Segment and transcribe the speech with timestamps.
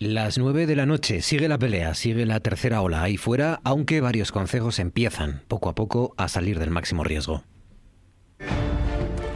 [0.00, 4.00] Las nueve de la noche sigue la pelea, sigue la tercera ola ahí fuera, aunque
[4.00, 7.42] varios consejos empiezan poco a poco a salir del máximo riesgo.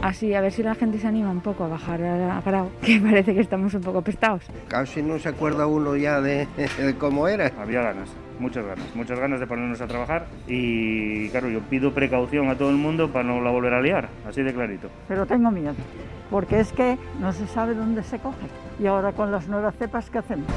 [0.01, 2.97] Así, a ver si la gente se anima un poco a bajar a grado, que
[2.97, 4.43] parece que estamos un poco pestados.
[4.69, 7.51] Casi no se acuerda uno ya de, de cómo era.
[7.59, 8.07] Había ganas,
[8.39, 12.69] muchas ganas, muchas ganas de ponernos a trabajar y claro, yo pido precaución a todo
[12.69, 14.89] el mundo para no la volver a liar, así de clarito.
[15.09, 15.75] Pero tengo miedo,
[16.33, 18.47] porque es que no se sabe dónde se coge.
[18.79, 20.47] Y ahora con las nuevas cepas, ¿qué hacemos?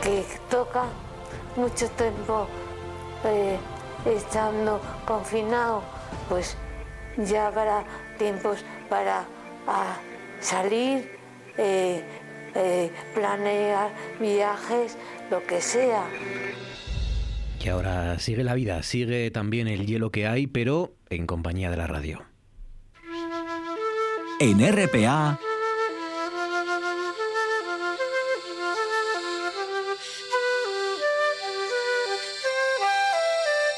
[0.00, 0.84] que toca
[1.56, 2.46] mucho tiempo
[3.24, 3.56] eh,
[4.04, 5.82] estando confinado,
[6.28, 6.56] pues
[7.16, 7.82] ya habrá
[8.16, 9.24] tiempos para
[9.66, 9.96] a,
[10.38, 11.18] salir,
[11.58, 12.04] eh,
[12.54, 13.90] eh, planear
[14.20, 14.96] viajes,
[15.32, 16.04] lo que sea.
[17.64, 21.76] Y ahora sigue la vida, sigue también el hielo que hay, pero en compañía de
[21.76, 22.24] la radio.
[24.40, 25.38] En RPA,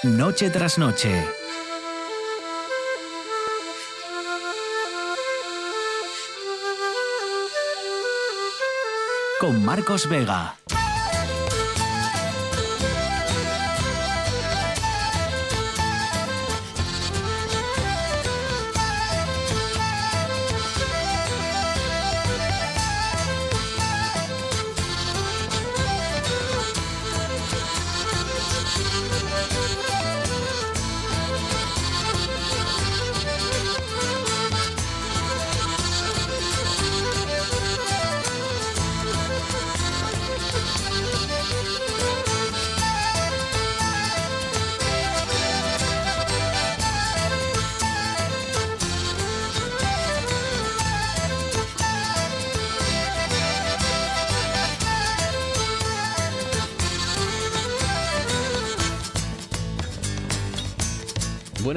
[0.03, 1.25] noche tras noche.
[9.39, 10.57] Con Marcos Vega.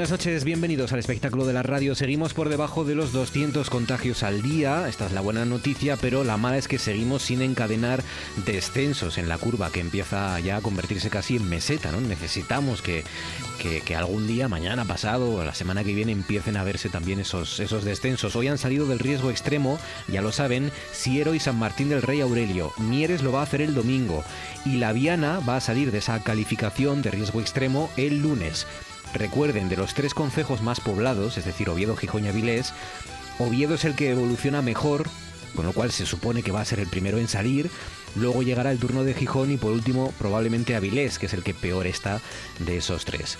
[0.10, 1.94] Buenas noches, bienvenidos al espectáculo de la radio.
[1.94, 4.90] Seguimos por debajo de los 200 contagios al día.
[4.90, 8.02] Esta es la buena noticia, pero la mala es que seguimos sin encadenar
[8.44, 11.92] descensos en la curva que empieza ya a convertirse casi en meseta.
[11.92, 12.02] ¿no?
[12.02, 13.04] Necesitamos que,
[13.96, 17.86] algún día, mañana pasado o la semana que viene, empiecen a verse también esos, esos
[17.86, 18.36] descensos.
[18.36, 19.78] Hoy han salido del riesgo extremo,
[20.08, 22.74] ya lo saben, Siero y San Martín del Rey Aurelio.
[22.80, 24.24] Mieres lo va a hacer el domingo
[24.66, 28.66] y la Viana va a salir de esa calificación de riesgo extremo el lunes.
[29.14, 32.74] Recuerden, de los tres concejos más poblados, es decir, Oviedo, Gijón y Avilés,
[33.40, 35.08] Oviedo es el que evoluciona mejor,
[35.56, 37.70] con lo cual se supone que va a ser el primero en salir.
[38.16, 41.54] Luego llegará el turno de Gijón y por último probablemente Avilés, que es el que
[41.54, 42.22] peor está
[42.60, 43.38] de esos tres.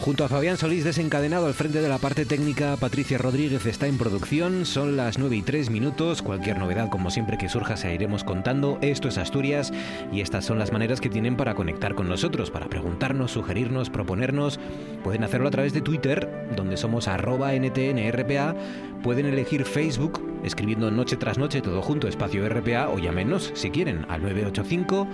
[0.00, 3.98] Junto a Fabián Solís desencadenado al frente de la parte técnica, Patricia Rodríguez está en
[3.98, 4.64] producción.
[4.64, 6.22] Son las 9 y 3 minutos.
[6.22, 8.78] Cualquier novedad, como siempre que surja, se iremos contando.
[8.80, 9.74] Esto es Asturias
[10.10, 14.58] y estas son las maneras que tienen para conectar con nosotros, para preguntarnos, sugerirnos, proponernos.
[15.04, 18.56] Pueden hacerlo a través de Twitter, donde somos arroba ntnrpa.
[19.02, 24.04] Pueden elegir Facebook escribiendo noche tras noche todo junto, espacio RPA o llámenos si quieren
[24.10, 25.06] al 985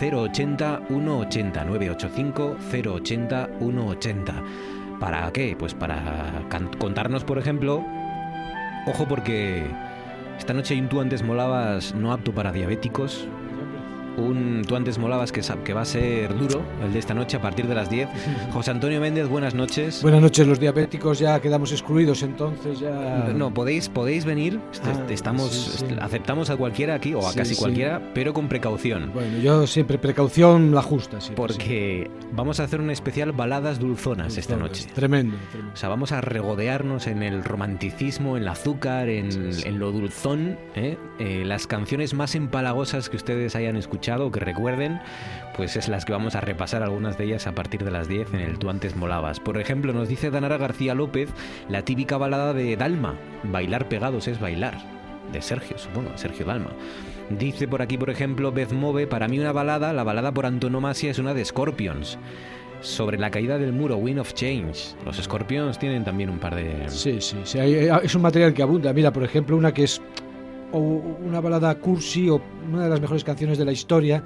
[0.00, 4.42] 080 180 985 080 180.
[4.98, 5.54] ¿Para qué?
[5.58, 6.46] Pues para
[6.78, 7.84] contarnos, por ejemplo,
[8.86, 9.66] ojo porque
[10.38, 13.28] esta noche hay tú antes molabas no apto para diabéticos.
[14.16, 17.40] Un tú antes molabas que, que va a ser duro, el de esta noche a
[17.42, 18.08] partir de las 10.
[18.52, 20.02] José Antonio Méndez, buenas noches.
[20.02, 23.30] Buenas noches, los diabéticos ya quedamos excluidos, entonces ya...
[23.34, 24.58] No, podéis, podéis venir.
[24.72, 25.96] Est- Ah, Estamos, sí, sí.
[26.00, 29.10] aceptamos a cualquiera aquí o a Sí, casi cualquiera, pero con precaución.
[29.12, 31.18] Bueno, yo siempre precaución la justa.
[31.34, 34.86] Porque vamos a hacer un especial baladas dulzonas esta noche.
[34.94, 35.72] Tremendo, tremendo.
[35.74, 39.28] O sea, vamos a regodearnos en el romanticismo, en el azúcar, en,
[39.64, 40.56] en lo dulzón.
[40.74, 40.96] ¿eh?
[41.18, 45.00] Eh, las canciones más empalagosas que ustedes hayan escuchado, que recuerden,
[45.56, 48.34] pues es las que vamos a repasar algunas de ellas a partir de las 10
[48.34, 49.40] en el Tú antes molabas.
[49.40, 51.30] Por ejemplo, nos dice Danara García López
[51.68, 54.78] la típica balada de Dalma, Bailar pegados es bailar,
[55.32, 56.70] de Sergio, supongo, Sergio Dalma.
[57.30, 61.10] Dice por aquí, por ejemplo, Beth Move, para mí una balada, la balada por antonomasia
[61.10, 62.18] es una de Scorpions.
[62.80, 64.94] Sobre la caída del muro, Wind of Change.
[65.04, 66.88] Los Scorpions tienen también un par de...
[66.88, 68.92] Sí, sí, sí, es un material que abunda.
[68.92, 70.00] Mira, por ejemplo, una que es
[70.72, 72.40] o una balada cursi o
[72.72, 74.22] una de las mejores canciones de la historia,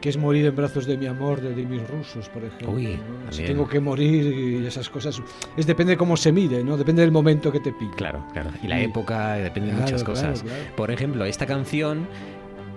[0.00, 2.72] que es Morir en brazos de mi amor de Dimis Rusos, por ejemplo.
[2.72, 3.30] Uy, ¿no?
[3.32, 4.26] Si tengo que morir
[4.62, 5.22] y esas cosas.
[5.56, 6.76] Es depende de cómo se mire, ¿no?
[6.76, 7.94] Depende del momento que te pique.
[7.96, 8.50] Claro, claro.
[8.64, 10.42] Y la Y- época, depende de Claro, muchas claro, cosas.
[10.42, 10.58] claro.
[10.76, 12.08] Por ejemplo, esta canción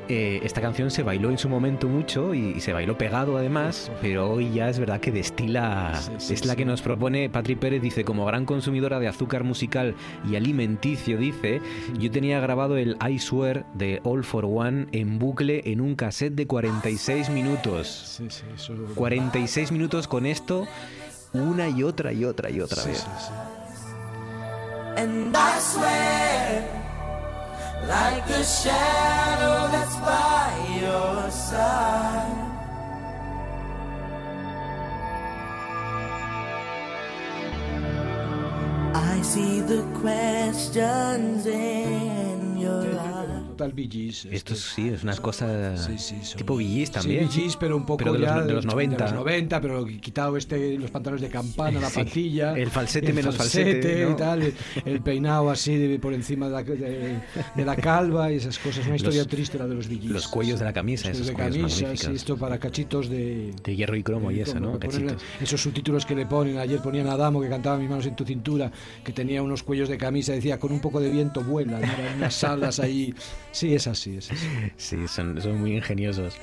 [0.09, 3.91] eh, esta canción se bailó en su momento mucho y, y se bailó pegado además,
[4.01, 6.57] pero hoy ya es verdad que destila, Sí, sí, es la sí.
[6.57, 9.95] que nos propone Patri Pérez, dice, como gran consumidora de azúcar musical
[10.29, 11.61] y alimenticio, dice,
[11.99, 16.33] yo tenía grabado el I Swear de All for One en bucle en un cassette
[16.35, 17.87] de 46 minutos.
[17.87, 18.73] Sí, sí, eso...
[18.95, 20.67] 46 minutos con esto,
[21.33, 22.99] una y otra y otra y otra Sí, vez.
[22.99, 23.31] sí, sí.
[24.97, 26.84] And I swear,
[27.87, 30.51] like the shadow that's by
[30.81, 32.41] your side.
[38.95, 43.14] I see the questions in your eyes.
[43.55, 44.55] Total Gees, Esto este.
[44.55, 47.31] sí, es unas cosas Sí, sí, son- tipo Gees también.
[47.31, 48.97] Sí, pero un poco Pero de los- ya de los 90.
[48.97, 52.03] De los 90, pero quitado este, los pantalones de campana, la Sí.
[52.03, 52.53] patilla.
[52.57, 54.11] El falsete el menos falsete, ¿no?
[54.11, 54.53] y tal, el,
[54.85, 58.85] el peinado así de- por encima de la, de, la calva y esas cosas.
[58.87, 60.05] Una historia Los- triste la de los Gees.
[60.05, 62.03] Los cuellos de la camisa, Los esos de magníficos.
[62.05, 63.53] esto para cachitos de...
[63.63, 64.79] De hierro y cromo y eso, ¿no?
[64.79, 66.57] ponen esos subtítulos que le ponen.
[66.57, 68.71] Ayer ponían a Adamo que cantaba Mis manos en tu cintura,
[69.03, 71.87] que tenía unos cuellos de camisa, decía con un poco de viento vuela, ¿no?
[72.17, 73.13] Unas alas ahí.
[73.55, 74.45] Sí, es así, es así.
[74.75, 76.35] Sí, son, son muy ingeniosos.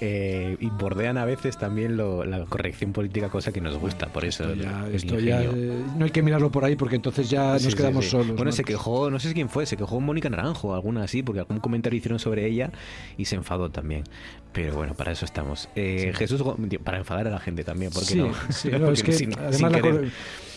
[0.00, 4.24] Eh, y bordean a veces también lo- la corrección política, cosa que nos gusta, por
[4.24, 5.72] eso Esto ya, el esto ya, ingenio.
[5.74, 8.10] eh, no hay que mirarlo por ahí porque entonces ya Sí, nos quedamos sí.
[8.12, 8.28] solos.
[8.28, 8.52] Bueno, ¿no?
[8.52, 11.96] se quejó, no sé quién fue, se quejó Mónica Naranjo, alguna así, porque algún comentario
[11.98, 12.70] hicieron sobre ella
[13.18, 14.04] y se enfadó también.
[14.52, 15.68] Pero bueno, para eso estamos.
[15.74, 16.42] Eh, Jesús,
[16.84, 18.32] para enfadar a la gente también, porque Sí, no.
[18.50, 20.10] sí, no, Porque es que sin- además sin la,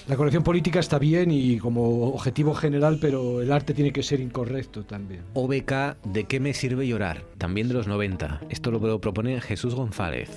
[0.07, 4.19] la corrección política está bien y como objetivo general, pero el arte tiene que ser
[4.19, 5.21] incorrecto también.
[5.33, 7.23] OBK, ¿de qué me sirve llorar?
[7.37, 8.41] También de los 90.
[8.49, 10.29] Esto lo propone Jesús González.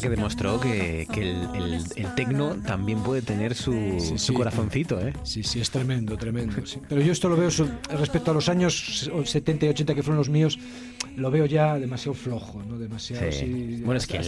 [0.00, 4.32] Que demostró que, que el, el, el tecno también puede tener su, Sí, su sí.
[4.34, 5.12] corazoncito, ¿eh?
[5.22, 6.64] Sí, sí, es tremendo, tremendo.
[6.66, 6.80] sí.
[6.88, 7.50] Pero yo esto lo veo
[7.98, 10.58] respecto a los años 70 y 80 que fueron los míos,
[11.16, 12.78] lo veo ya demasiado flojo, ¿no?
[12.78, 13.80] Demasiado Sí.
[13.84, 14.18] Bueno, es que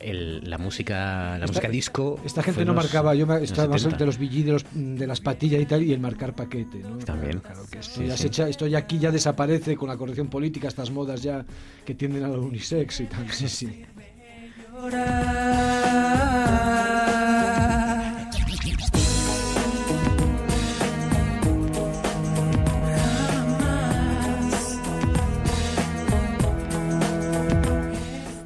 [0.00, 2.20] el- la música la Esta- música disco.
[2.24, 3.98] Esta gente no los- marcaba, yo estaba más 70.
[3.98, 6.98] de los BG, de, los, de las patillas y tal, y el marcar paquete, ¿no?
[6.98, 7.40] También.
[7.40, 10.68] Claro, que esto, ya se echa- esto ya aquí ya desaparece con la corrección política,
[10.68, 11.44] estas modas ya
[11.84, 13.82] que tienden a lo unisex y tal, sí, sí.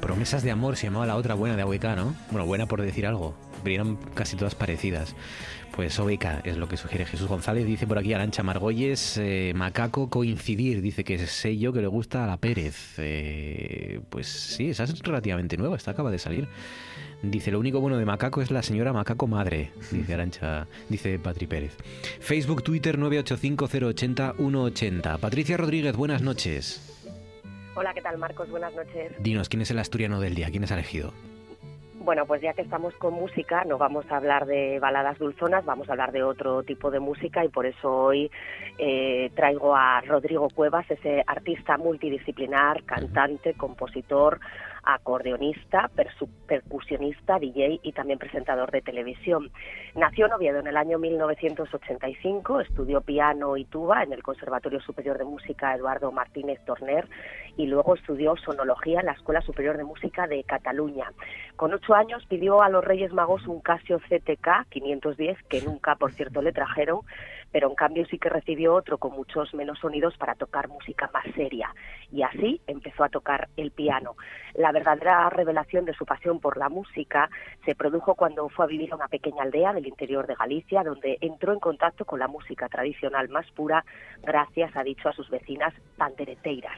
[0.01, 2.15] Promesas de amor se llamaba la otra buena de OBK, ¿no?
[2.31, 3.35] Bueno, buena por decir algo.
[3.65, 5.15] Eran casi todas parecidas.
[5.75, 7.65] Pues OBK es lo que sugiere Jesús González.
[7.65, 10.81] Dice por aquí Arancha Margolles, eh, Macaco coincidir.
[10.81, 12.93] Dice que sé yo que le gusta a la Pérez.
[12.97, 16.47] Eh, pues sí, esa es relativamente nueva, esta acaba de salir.
[17.23, 21.47] Dice, lo único bueno de Macaco es la señora Macaco Madre, dice Arancha, dice Patri
[21.47, 21.77] Pérez.
[22.19, 25.19] Facebook, Twitter 985-080-180.
[25.19, 26.81] Patricia Rodríguez, buenas noches.
[27.75, 28.49] Hola, ¿qué tal Marcos?
[28.49, 29.13] Buenas noches.
[29.19, 30.51] Dinos, ¿quién es el asturiano del día?
[30.51, 31.13] ¿Quién has elegido?
[32.03, 35.87] Bueno, pues ya que estamos con música, no vamos a hablar de baladas dulzonas, vamos
[35.87, 38.29] a hablar de otro tipo de música y por eso hoy
[38.77, 44.41] eh, traigo a Rodrigo Cuevas, ese artista multidisciplinar, cantante, compositor,
[44.83, 45.89] acordeonista,
[46.47, 49.51] percusionista, DJ y también presentador de televisión.
[49.95, 55.17] Nació en Oviedo en el año 1985, estudió piano y tuba en el Conservatorio Superior
[55.17, 57.07] de Música Eduardo Martínez Torner
[57.57, 61.11] y luego estudió sonología en la Escuela Superior de Música de Cataluña.
[61.55, 66.11] Con ocho años pidió a los Reyes Magos un Casio CTK 510 que nunca, por
[66.13, 67.01] cierto, le trajeron,
[67.53, 71.23] pero en cambio sí que recibió otro con muchos menos sonidos para tocar música más
[71.35, 71.73] seria.
[72.11, 74.15] Y así empezó a tocar el piano.
[74.55, 77.29] La verdadera revelación de su pasión por la música
[77.63, 81.19] se produjo cuando fue a vivir a una pequeña aldea del interior de Galicia, donde
[81.21, 83.85] entró en contacto con la música tradicional más pura,
[84.23, 86.77] gracias, ha dicho, a sus vecinas pandereteiras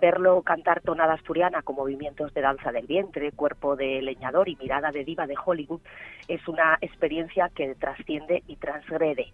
[0.00, 4.90] verlo cantar tonada asturiana con movimientos de danza del vientre, cuerpo de leñador y mirada
[4.90, 5.80] de diva de Hollywood
[6.28, 9.32] es una experiencia que trasciende y transgrede.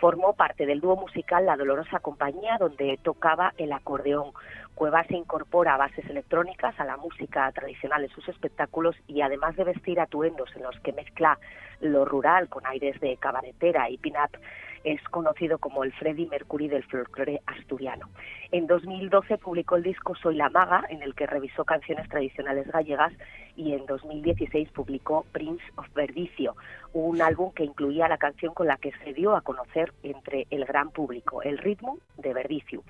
[0.00, 4.32] Formó parte del dúo musical La Dolorosa Compañía, donde tocaba el acordeón.
[4.74, 9.64] Cuevas se incorpora bases electrónicas a la música tradicional en sus espectáculos y además de
[9.64, 11.38] vestir atuendos en los que mezcla
[11.80, 14.38] lo rural con aires de cabaretera y pin-up,
[14.86, 18.08] es conocido como el Freddie Mercury del folclore asturiano.
[18.52, 23.12] En 2012 publicó el disco Soy la Maga, en el que revisó canciones tradicionales gallegas,
[23.56, 26.54] y en 2016 publicó Prince of Verdicio,
[26.92, 30.64] un álbum que incluía la canción con la que se dio a conocer entre el
[30.64, 32.84] gran público, el ritmo de Verdicio.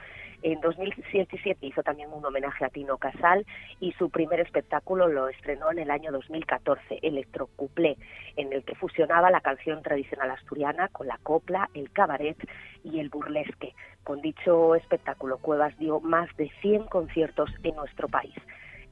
[0.47, 3.45] En 2017 hizo también un homenaje a Tino Casal
[3.81, 7.97] y su primer espectáculo lo estrenó en el año 2014, Electrocuplé,
[8.37, 12.37] en el que fusionaba la canción tradicional asturiana con la copla, el cabaret
[12.85, 13.75] y el burlesque.
[14.05, 18.37] Con dicho espectáculo, Cuevas dio más de 100 conciertos en nuestro país.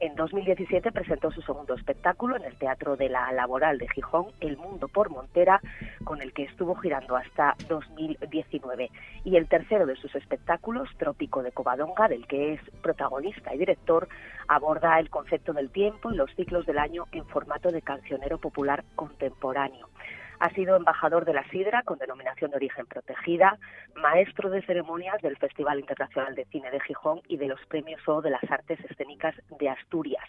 [0.04, 4.58] En 2017 presentó su segundo espectáculo en el Teatro de la Laboral de Gijón, El
[4.58, 5.62] Mundo por Montera,
[6.04, 8.90] con el que estuvo girando hasta 2019.
[9.24, 14.06] Y el tercero de sus espectáculos, Trópico de Covadonga, del que es protagonista y director,
[14.46, 18.84] aborda el concepto del tiempo y los ciclos del año en formato de cancionero popular
[18.96, 19.88] contemporáneo.
[20.38, 23.58] Ha sido embajador de la Sidra con denominación de origen protegida,
[23.94, 28.20] maestro de ceremonias del Festival Internacional de Cine de Gijón y de los Premios O
[28.20, 30.24] de las Artes Escénicas de Asturias.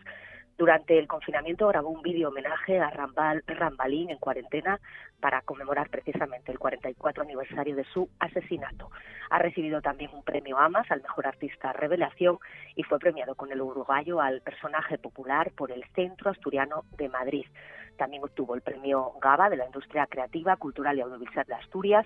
[0.58, 4.80] Durante el confinamiento grabó un vídeo homenaje a Rambal, Rambalín en cuarentena
[5.20, 8.90] para conmemorar precisamente el 44 aniversario de su asesinato.
[9.32, 12.40] Ha recibido también un premio AMAS al mejor artista revelación
[12.76, 17.46] y fue premiado con el uruguayo al personaje popular por el Centro Asturiano de Madrid.
[17.98, 22.06] También obtuvo el premio GABA de la Industria Creativa, Cultural y Audiovisual de Asturias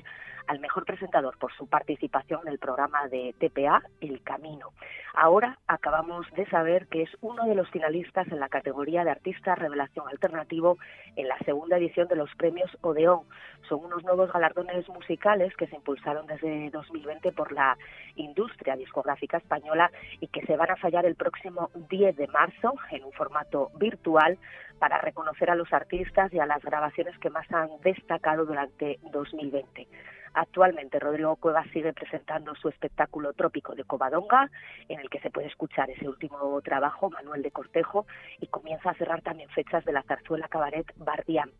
[0.50, 4.72] al mejor presentador por su participación en el programa de TPA El Camino.
[5.14, 9.54] Ahora acabamos de saber que es uno de los finalistas en la categoría de Artista
[9.54, 10.80] Revelación Alternativo
[11.16, 13.22] en la segunda edición de los premios Odeón.
[13.68, 17.78] Son unos nuevos galardones musicales que se impulsaron desde 2020 por la
[18.16, 23.04] industria discográfica española y que se van a fallar el próximo 10 de marzo en
[23.04, 24.40] un formato virtual
[24.80, 29.88] para reconocer a los artistas y a las grabaciones que más han destacado durante 2020.
[30.34, 34.50] Actualmente Rodrigo Cuevas sigue presentando su espectáculo Trópico de Covadonga,
[34.88, 38.06] en el que se puede escuchar ese último trabajo, Manuel de Cortejo,
[38.40, 41.52] y comienza a cerrar también fechas de la zarzuela Cabaret Bardián.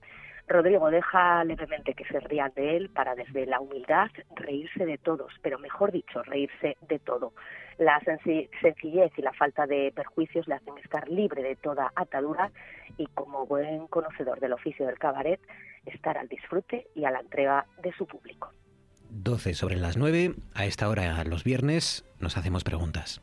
[0.48, 5.32] Rodrigo deja levemente que se rían de él para desde la humildad reírse de todos,
[5.44, 7.34] pero mejor dicho, reírse de todo.
[7.80, 12.52] La sencillez y la falta de perjuicios le hacen estar libre de toda atadura
[12.98, 15.40] y como buen conocedor del oficio del cabaret,
[15.86, 18.52] estar al disfrute y a la entrega de su público.
[19.10, 23.22] 12 sobre las 9, a esta hora los viernes nos hacemos preguntas.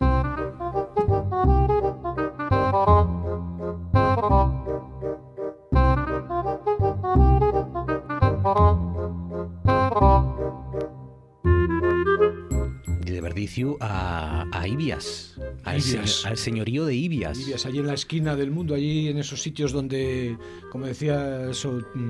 [13.80, 16.10] a, a Ibias, al, Ibias.
[16.22, 17.36] se- al señorío de Ibias.
[17.38, 20.36] Vivías allí en la esquina del mundo, allí en esos sitios donde,
[20.72, 22.08] como decía eso, mm,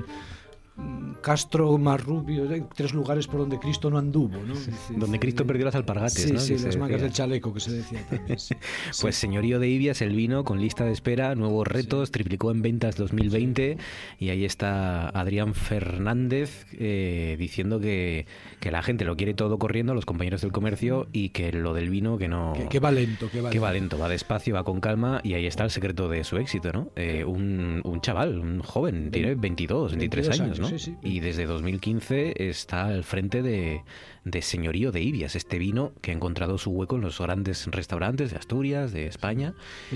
[1.21, 4.53] Castro, Marrubio, tres lugares por donde Cristo no anduvo, ¿no?
[4.53, 6.39] Dice- Donde Cristo perdió las alpargates, Sí, ¿no?
[6.39, 8.37] sí, Que las mangas del chaleco que se decía también.
[8.39, 8.55] sí.
[9.01, 12.95] Pues señorío de Ibias, el vino con lista de espera, nuevos retos, triplicó en ventas
[12.97, 13.77] 2020
[14.19, 18.25] y ahí está Adrián Fernández eh, diciendo que,
[18.59, 21.89] que la gente lo quiere todo corriendo, los compañeros del comercio y que lo del
[21.89, 22.53] vino que no...
[22.55, 25.33] Que, que va lento, que va Que va lento, va despacio, va con calma y
[25.33, 26.91] ahí está el secreto de su éxito, ¿no?
[26.95, 30.66] Eh, un, un chaval, un joven, tiene 22, 23 22 años, ¿no?
[30.67, 31.07] Años, sí, sí.
[31.07, 33.83] Y desde 2015 está al frente de,
[34.25, 38.31] de Señorío de Ibias, este vino que ha encontrado su hueco en los grandes restaurantes
[38.31, 39.53] de Asturias, de España.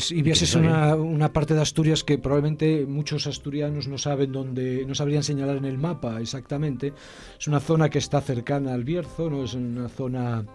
[0.10, 4.96] Ibias es una, una parte de Asturias que probablemente muchos asturianos no saben dónde, no
[4.96, 6.94] sabrían señalar en el mapa exactamente.
[7.40, 10.46] Es una zona que está cercana al Bierzo, no es una zona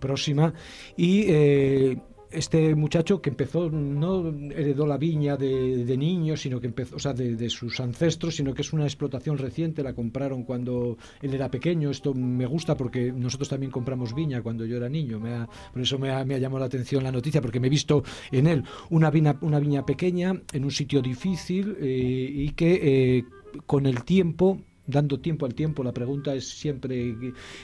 [0.00, 0.52] próxima
[0.96, 1.98] y eh,
[2.30, 6.98] este muchacho que empezó no heredó la viña de, de niño, sino que empezó, o
[6.98, 9.82] sea, de, de sus ancestros, sino que es una explotación reciente.
[9.82, 11.90] La compraron cuando él era pequeño.
[11.90, 15.18] Esto me gusta porque nosotros también compramos viña cuando yo era niño.
[15.20, 17.70] Me ha- por eso me ha, me llamado la atención la noticia, porque me he
[17.70, 23.18] visto en él una viña, una viña pequeña en un sitio difícil eh, y que
[23.18, 23.24] eh,
[23.66, 24.60] con el tiempo
[24.90, 25.82] dando tiempo al tiempo.
[25.82, 27.16] La pregunta es siempre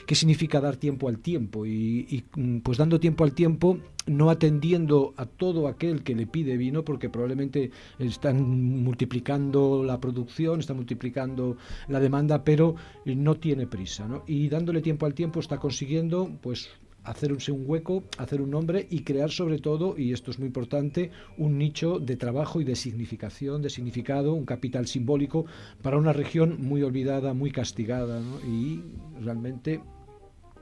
[0.05, 4.29] qué, significa dar tiempo al tiempo y, y, mm, pues dando tiempo al tiempo no
[4.29, 8.41] atendiendo a todo aquel que le pide vino porque probablemente están
[8.83, 11.57] multiplicando la producción, están multiplicando
[11.87, 14.23] la demanda, pero eh, no tiene prisa, ¿no?
[14.25, 16.69] Y dándole tiempo al tiempo está consiguiendo pues
[17.07, 21.11] hacerse un hueco, hacer un nombre y crear sobre todo, y esto es muy importante,
[21.37, 25.45] un nicho de trabajo y de significación, de significado, un capital simbólico
[25.81, 28.39] para una región muy olvidada, muy castigada, ¿no?
[28.41, 28.83] y
[29.21, 29.81] realmente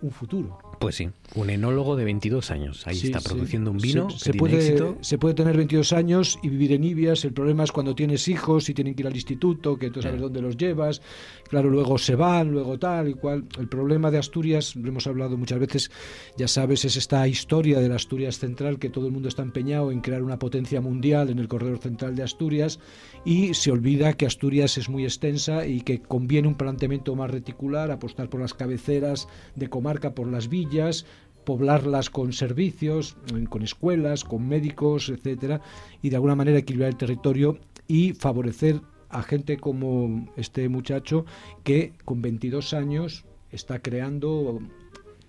[0.06, 0.58] un futuro.
[0.80, 2.86] Pues sí, un enólogo de 22 años.
[2.86, 3.30] Ahí Sí, está sí.
[3.30, 4.98] produciendo un vino Se, que se tiene puede, éxito.
[5.02, 7.24] se puede tener 22 años y vivir en Ibias.
[7.26, 10.20] El problema es cuando tienes hijos y tienen que ir al instituto, que tú sabes
[10.20, 11.02] dónde los llevas.
[11.50, 13.46] Claro, luego se van, luego tal y cual.
[13.58, 15.92] El problema de Asturias, lo hemos hablado muchas veces,
[16.38, 19.92] ya sabes, es esta historia de la Asturias central, que todo el mundo está empeñado
[19.92, 22.80] en crear una potencia mundial en el corredor central de Asturias
[23.24, 27.90] y se olvida que Asturias es muy extensa y que conviene un planteamiento más reticular,
[27.92, 29.68] apostar por las cabeceras de
[30.14, 31.06] por las villas,
[31.46, 35.62] poblarlas con servicios, eh, con escuelas, con médicos, etcétera,
[36.02, 41.26] y de alguna manera equilibrar el territorio y favorecer a gente como este muchacho
[41.64, 44.60] que con 22 años está creando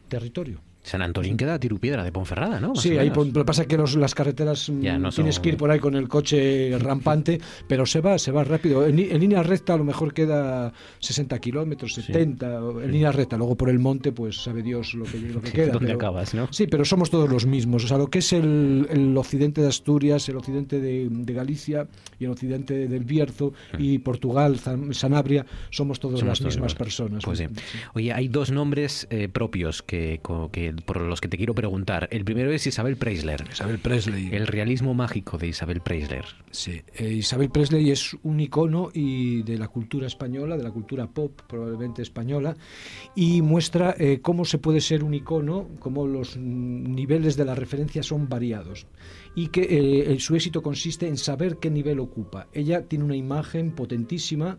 [0.09, 0.61] territorio.
[0.87, 2.69] San Antonín queda a tirupiedra de Ponferrada, ¿no?
[2.69, 5.41] Más Sí, ahí lo que pasa es que los- las carreteras mm, Ya, no tienes
[5.41, 8.87] que ir por ahí con el coche rampante, pero se va, se va rápido.
[8.87, 13.37] En, línea recta a lo mejor queda 60 kilómetros, 70, o en línea recta.
[13.37, 15.73] Luego por el monte, pues sabe Dios lo que, lo que Sí, queda.
[15.73, 16.47] ¿dónde pero- acabas, no?
[16.53, 17.83] Sí, pero somos todos los mismos.
[17.85, 21.89] O sea, lo que es el, el occidente de Asturias, el occidente de, de Galicia
[22.21, 26.75] y el occidente del Bierzo y Portugal, Zan- Sanabria, somos todos Somos las todos mismas
[26.77, 27.25] personas.
[27.25, 27.47] Pues sí.
[27.95, 30.21] Oye, hay dos nombres eh, propios que
[30.85, 32.09] por los que te quiero preguntar.
[32.11, 33.45] El primero es Isabel Preisler.
[33.51, 34.29] Isabel Presley.
[34.33, 36.25] El realismo mágico de Isabel Preisler.
[36.51, 41.07] Sí, eh, Isabel Presley es un icono y de la cultura española, de la cultura
[41.07, 42.57] pop probablemente española,
[43.15, 48.03] y muestra eh, cómo se puede ser un icono, cómo los niveles de la referencia
[48.03, 48.87] son variados
[49.35, 52.49] y que eh, el- su éxito consiste en saber qué nivel ocupa.
[52.53, 54.59] Ella tiene una imagen potentísima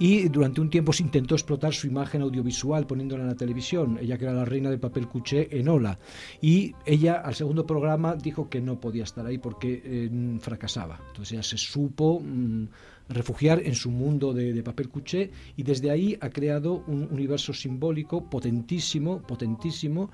[0.00, 4.16] y durante un tiempo se intentó explotar su imagen audiovisual poniéndola en la televisión, ella
[4.16, 5.98] que era la reina del papel cuché en Ola.
[6.40, 10.98] Y ella al segundo programa dijo que no podía estar ahí porque eh, fracasaba.
[11.08, 12.68] Entonces ella se supo mm,
[13.10, 17.52] refugiar en su mundo de, de papel cuché y desde ahí ha creado un universo
[17.52, 20.10] simbólico potentísimo, potentísimo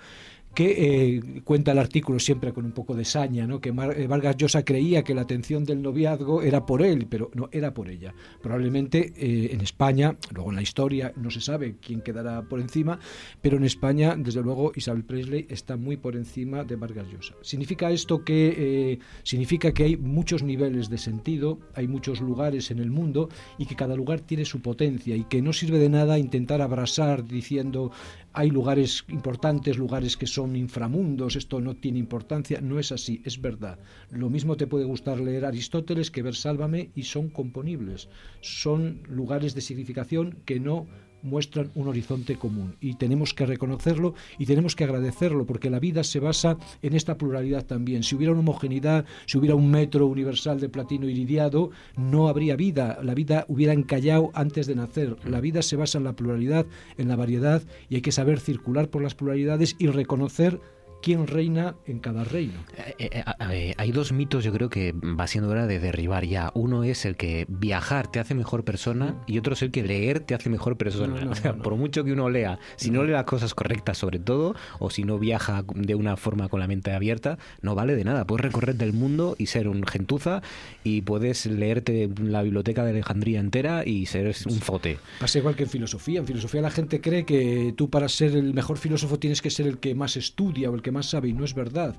[0.57, 3.61] que eh, cuenta el artículo siempre con un poco de saña, ¿no?
[3.61, 7.51] que eh, Vargas Llosa creía que la atención del noviazgo era por él, pero no
[7.53, 8.15] era por ella.
[8.41, 12.99] Probablemente eh, en España, luego en la historia no se sabe quién quedará por encima,
[13.43, 17.35] pero en España, desde luego, Isabel Presley está muy por encima de Vargas Llosa.
[17.43, 22.91] ¿Significa esto que significa que hay muchos niveles de sentido, hay muchos lugares en el
[22.91, 26.63] mundo y que cada lugar tiene su potencia y que no sirve de nada intentar
[26.63, 27.93] abrasar diciendo
[28.37, 33.41] hay lugares importantes, lugares que son inframundos, esto no tiene importancia, no es así, es
[33.41, 33.79] verdad.
[34.11, 38.09] Lo mismo te puede gustar leer Aristóteles que ver Sálvame y son componibles,
[38.41, 40.87] son lugares de significación que no
[41.27, 46.05] muestran un horizonte común y tenemos que reconocerlo y tenemos que agradecerlo porque la vida
[46.05, 48.03] se basa en esta pluralidad también.
[48.03, 52.99] Si hubiera una homogeneidad, si hubiera un metro universal de platino iridiado, no habría vida.
[53.03, 55.17] La vida hubiera encallado antes de nacer.
[55.25, 58.89] La vida se basa en la pluralidad, en la variedad y hay que saber circular
[58.89, 60.61] por las pluralidades y reconocer
[61.03, 62.55] quién reina en cada reino.
[62.77, 66.51] Eh, eh, eh, hay dos mitos yo creo que va siendo hora de derribar ya.
[66.55, 70.21] Uno es el que viajar te hace mejor persona y otro es el que leer
[70.21, 71.19] te hace mejor persona.
[71.19, 71.63] No, no, o sea, no.
[71.63, 75.05] por mucho que uno lea, si no lee las cosas correctas sobre todo, o si
[75.05, 78.27] no viaja de una forma con la mente abierta, no vale de nada.
[78.27, 80.43] Puedes recorrer del mundo y ser un gentuza
[80.85, 84.99] y puedes leerte la biblioteca de Alejandría entera y ser un fote.
[85.21, 86.21] Pasa igual que en filosofía.
[86.21, 89.67] En filosofía la gente cree que tú para ser el mejor filósofo tienes que ser
[89.67, 91.97] el que más estudia o el que más sabe y no es verdad.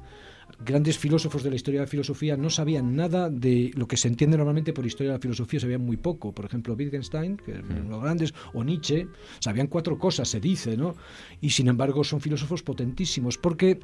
[0.65, 4.07] Grandes filósofos de la historia de la filosofía no sabían nada de lo que se
[4.07, 6.31] entiende normalmente por historia de la filosofía, sabían muy poco.
[6.31, 9.09] Por ejemplo, Wittgenstein, que es uno de los grandes, o Nietzsche,
[9.41, 10.95] sabían cuatro cosas, se dice, ¿no?
[11.41, 13.81] Y sin embargo son filósofos potentísimos, porque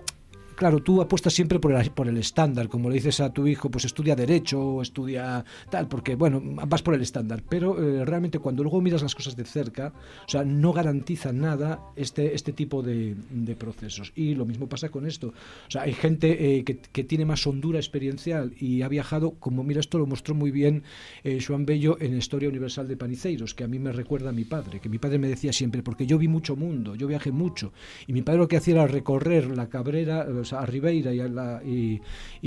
[0.55, 3.69] claro, tú apuestas siempre por el, por el estándar, como le dices a tu hijo,
[3.69, 8.63] pues estudia derecho estudia tal, porque bueno, vas por el estándar, pero eh, realmente cuando
[8.63, 9.93] luego miras las cosas de cerca,
[10.25, 13.15] o sea, no garantiza nada este, este tipo de,
[13.57, 14.11] procesos.
[14.15, 15.27] Y lo mismo pasa con esto.
[15.27, 19.63] O sea, hay gente eh, que, que tiene más hondura experiencial y ha viajado, como
[19.63, 20.83] mira, esto lo mostró muy bien
[21.23, 24.43] eh, Joan Bello en Historia Universal de Paniceiros, que a mí me recuerda a mi
[24.43, 27.73] padre, que mi padre me decía siempre, porque yo vi mucho mundo, yo viajé mucho,
[28.07, 31.99] y mi padre lo que hacía era recorrer la Cabrera, a Ribeira y,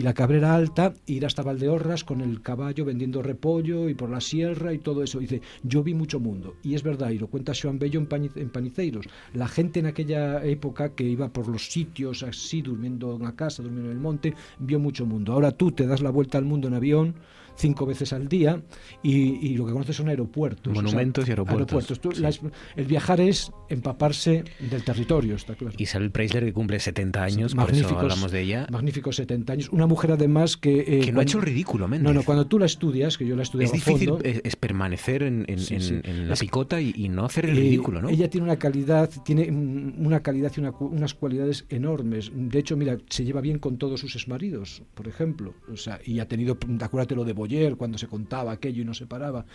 [0.03, 4.75] la, Cabrera Alta, ir hasta Valdeorras con el caballo vendiendo repollo y por la sierra
[4.75, 5.21] y todo eso.
[5.21, 6.57] dice, yo vi mucho mundo.
[6.63, 9.07] Y es verdad, y lo cuenta Joan Bello en Paniceiros.
[9.33, 13.63] La gente en aquella época que iba por los sitios así, durmiendo en la casa,
[13.63, 15.33] durmiendo en el monte, vio mucho mundo.
[15.33, 17.15] Ahora tú te das la vuelta al mundo en avión,
[17.57, 18.63] cinco veces al día
[19.03, 19.13] y,
[19.47, 20.75] y lo que conoces son aeropuertos.
[20.75, 22.01] Monumentos o sea, y aeropuertos.
[22.01, 22.21] Tú, Sí.
[22.23, 22.41] la es-
[22.77, 25.75] el viajar es empaparse del territorio, está claro.
[25.79, 28.67] Isabel Preisler, que cumple 70 años, por eso hablamos de ella.
[28.71, 29.69] Magníficos 70 años.
[29.71, 30.81] Una mujer además que...
[30.81, 32.05] eh, Que no ha hecho el ridículo, Méndez.
[32.05, 34.25] No, no, cuando tú la estudias, que yo la he estudiado Es a difícil fondo,
[34.25, 36.01] es, es permanecer en, en- Sí, en- sí.
[36.05, 38.09] en la Es- picota y, y no hacer el Eh, ridículo, ¿no?
[38.09, 42.31] Ella tiene una calidad, tiene una calidad y una unas cualidades enormes.
[42.35, 45.55] De hecho, mira, se lleva bien con todos sus exmaridos, por ejemplo.
[45.73, 48.93] O sea, y ha tenido, acuérdate lo de Boyer, cuando se contaba aquello y no
[48.93, 49.47] se paraba.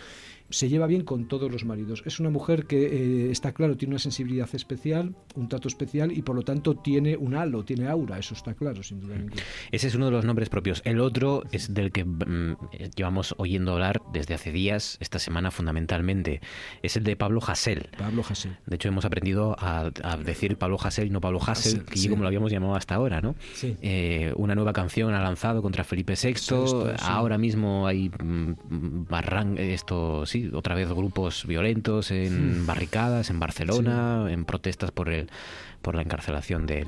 [0.52, 2.02] Se lleva bien con todos los maridos.
[2.06, 6.22] Es una mujer que eh, está claro, tiene una sensibilidad especial, un trato especial y
[6.22, 9.42] por lo tanto tiene un halo, tiene aura, eso está claro, sin duda ninguna.
[9.70, 10.82] Ese es uno de los nombres propios.
[10.84, 12.56] El otro es del que mm,
[12.94, 16.40] llevamos oyendo hablar desde hace días, esta semana fundamentalmente.
[16.82, 17.88] Es el de Pablo Hasél.
[17.98, 18.56] Pablo Hasél.
[18.66, 22.08] De hecho, hemos aprendido a, a decir Pablo Hasél y no Pablo Hasél, que sí.
[22.08, 23.34] como lo habíamos llamado hasta ahora, ¿no?
[23.54, 23.76] Sí.
[23.80, 26.16] Eh, una nueva canción ha lanzado contra Felipe VI.
[26.16, 26.94] Sexto, sí.
[27.00, 32.66] Ahora mismo hay mm, barran esto, sí, otra vez grupos violentos en Hmm.
[32.66, 35.28] barricadas en Barcelona, en protestas por el
[35.82, 36.86] por la encarcelación del.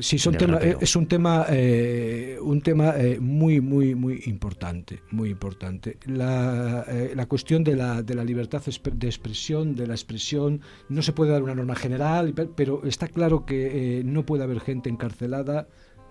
[0.00, 4.98] Sí, son del tema- es un tema, eh, un tema eh, muy, muy, muy importante,
[5.12, 5.96] muy importante.
[6.06, 11.02] La, eh, la cuestión de la, de la libertad de expresión, de la expresión, no
[11.02, 14.58] se puede dar una norma general, pe- pero está claro que eh, no puede haber
[14.58, 15.68] gente encarcelada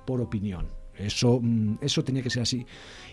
[0.07, 0.67] por opinión.
[0.97, 2.65] Eso, mm, eso tenía que ser así.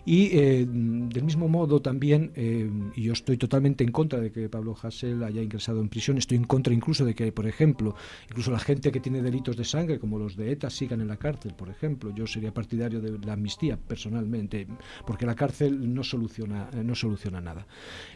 [0.07, 4.49] Y eh, del mismo modo también, eh, y yo estoy totalmente en contra de que
[4.49, 7.97] Pablo Hasél haya ingresado en prisión, estoy en contra incluso de que, por ejemplo,
[8.31, 11.17] incluso la gente que tiene delitos de sangre, como los de ETA, sigan en la
[11.17, 12.15] cárcel, por ejemplo.
[12.15, 14.69] Yo sería partidario de la amnistía, personalmente,
[15.05, 17.67] porque la cárcel no soluciona, eh, no soluciona nada.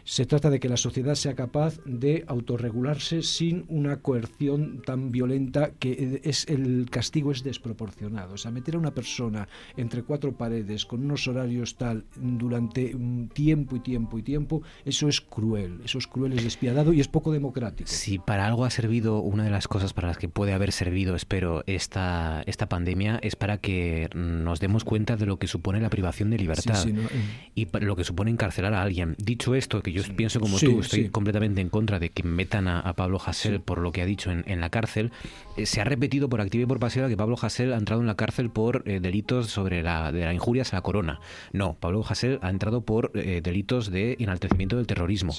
[0.05, 5.71] Se trata de que la sociedad sea capaz de autorregularse sin una coerción tan violenta
[5.71, 8.35] que es el castigo es desproporcionado.
[8.35, 12.95] O sea, meter a una persona entre cuatro paredes con unos horarios tal durante
[13.33, 17.07] tiempo y tiempo y tiempo, eso es cruel, eso es cruel, es despiadado y es
[17.07, 17.89] poco democrático.
[17.89, 21.15] Si para algo ha servido, una de las cosas para las que puede haber servido,
[21.15, 25.89] espero, esta, esta pandemia es para que nos demos cuenta de lo que supone la
[25.89, 29.15] privación de libertad Sí, sí, no, eh, y lo que supone encarcelar a alguien.
[29.17, 32.79] Dicho esto, que yo pienso como tú, estoy completamente en contra de que metan a,
[32.79, 35.11] a Pablo Hasél por lo que ha dicho en, en la cárcel,
[35.57, 38.07] eh, se ha repetido por activa y por pasiva que Pablo Hasél ha entrado en
[38.07, 41.19] la cárcel por eh, delitos sobre la, de la injurias a la corona.
[41.53, 45.33] No, Pablo Hasél ha entrado por eh, delitos de enaltecimiento del terrorismo.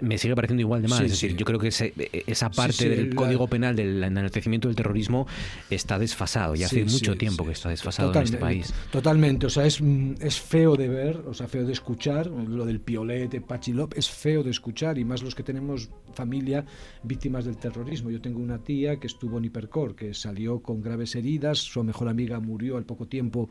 [0.00, 0.98] Me sigue pareciendo igual de mal.
[1.00, 1.36] Sí, es decir, sí.
[1.36, 4.68] yo creo que ese- eh, esa Sí, parte sí, del la- Código Penal del enaltecimiento
[4.68, 5.26] del terrorismo
[5.70, 6.54] está desfasado.
[6.54, 8.74] Y hace mucho tiempo que está desfasado en este Totalmente, país.
[8.90, 9.80] Totalmente, o sea, es,
[10.20, 14.42] es feo de ver, o sea, feo de escuchar, lo del piolete, Pachilop, es feo
[14.42, 16.64] de escuchar, y más los que tenemos familia
[17.02, 18.10] víctimas del terrorismo.
[18.10, 22.08] Yo tengo una tía que estuvo en Hipercor, que salió con graves heridas, su mejor
[22.08, 23.48] amiga murió al poco tiempo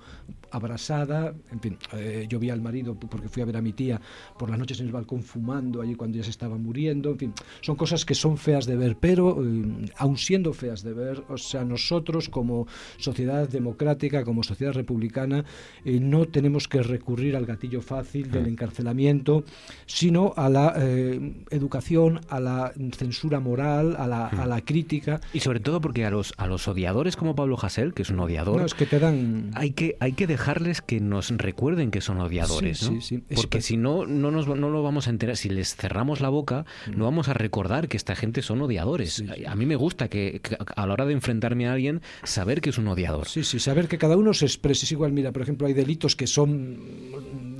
[0.51, 3.99] abrasada, en fin, eh, yo vi al marido porque fui a ver a mi tía
[4.37, 7.33] por las noches en el balcón fumando allí cuando ya se estaba muriendo, en fin,
[7.61, 11.37] son cosas que son feas de ver, pero eh, aun siendo feas de ver, o
[11.37, 12.67] sea, nosotros como
[12.97, 15.45] sociedad democrática, como sociedad republicana,
[15.85, 19.43] eh, no tenemos que recurrir al gatillo fácil del encarcelamiento,
[19.85, 25.21] sino a la eh, educación, a la censura moral, a la, a la crítica.
[25.33, 28.19] Y sobre todo porque a los, a los odiadores como Pablo Hasél, que es un
[28.19, 29.51] odiador, No, es que te dan...
[29.55, 33.01] hay que, hay que dejarles que nos recuerden que son odiadores, Sí, ¿no?
[33.01, 33.23] sí, sí.
[33.29, 35.35] Es Porque si no, no, nos, no lo vamos a enterar.
[35.37, 36.97] Si les cerramos la boca, Mm.
[36.97, 39.23] no vamos a recordar que esta gente son odiadores.
[39.47, 42.69] A mí me gusta que, que a la hora de enfrentarme a alguien, saber que
[42.71, 43.27] es un odiador.
[43.27, 44.85] Sí, sí, saber que cada uno se exprese.
[44.85, 46.79] Es igual, mira, por ejemplo, hay delitos que son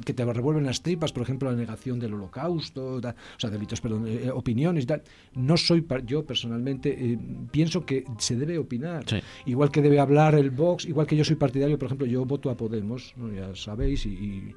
[0.06, 3.80] que te revuelven las tripas, por ejemplo, la negación del holocausto, da- o sea, delitos,
[3.82, 5.04] perdón, eh, opiniones y tal.
[5.36, 7.20] No soy, yo personalmente eh,
[7.52, 9.04] pienso que se debe opinar.
[9.08, 9.18] Sí.
[9.46, 12.50] Igual que debe hablar el Vox, igual que yo soy partidario, por ejemplo, yo voto
[12.50, 13.32] a Podemos, ¿no?
[13.32, 14.56] ya sabéis, y, y-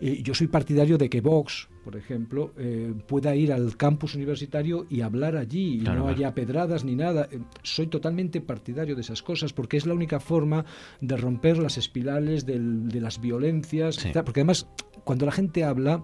[0.00, 4.86] y yo soy partidario de que Vox, por ejemplo, eh, pueda ir al campus universitario
[4.88, 7.28] y hablar allí, y Claro, no haya pedradas ni nada.
[7.30, 10.64] Eh, Soy totalmente partidario de esas cosas porque es la única forma
[11.00, 14.08] de romper las espirales del- de las violencias, Sí.
[14.24, 14.66] porque además
[15.04, 16.02] cuando la gente habla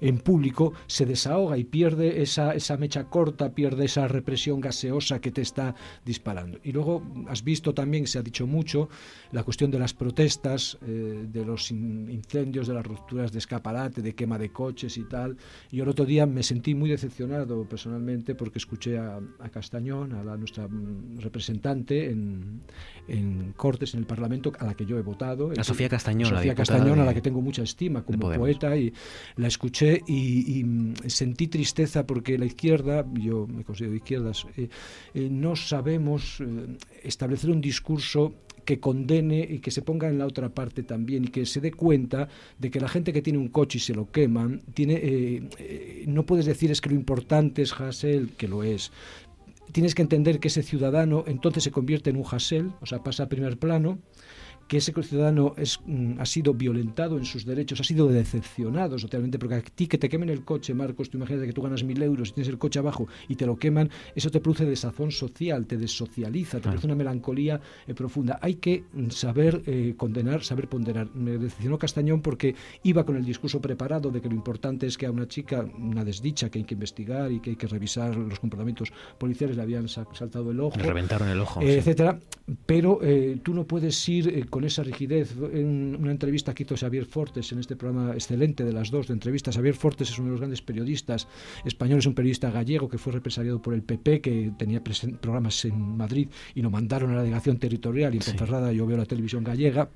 [0.00, 5.30] en público se desahoga y pierde esa, esa mecha corta, pierde esa represión gaseosa que
[5.30, 6.58] te está disparando.
[6.64, 8.88] Y luego has visto también, se ha dicho mucho,
[9.32, 14.02] la cuestión de las protestas, eh, de los in- incendios, de las rupturas de escaparate,
[14.02, 15.36] de quema de coches y tal.
[15.70, 20.12] Y yo el otro día me sentí muy decepcionado personalmente porque escuché a, a Castañón,
[20.12, 22.60] a la, nuestra mm, representante en,
[23.08, 25.50] en Cortes, en el Parlamento, a la que yo he votado.
[25.56, 28.92] A Sofía Castañón, la Sofía Castañón, a la que tengo mucha estima como poeta y
[29.36, 34.68] la escuché y, mm, sentí tristeza porque la izquierda, yo me considero de izquierdas, eh,
[35.14, 40.26] eh, no sabemos eh, establecer un discurso que condene y que se ponga en la
[40.26, 43.48] otra parte también y que se dé cuenta de que la gente que tiene un
[43.48, 47.72] coche y se lo queman, tiene, eh, no puedes decir es que lo importante es
[47.72, 48.90] Hassel, que lo es.
[49.72, 53.24] Tienes que entender que ese ciudadano entonces se convierte en un Hassel, o sea, pasa
[53.24, 53.98] a primer plano,
[54.68, 59.38] que ese ciudadano es, mm, ha sido violentado en sus derechos, ha sido decepcionado socialmente,
[59.38, 62.02] porque a ti que te quemen el coche, Marcos, tú imagínate que tú ganas mil
[62.02, 65.66] euros y tienes el coche abajo y te lo queman, eso te produce desazón social,
[65.66, 68.38] te desocializa, te produce una melancolía eh, profunda.
[68.42, 71.14] Hay que mm, saber eh, condenar, saber ponderar.
[71.14, 75.06] Me decepcionó Castañón porque iba con el discurso preparado de que lo importante es que
[75.06, 78.40] a una chica, una desdicha que hay que investigar y que hay que revisar los
[78.40, 80.76] comportamientos policiales, le habían sa- saltado el ojo.
[80.78, 81.78] Le reventaron el ojo, eh, sí.
[81.78, 82.18] etcétera.
[82.66, 83.00] Pero
[83.42, 85.34] tú no puedes ir con esa rigidez.
[85.52, 89.14] En una entrevista que hizo Xavier Fortes en este programa excelente de las dos de
[89.14, 91.26] entrevistas, Xavier Fortes es uno de los grandes periodistas
[91.64, 94.80] españoles, un periodista gallego que fue represaliado por el PP, que tenía
[95.20, 98.96] programas en Madrid y lo mandaron a la delegación territorial y en Ponferrada yo veo
[98.96, 99.88] la televisión gallega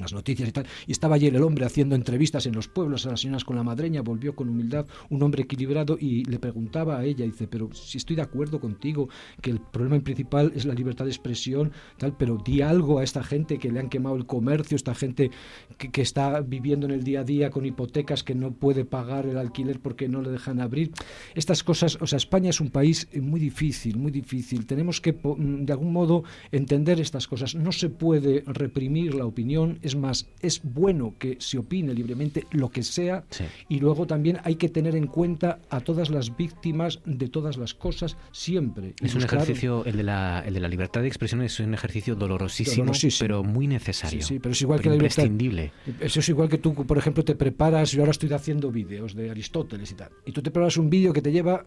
[0.00, 3.10] las noticias y tal, y estaba ayer el hombre haciendo entrevistas en los pueblos a
[3.10, 7.04] las señoras con la madreña, volvió con humildad, un hombre equilibrado y le preguntaba a
[7.04, 9.08] ella, dice, pero si estoy de acuerdo contigo,
[9.40, 13.22] que el problema principal es la libertad de expresión, tal, pero di algo a esta
[13.22, 15.30] gente que le han quemado el comercio, esta gente
[15.78, 19.26] que, que está viviendo en el día a día con hipotecas, que no puede pagar
[19.26, 20.92] el alquiler porque no le dejan abrir.
[21.34, 24.66] Estas cosas, o sea, España es un país eh, muy difícil, muy difícil.
[24.66, 27.54] Tenemos que, mm, de algún modo, entender estas cosas.
[27.54, 32.70] No se puede reprimir la opinión, es más, es bueno que se opine libremente lo
[32.70, 33.24] que sea
[33.68, 37.74] y luego también hay que tener en cuenta a todas las víctimas de todas las
[37.74, 38.94] cosas siempre.
[39.00, 42.14] Es un ejercicio, el de, la, el de la libertad de expresión es un ejercicio
[42.14, 43.24] dolorosísimo, Dolorosísimo.
[43.26, 44.22] pero muy necesario.
[44.22, 45.22] Sí, sí, pero es igual que la libertad.
[45.24, 45.72] imprescindible.
[46.00, 49.30] Eso es igual que tú, por ejemplo, te preparas, yo ahora estoy haciendo vídeos de
[49.30, 51.64] Aristóteles y tal, y tú te preparas un vídeo que te lleva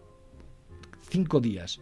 [1.08, 1.80] cinco días.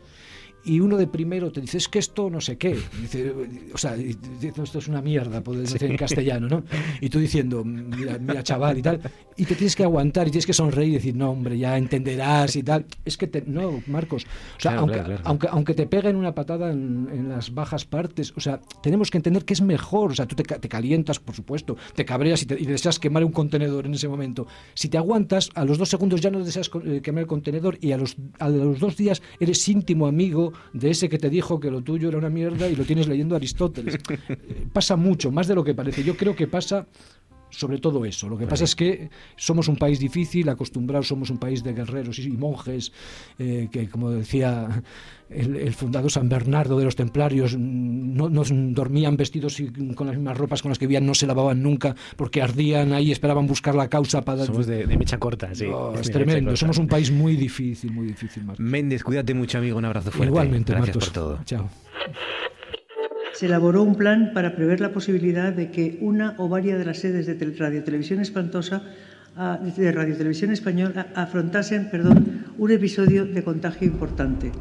[0.64, 2.76] Y uno de primero te dice, es que esto no sé qué.
[3.00, 3.32] Dice,
[3.72, 6.64] o sea, esto es una mierda, puedes decir en castellano, ¿no?
[7.00, 9.00] Y tú diciendo, mira, mira, chaval y tal.
[9.36, 12.56] Y te tienes que aguantar y tienes que sonreír y decir, no, hombre, ya entenderás
[12.56, 12.86] y tal.
[13.04, 15.22] Es que, te, no, Marcos, o sea, Claro, aunque, claro, claro.
[15.26, 19.18] aunque, aunque te peguen una patada en, en las bajas partes, o sea, tenemos que
[19.18, 20.12] entender que es mejor.
[20.12, 23.22] O sea, tú te, te calientas, por supuesto, te cabreas y, te- y deseas quemar
[23.22, 24.46] un contenedor en ese momento.
[24.72, 27.92] Si te aguantas, a los dos segundos ya no deseas eh, quemar el contenedor y
[27.92, 31.70] a los, a los dos días eres íntimo amigo de ese que te dijo que
[31.70, 33.98] lo tuyo era una mierda y lo tienes leyendo Aristóteles.
[34.26, 36.02] Eh, pasa mucho, más de lo que parece.
[36.02, 36.86] Yo creo que pasa
[37.54, 38.28] sobre todo eso.
[38.28, 42.18] Lo que pasa es que somos un país difícil, acostumbrados, somos un país de guerreros
[42.18, 42.92] y, monjes,
[43.38, 44.82] eh, que como decía
[45.30, 48.42] el, el fundador San Bernardo de los Templarios, mm, no, no
[48.74, 51.94] dormían vestidos y con las mismas ropas con las que vivían, no se lavaban nunca
[52.16, 54.44] porque ardían ahí, esperaban buscar la causa para...
[54.44, 55.66] Somos de, de mecha corta, sí.
[55.66, 56.60] Oh, es tremendo, corta.
[56.60, 58.44] somos un país muy difícil, muy difícil.
[58.44, 58.64] Marcos.
[58.64, 59.78] Méndez, cuídate mucho, amigo.
[59.78, 60.28] Un abrazo fuerte.
[60.30, 61.10] Igualmente, Gracias Marcos.
[61.10, 61.40] por todo.
[61.44, 61.70] Chao.
[63.34, 66.98] Se elaboró un plan para prever la posibilidad de que una o varias de las
[66.98, 68.82] sedes de Radio Televisión Espantosa
[69.36, 69.92] ah, de
[70.52, 74.52] Española afrontasen perdón, un episodio de contagio importante.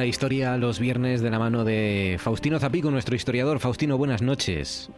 [0.00, 3.58] La historia los viernes de la mano de Faustino Zapico, nuestro historiador.
[3.60, 4.88] Faustino, buenas noches.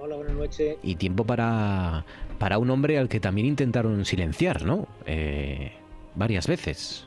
[0.00, 0.78] Hola, buenas noches.
[0.82, 2.06] Y tiempo para,
[2.38, 4.88] para un hombre al que también intentaron silenciar, ¿no?
[5.04, 5.72] Eh,
[6.14, 7.06] varias veces.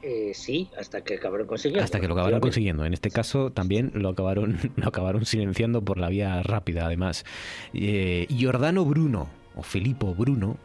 [0.00, 1.84] Eh, sí, hasta que acabaron consiguiendo.
[1.84, 2.86] Hasta que lo acabaron consiguiendo.
[2.86, 7.26] En este caso también lo acabaron, lo acabaron silenciando por la vía rápida, además.
[7.74, 10.56] Eh, Giordano Bruno, o Filippo Bruno,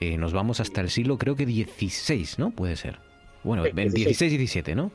[0.00, 2.50] eh, nos vamos hasta el siglo, creo que 16, ¿no?
[2.50, 2.98] Puede ser.
[3.46, 4.90] Bueno, Sí, en 16 y 17, ¿no?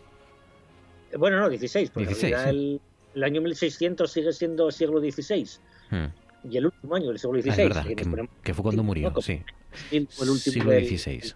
[1.18, 2.50] Bueno, no, 16, porque 16, ya sí.
[2.50, 2.82] el,
[3.16, 5.48] el año 1600 sigue siendo siglo XVI
[5.90, 6.06] Hmm.
[6.50, 7.50] y el último año del siglo XVI.
[7.50, 7.96] Ah, es verdad, que,
[8.44, 9.22] que fue cuando murió, ¿no?
[9.22, 9.42] Sí.
[9.92, 11.34] el último Siglo del- XVI.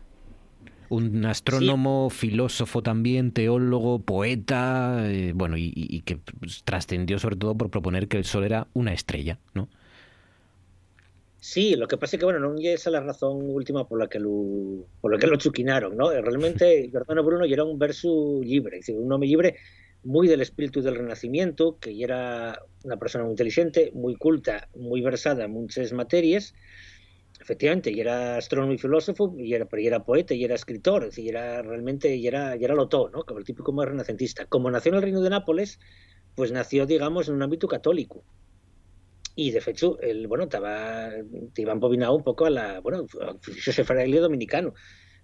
[0.88, 6.20] Un astrónomo, filósofo también, teólogo, poeta, eh, bueno, y, y- que
[6.64, 9.68] trascendió sobre todo por proponer que el Sol era una estrella, ¿no?
[11.48, 14.18] Sí, lo que pasa es que, bueno, non é esa a razón última pola que
[14.18, 14.90] lo,
[15.22, 16.10] que lo chuquinaron, ¿no?
[16.10, 19.54] Realmente, Giordano Bruno era un verso libre, es decir, un nome libre
[20.02, 25.46] muy del espíritu del Renacimiento, que era una persona muy inteligente, muy culta, muy versada
[25.46, 26.56] en muchas materias,
[27.40, 31.04] efectivamente, y era astrónomo y filósofo, y era, pero y era poeta y era escritor,
[31.04, 33.22] es decir, era realmente, y era, y era lo todo, ¿no?
[33.22, 34.48] Como el típico más renacentista.
[34.48, 35.78] Como nació en el Reino de Nápoles,
[36.34, 38.26] pues nació, digamos, en un ámbito católico.
[39.36, 41.10] Y de hecho, el, bueno, estaba,
[41.54, 43.06] te iba embobinado un poco a la, bueno,
[43.42, 44.74] se fraile dominicano.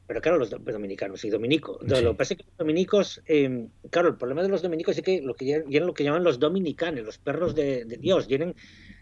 [0.07, 1.79] Pero claro, los do- dominicanos y dominico.
[1.81, 2.03] Sí.
[2.03, 5.03] Lo que pasa es que los dominicos, eh, claro, el problema de los dominicos es
[5.03, 8.53] que lo que lo que llaman los dominicanos, los perros de, de Dios, tienen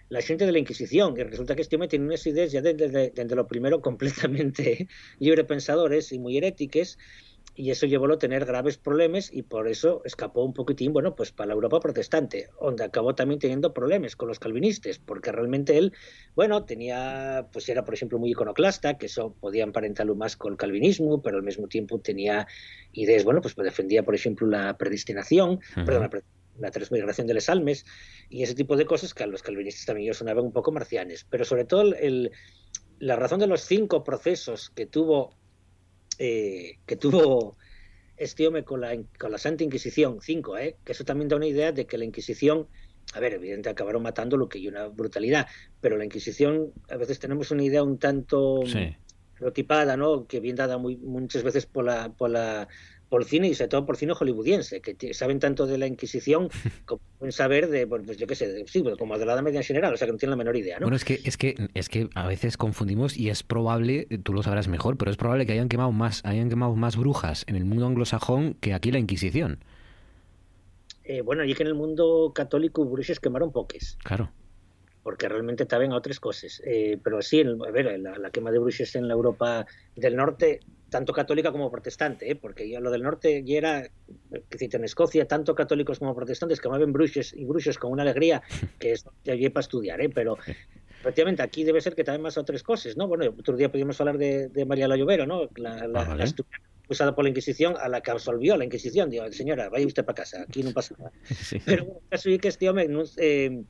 [0.09, 2.87] la gente de la Inquisición, que resulta que este hombre tiene unas ideas ya desde,
[2.89, 4.87] desde- desde lo primero completamente
[5.19, 6.97] librepensadores y muy heréticas,
[7.55, 11.31] y eso llevó a tener graves problemas y por eso escapó un poquitín, bueno, pues
[11.31, 15.93] para la Europa protestante, donde acabó también teniendo problemas con los calvinistas, porque realmente él,
[16.35, 20.57] bueno, tenía, pues era por ejemplo muy iconoclasta, que eso podía emparentarlo más con el
[20.57, 22.47] calvinismo, pero al mismo tiempo tenía
[22.93, 25.85] ideas, bueno, pues defendía por ejemplo la predestinación, Ujú.
[25.85, 26.23] perdón, la, pre-
[26.55, 27.83] la transmigración de las almas
[28.29, 31.25] y ese tipo de cosas que a los calvinistas también ellos sonaban un poco marcianes,
[31.29, 32.31] pero sobre todo el-
[32.99, 35.37] la razón de los cinco procesos que tuvo
[36.19, 37.57] eh, que tuvo
[38.17, 40.75] este hombre con la, con la Santa Inquisición, cinco, ¿eh?
[40.83, 42.67] que eso también da una idea de que la Inquisición,
[43.13, 45.47] a ver, evidentemente acabaron matando lo que hay una brutalidad,
[45.79, 48.95] pero la Inquisición, a veces tenemos una idea un tanto Sí.
[49.97, 50.27] ¿no?
[50.27, 52.67] que bien dada muy, muchas veces por la, por la
[53.09, 56.49] por el cine y sobre todo por cine hollywoodiense, que saben tanto de la Inquisición
[56.85, 59.59] como pueden saber de, pues yo qué sé, de- sí, como de la Edad Media
[59.59, 60.85] en general, o sea que no tienen la menor idea, ¿no?
[60.85, 64.43] Bueno, es que, es que es que a veces confundimos y es probable, tú lo
[64.43, 67.65] sabrás mejor, pero es probable que hayan quemado más, hayan quemado más brujas en el
[67.65, 69.59] mundo anglosajón que aquí la Inquisición.
[71.03, 73.97] Eh, bueno, y que en el mundo católico bruxes quemaron poques.
[74.03, 74.31] Claro.
[75.01, 76.61] porque realmente estaban a otras cosas.
[76.65, 80.15] Eh, pero sí, en- a ver, la, la quema de bruxes en la Europa del
[80.15, 82.35] Norte, tanto católica como protestante, ¿eh?
[82.35, 83.89] porque ya lo del norte ya era,
[84.49, 88.41] que en Escocia, tanto católicos como protestantes quemaban bruxes y bruxes con una alegría
[88.79, 90.09] que es ya para estudiar, ¿eh?
[90.09, 90.37] pero
[90.99, 93.07] efectivamente aquí debe ser que también más otras cosas, ¿no?
[93.07, 95.49] Bueno, otro día podíamos hablar de, de María la Llovero, ¿no?
[95.55, 96.25] La, la, Ah, la
[96.89, 99.09] usada por la Inquisición, a la que absolvió la Inquisición.
[99.09, 101.11] Digo, señora, vaya usted para casa, aquí no pasa nada.
[101.35, 101.61] Sí.
[101.63, 103.63] Pero bueno, el caso es que este hombre, no, eh,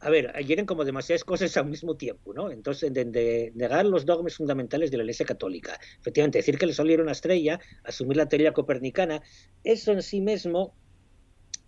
[0.00, 2.50] a ver, eran como demasiadas cosas al mismo tiempo, ¿no?
[2.50, 6.74] Entonces, de, de negar los dogmas fundamentales de la Iglesia Católica, efectivamente, decir que el
[6.74, 9.20] Sol era una estrella, asumir la teoría copernicana,
[9.62, 10.76] eso en sí mismo,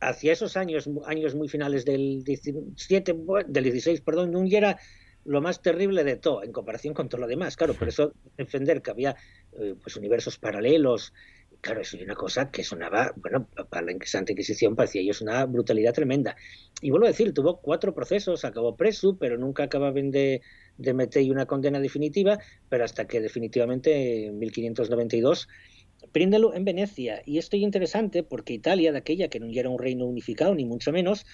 [0.01, 4.79] hacia esos años, años muy finales del 17, bu- del 16, perdón, no era
[5.25, 7.57] lo más terrible de todo en comparación con todo lo demás.
[7.57, 9.17] Claro, por eso defender que había
[9.53, 11.13] eh, pues universos paralelos,
[11.61, 15.45] claro, eso es una cosa que sonaba, bueno, para la Santa Inquisición parecía ellos una
[15.47, 16.37] brutalidad tremenda.
[16.81, 20.43] Y vuelvo a decir, tuvo cuatro procesos, acabó preso, pero nunca acababan de,
[20.77, 25.49] de meter una condena definitiva, pero hasta que definitivamente en 1592
[26.13, 27.23] príndelo en Venecia.
[27.27, 30.65] Y esto es interesante porque Italia, de aquella que no era un reino unificado, ni
[30.65, 31.27] mucho menos,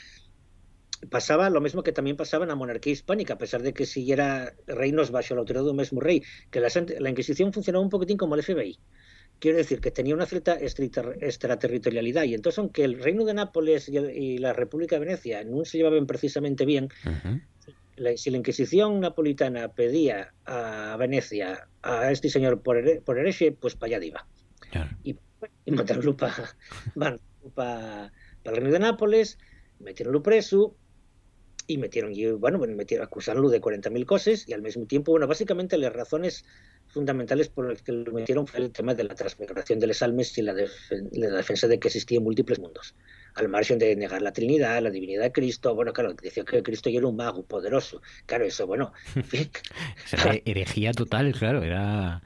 [1.11, 4.55] pasaba lo mismo que también pasaba en la monarquía hispánica, a pesar de que siguiera
[4.67, 8.17] reinos bajo la autoridad de un mismo rey, que la, la Inquisición funcionaba un poquitín
[8.17, 8.79] como el FBI.
[9.39, 13.97] Quiero decir que tenía una cierta extraterritorialidad y entonces aunque el reino de Nápoles y,
[13.99, 17.43] el, y la República de Venecia no se llevaban precisamente bien, Uh -huh.
[17.97, 23.53] la, si la Inquisición napolitana pedía a Venecia a este señor por, here, por hereje,
[23.53, 24.27] pues para allá iba.
[24.71, 24.91] Claro.
[25.05, 25.17] Y,
[25.67, 26.55] y mandaronlo para
[26.97, 27.19] pa,
[27.55, 28.13] pa
[28.45, 29.39] el reino de Nápoles,
[29.81, 30.75] metieronlo preso
[31.67, 35.77] y metieron, y, bueno, metieron, acusándolo de 40.000 cosas y al mismo tiempo, bueno, básicamente
[35.79, 36.45] las razones
[36.97, 40.37] fundamentales por las que lo metieron fue el tema de la transmigración de las almas
[40.39, 40.73] y la, def
[41.13, 42.95] la defensa de que existían múltiples mundos,
[43.35, 46.89] al margen de negar la Trinidad, la divinidad de Cristo, bueno, claro, decía que Cristo
[46.89, 48.95] ya era un mago poderoso, claro, eso, bueno,
[50.11, 52.23] era herejía total, claro, era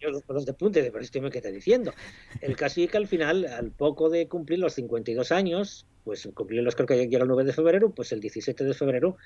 [0.00, 1.92] los de punta de este que está diciendo.
[2.40, 6.74] El caso es que al final, al poco de cumplir los 52 años, pues cumplirlos
[6.74, 9.16] creo que era el 9 de febrero, pues el 17 de febrero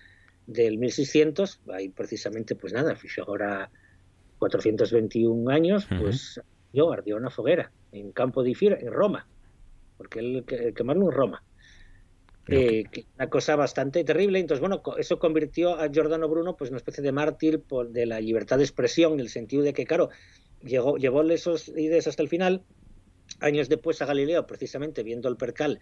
[0.47, 3.71] del 1600, ahí precisamente, pues nada, fijo ahora
[4.38, 6.44] 421 años, pues uh -huh.
[6.72, 9.27] yo ardió una foguera en Campo di Fiera, en Roma,
[9.96, 11.42] porque él que, quemarlo en Roma.
[12.51, 14.38] Eh, que una cosa bastante terrible.
[14.38, 18.07] Entonces, bueno, eso convirtió a Giordano Bruno pues, en una especie de mártir por, de
[18.07, 20.09] la libertad de expresión, en el sentido de que, claro,
[20.62, 22.64] llegó, llevó esos ideas hasta el final.
[23.40, 25.79] Años después a Galileo, precisamente viendo el percal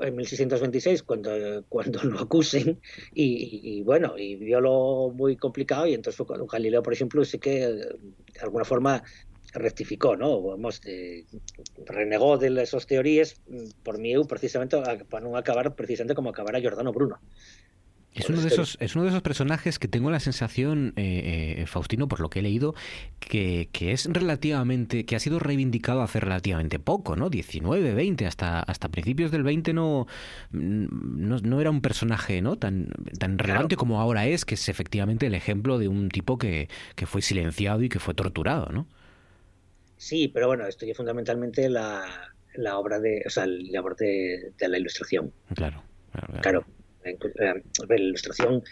[0.00, 1.30] en 1626, cuando,
[1.68, 2.80] cuando lo acusen,
[3.14, 7.66] y, y, bueno, y vio lo muy complicado, y entonces Galileo, por ejemplo, sí que
[7.66, 9.02] de alguna forma
[9.54, 10.42] rectificó, ¿no?
[10.42, 11.24] Vamos, eh,
[11.86, 13.40] renegó de esas teorías
[13.82, 14.76] por mí, precisamente
[15.08, 17.18] para no acabar precisamente como acabara Giordano Bruno.
[18.18, 21.66] Es uno, de esos, es uno de esos personajes que tengo la sensación, eh, eh,
[21.66, 22.74] Faustino, por lo que he leído,
[23.20, 27.30] que, que, es relativamente, que ha sido reivindicado hace relativamente poco, ¿no?
[27.30, 30.06] 19, 20, hasta, hasta principios del 20 no,
[30.50, 32.56] no, no era un personaje ¿no?
[32.56, 33.80] tan, tan relevante claro.
[33.80, 37.82] como ahora es, que es efectivamente el ejemplo de un tipo que, que fue silenciado
[37.82, 38.86] y que fue torturado, ¿no?
[39.96, 42.04] Sí, pero bueno, esto ya fundamentalmente la,
[42.54, 45.32] la obra de, o sea, la labor de, de la ilustración.
[45.54, 46.40] Claro, claro.
[46.40, 46.77] claro.
[47.16, 48.62] Claro la ilustración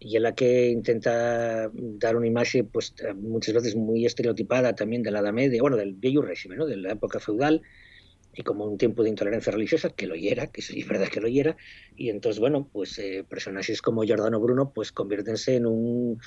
[0.00, 5.10] y en la que intenta dar una imagen pues muchas veces muy estereotipada también de
[5.10, 6.66] la Edad Media, bueno, del viejo régimen, ¿no?
[6.66, 7.62] de la época feudal
[8.34, 11.20] y como un tiempo de intolerancia religiosa, que lo hiera, que sí es verdad que
[11.20, 11.56] lo hiera,
[11.96, 16.20] y entonces, bueno, pues eh, personajes como Giordano Bruno pues conviértense en un,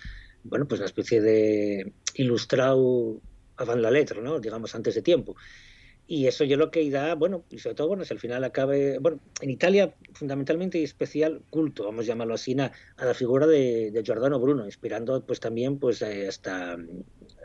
[0.44, 3.22] bueno, pues una especie de ilustrado
[3.56, 4.40] avant la letra, ¿no?
[4.40, 5.38] digamos, antes de tiempo
[6.12, 8.98] y eso yo lo que da, bueno, y sobre todo, bueno, si al final acabe,
[9.00, 13.48] bueno, en Italia fundamentalmente y especial culto, vamos a llamarlo así, a, a la figura
[13.48, 16.76] de, de, Giordano Bruno, inspirando pues también pues eh, hasta,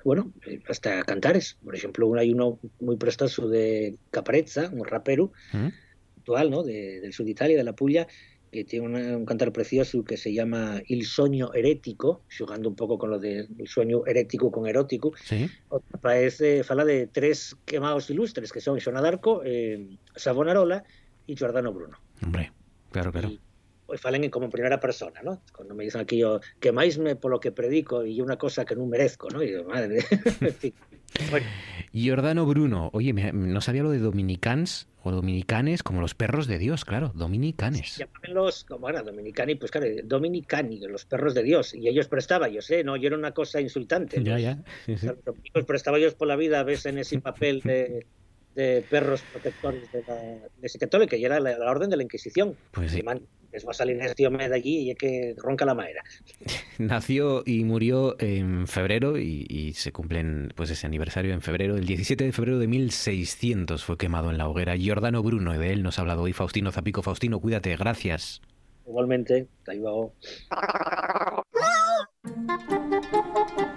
[0.05, 0.33] bueno,
[0.69, 5.69] hasta cantares, por ejemplo, hay uno muy prestoso de Caparezza, un rapero ¿Mm?
[6.19, 8.09] actual, ¿no?, de, del sur de Italia, de la Puglia,
[8.51, 12.99] que tiene una, un cantar precioso que se llama Il sogno erético, jugando un pouco
[12.99, 15.13] con lo del de sueño erético con erótico.
[15.23, 15.51] Sí.
[16.01, 20.85] Parece, fala de tres quemados ilustres que son Xona d'Arco, eh, Savonarola
[21.27, 21.99] e Giordano Bruno.
[22.23, 22.53] Hombre,
[22.91, 23.29] claro, claro.
[23.29, 23.41] Y,
[23.87, 25.41] pues falen como primeira persona, ¿no?
[25.55, 29.31] Cuando me dicen aquí, o, quemáisme polo que predico e unha cosa que non merezco,
[29.31, 29.39] ¿no?
[29.39, 30.03] E madre,
[30.43, 30.75] en fin.
[31.93, 36.85] Giordano Bruno, oye, no sabía lo de dominicans o dominicanes como los perros de Dios,
[36.85, 37.93] claro, dominicanes.
[37.93, 42.51] Sí, los, como era, dominicani, pues claro, dominicani, los perros de Dios, y ellos prestaban
[42.51, 42.83] ellos, ¿eh?
[42.83, 44.23] No, yo era una cosa insultante.
[44.23, 44.59] Ya, ya.
[44.85, 45.09] Sí, sí.
[45.55, 48.05] Los prestaba ellos por la vida, ves en ese papel de,
[48.57, 52.57] de perros protectores de la Iglesia Católica, y era la, la, orden de la Inquisición.
[52.73, 53.03] Pues sí.
[53.03, 53.21] Man,
[53.53, 56.03] es va a salir este hombre de allí y es que ronca la madera.
[56.79, 61.77] Nació y murió en febrero y, y, se cumplen pues ese aniversario en febrero.
[61.77, 64.77] El 17 de febrero de 1600 fue quemado en la hoguera.
[64.77, 67.03] Giordano Bruno, y de él nos ha hablado hoy Faustino Zapico.
[67.03, 68.41] Faustino, cuídate, gracias.
[68.87, 69.73] Igualmente, hasta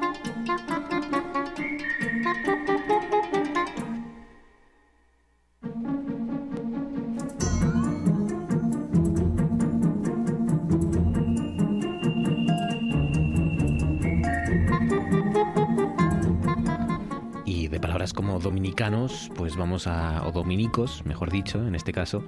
[18.07, 22.23] como dominicanos, pues vamos a, o dominicos, mejor dicho, en este caso,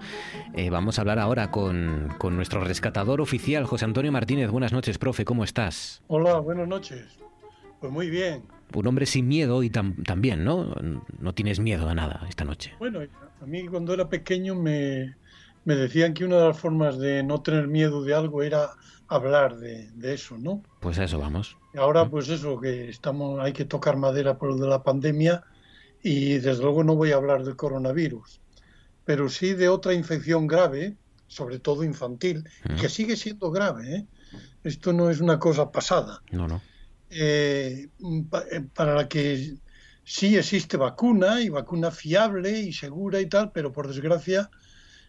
[0.53, 4.51] eh, vamos a hablar ahora con, con, nuestro rescatador oficial, José Antonio Martínez.
[4.51, 6.03] Buenas noches, profe, ¿cómo estás?
[6.07, 7.17] Hola, buenas noches.
[7.79, 8.43] Pues muy bien.
[8.73, 10.75] Un hombre sin miedo y tam, también, ¿no?
[11.19, 12.73] No tienes miedo a nada esta noche.
[12.77, 12.99] Bueno,
[13.41, 15.15] a mí cuando era pequeño me,
[15.63, 18.71] me decían que una de las formas de no tener miedo de algo era
[19.07, 20.63] hablar de, de eso, ¿no?
[20.81, 21.57] Pues a eso vamos.
[21.73, 25.45] Y ahora, pues eso, que estamos, hay que tocar madera por lo de la pandemia
[26.03, 28.39] y desde luego no voy a hablar del coronavirus,
[29.05, 30.95] pero sí de otra infección grave,
[31.27, 32.75] sobre todo infantil, Mm.
[32.79, 33.95] que sigue siendo grave.
[33.95, 34.05] ¿eh?
[34.63, 36.21] Esto no es una cosa pasada.
[36.31, 36.61] No, no.
[37.09, 37.89] Eh,
[38.29, 39.55] pa- eh, para la que
[40.03, 44.49] sí existe vacuna y vacuna fiable y segura y tal, pero por desgracia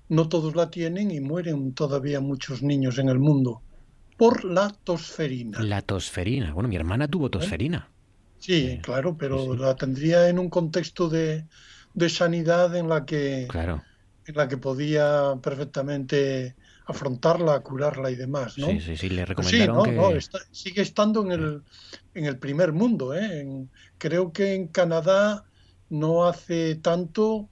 [0.08, 3.62] no todos la tienen y mueren todavía muchos niños en el mundo
[4.18, 5.60] por la tosferina.
[5.62, 6.52] La tosferina.
[6.52, 7.88] Bueno, mi hermana tuvo tosferina.
[8.42, 11.46] Sí, claro, pero la tendría en un contexto de,
[11.94, 13.80] de sanidad en la que Claro.
[14.24, 18.68] en la que podía perfectamente afrontarla, curarla y demás, ¿no?
[18.68, 19.96] Sí, sí, sí, le Pues sí, recomendaron no, que...
[20.12, 21.62] no, está- sigue estando en el,
[22.14, 23.40] en el primer mundo, ¿eh?
[23.40, 25.44] En- creo que en Canadá
[25.88, 27.48] no hace tanto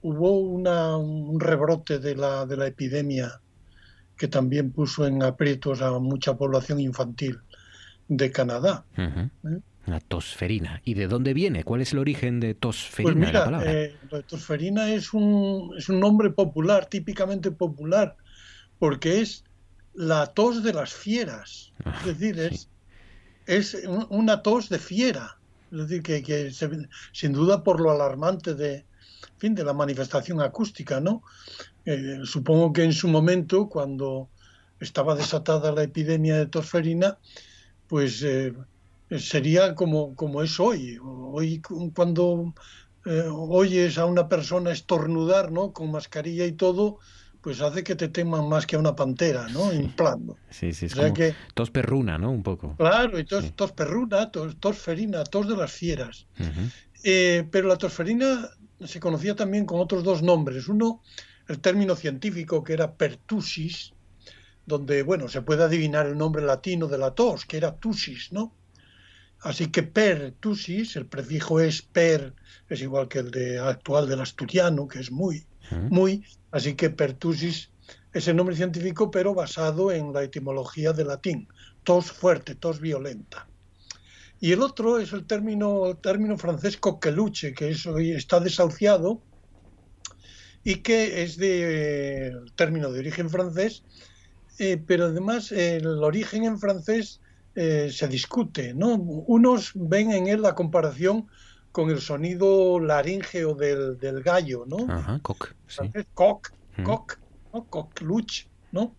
[0.00, 3.40] hubo una, un rebrote de la, de la epidemia
[4.16, 7.38] que también puso en aprietos a mucha población infantil
[8.08, 8.86] de Canadá.
[9.44, 9.60] ¿eh?
[9.86, 10.80] La tosferina.
[10.84, 11.64] ¿Y de dónde viene?
[11.64, 13.70] ¿Cuál es el origen de tosferina, Pues la mira, palabra?
[13.72, 18.16] eh, la tosferina es un, es un nombre popular, típicamente popular,
[18.78, 19.44] porque es
[19.92, 21.74] la tos de las fieras.
[21.84, 22.70] Ah, Es decir, es,
[23.46, 25.40] es un- una tos de fiera.
[25.70, 26.70] Es decir, que, que se-
[27.12, 28.86] sin duda por lo alarmante de, en
[29.38, 31.22] fin, de la manifestación acústica, ¿no?
[31.84, 34.32] Eh, supongo que en su momento, cuando
[34.80, 37.18] estaba desatada la epidemia de tosferina,
[37.86, 38.54] pues eh,
[39.18, 40.98] sería como, como es hoy.
[41.02, 42.54] Hoy cu- cuando
[43.04, 45.72] eh, oyes a una persona estornudar, ¿no?
[45.72, 46.98] Con mascarilla y todo,
[47.40, 49.72] pues hace que te teman más que a una pantera, ¿no?
[49.72, 50.36] En plano.
[50.50, 52.30] Sí, sí, es o sea como que- tos perruna, ¿no?
[52.30, 52.76] Un poco.
[52.76, 56.26] Claro, y tos, tos perruna, tos, tos ferina, tos de las fieras.
[57.04, 58.48] Eh, pero la tosferina
[58.84, 60.68] se conocía también con otros dos nombres.
[60.68, 61.02] Uno,
[61.48, 63.92] el término científico que era pertussis,
[64.64, 68.52] donde, bueno, se puede adivinar el nombre latino de la tos, que era tusis, ¿no?
[69.42, 72.32] Así que per tusis, el prefijo es per,
[72.68, 75.44] es igual que el de actual del asturiano, que es muy,
[75.90, 77.70] muy, así que pertusis
[78.12, 81.48] es el nombre científico, pero basado en la etimología del latín,
[81.82, 83.48] tos fuerte, tos violenta.
[84.38, 89.22] Y el otro es el término, el término francés coqueluche, que es, está desahuciado
[90.62, 93.82] y que es de el término de origen francés,
[94.58, 97.20] eh, pero además el origen en francés
[97.54, 98.94] eh, se discute, ¿no?
[98.94, 101.28] Unos ven en él la comparación
[101.70, 104.76] con el sonido laríngeo del, del gallo, ¿no?
[104.92, 105.90] Ajá, coq, sí.
[106.14, 106.48] Coq,
[106.82, 107.12] coq,
[108.72, 108.96] ¿no?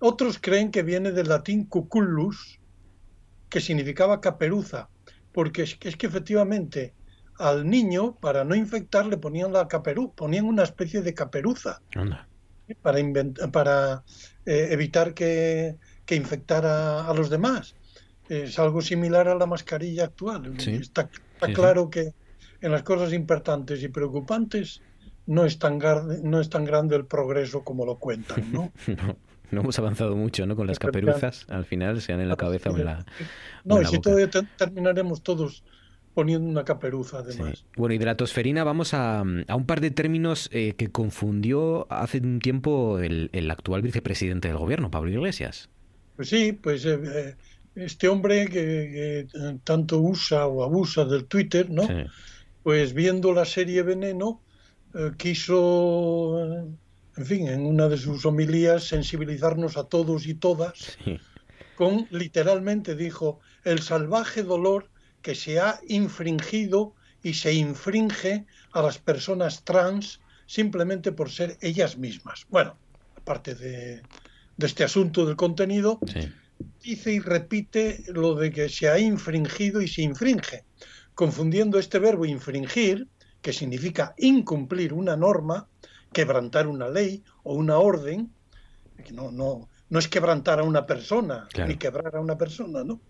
[0.00, 2.60] Otros creen que viene del latín cucullus,
[3.48, 4.90] que significaba caperuza,
[5.30, 6.94] porque es que, es que efectivamente
[7.38, 12.28] al niño, para no infectar, le ponían la caperu, ponían una especie de caperuza Anda.
[12.80, 14.04] para, invent- para
[14.44, 15.76] eh, evitar que,
[16.06, 17.74] que infectara a los demás.
[18.28, 20.54] Es algo similar a la mascarilla actual.
[20.58, 20.72] Sí.
[20.74, 21.52] Está, está Sí, sí.
[21.54, 22.12] claro que
[22.60, 24.80] en las cosas importantes y preocupantes
[25.26, 25.78] no es tan,
[26.22, 28.72] no es tan grande el progreso como lo cuentan, ¿no?
[28.86, 29.16] No,
[29.50, 30.56] no hemos avanzado mucho, ¿no?
[30.56, 33.04] Con las caperuzas, al final sean en la cabeza o en la, o
[33.64, 35.62] No, en y la si todavía te- terminaremos todos
[36.14, 37.58] poniendo una caperuza, además.
[37.58, 37.64] Sí.
[37.76, 41.86] Bueno, y de la tosferina vamos a, a un par de términos eh, que confundió
[41.92, 45.68] hace un tiempo el, el actual vicepresidente del gobierno, Pablo Iglesias.
[46.22, 47.34] Pues sí, pues eh, eh,
[47.74, 51.84] este hombre que, que, tanto usa o abusa del Twitter, ¿no?
[51.84, 52.06] Sí.
[52.62, 54.40] Pues viendo la serie Veneno,
[54.94, 56.38] eh, quiso,
[57.16, 61.18] en fin, en una de sus homilías sensibilizarnos a todos y todas Sí.
[61.74, 64.90] con, literalmente dijo, el salvaje dolor
[65.22, 71.98] que se ha infringido y se infringe a las personas trans simplemente por ser ellas
[71.98, 72.46] mismas.
[72.48, 72.78] Bueno,
[73.16, 74.02] aparte de,
[74.56, 76.30] de este asunto del contenido, Sí.
[76.82, 80.64] dice y repite lo de que se ha infringido y se infringe,
[81.14, 83.08] confundiendo este verbo infringir,
[83.40, 85.68] que significa incumplir una norma,
[86.12, 88.30] quebrantar una ley o una orden,
[89.04, 91.68] que no, no, no es quebrantar a una persona, Claro.
[91.70, 93.00] ni quebrar a una persona, ¿no?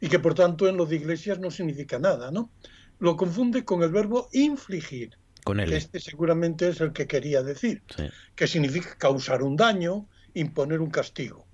[0.00, 2.50] Y que por tanto en lo de iglesias no significa nada, ¿no?
[2.98, 7.82] Lo confunde con el verbo infligir, Con que este seguramente es el que quería decir
[7.96, 8.04] Sí.
[8.34, 11.46] que significa causar un daño, imponer un castigo.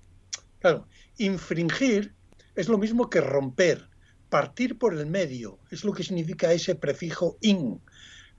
[0.59, 2.13] Claro, infringir
[2.55, 3.89] es lo mismo que romper,
[4.29, 7.81] partir por el medio, es lo que significa ese prefijo in.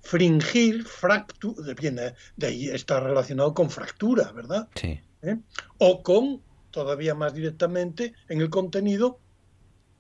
[0.01, 4.68] Fringir, fractu, viene de ahí está relacionado con fractura, ¿verdad?
[4.74, 5.01] Sí.
[5.22, 5.36] ¿Eh?
[5.78, 9.20] O con, todavía más directamente, en el contenido,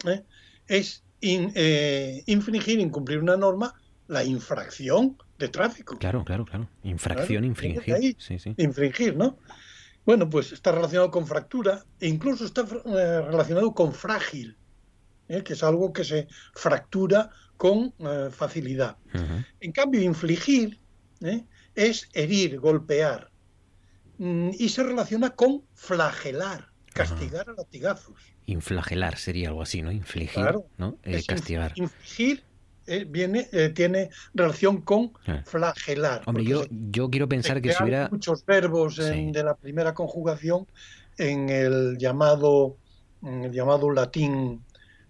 [0.06, 0.24] ¿eh?
[0.66, 3.74] es in- eh, infringir, incumplir una norma,
[4.08, 5.96] la infracción de tráfico.
[5.98, 6.68] Claro, claro, claro.
[6.82, 7.94] Infracción, Claro, infringir.
[7.94, 8.16] ahí.
[8.18, 8.54] Sí, sí.
[8.58, 9.38] infringir, ¿no?
[10.04, 14.56] Bueno, pues está relacionado con fractura e incluso está eh, relacionado con frágil,
[15.28, 15.42] ¿eh?
[15.44, 18.96] que es algo que se fractura con eh, facilidad.
[19.60, 20.80] En cambio, infligir
[21.20, 21.44] ¿eh?
[21.76, 23.30] es herir, golpear
[24.18, 28.16] mm, y se relaciona con flagelar, castigar a latigazos.
[28.46, 29.92] Inflagelar sería algo así, ¿no?
[29.92, 30.66] Infligir, Claro.
[30.78, 30.98] ¿no?
[31.28, 31.72] Castigar.
[31.76, 32.42] Infligir
[32.92, 35.42] eh, viene, eh, tiene relación con Ah.
[35.46, 36.22] flagelar.
[36.26, 38.08] Hombre, yo, yo quiero pensar que si hubiera...
[38.10, 40.66] muchos verbos en- de la primera conjugación
[41.18, 42.76] en el llamado
[43.22, 44.64] en el llamado latín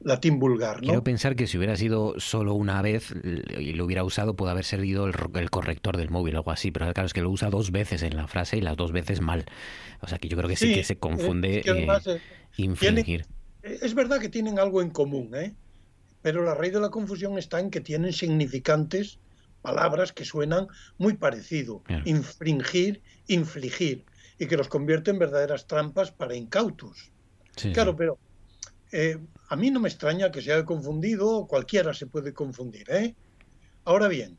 [0.05, 0.83] latín vulgar, ¿no?
[0.89, 3.15] Quiero pensar que si hubiera sido solo una vez
[3.57, 6.73] y lo hubiera usado, puede haber servido el, el corrector del móvil o algo así,
[6.73, 9.21] pero claro, es que lo usa dos veces en la frase y las dos veces
[9.21, 9.45] mal.
[10.01, 12.07] O sea que yo creo que sí, Sí, que se eh, confunde es que además,
[12.09, 12.21] eh, eh,
[12.57, 13.27] infringir.
[13.63, 15.55] Eh, Es verdad que tienen algo en común, ¿eh?
[16.23, 19.19] Pero la raíz de la confusión está en que tienen significantes,
[19.61, 20.69] palabras que suenan
[20.99, 21.83] muy parecido.
[22.05, 24.05] Infringir, infligir,
[24.39, 27.13] y que los convierte en verdaderas trampas para incautos.
[27.57, 27.73] Sí, sí.
[27.73, 28.19] Claro, pero
[28.93, 29.19] eh,
[29.49, 32.91] a mí no me extraña que se haya confundido, cualquiera se puede confundir.
[32.91, 33.15] ¿eh?
[33.85, 34.39] Ahora bien,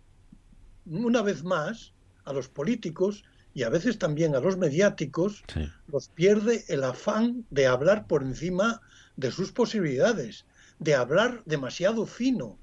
[0.85, 1.93] una vez más,
[2.25, 3.23] a los políticos
[3.53, 5.69] y a veces también a los mediáticos Sí.
[5.87, 8.81] los pierde el afán de hablar por encima
[9.15, 10.45] de sus posibilidades,
[10.83, 12.57] de hablar demasiado fino.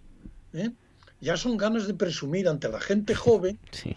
[0.53, 0.71] ¿eh?
[1.21, 3.97] Ya son ganas de presumir ante la gente joven, Sí.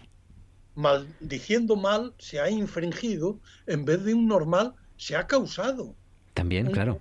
[0.74, 5.94] mal, diciendo mal se ha infringido, en vez de un normal se ha causado.
[6.34, 7.00] También, claro.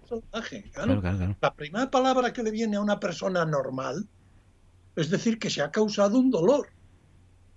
[1.41, 4.07] La primera palabra que le viene a una persona normal
[4.95, 6.67] es decir que se ha causado un dolor,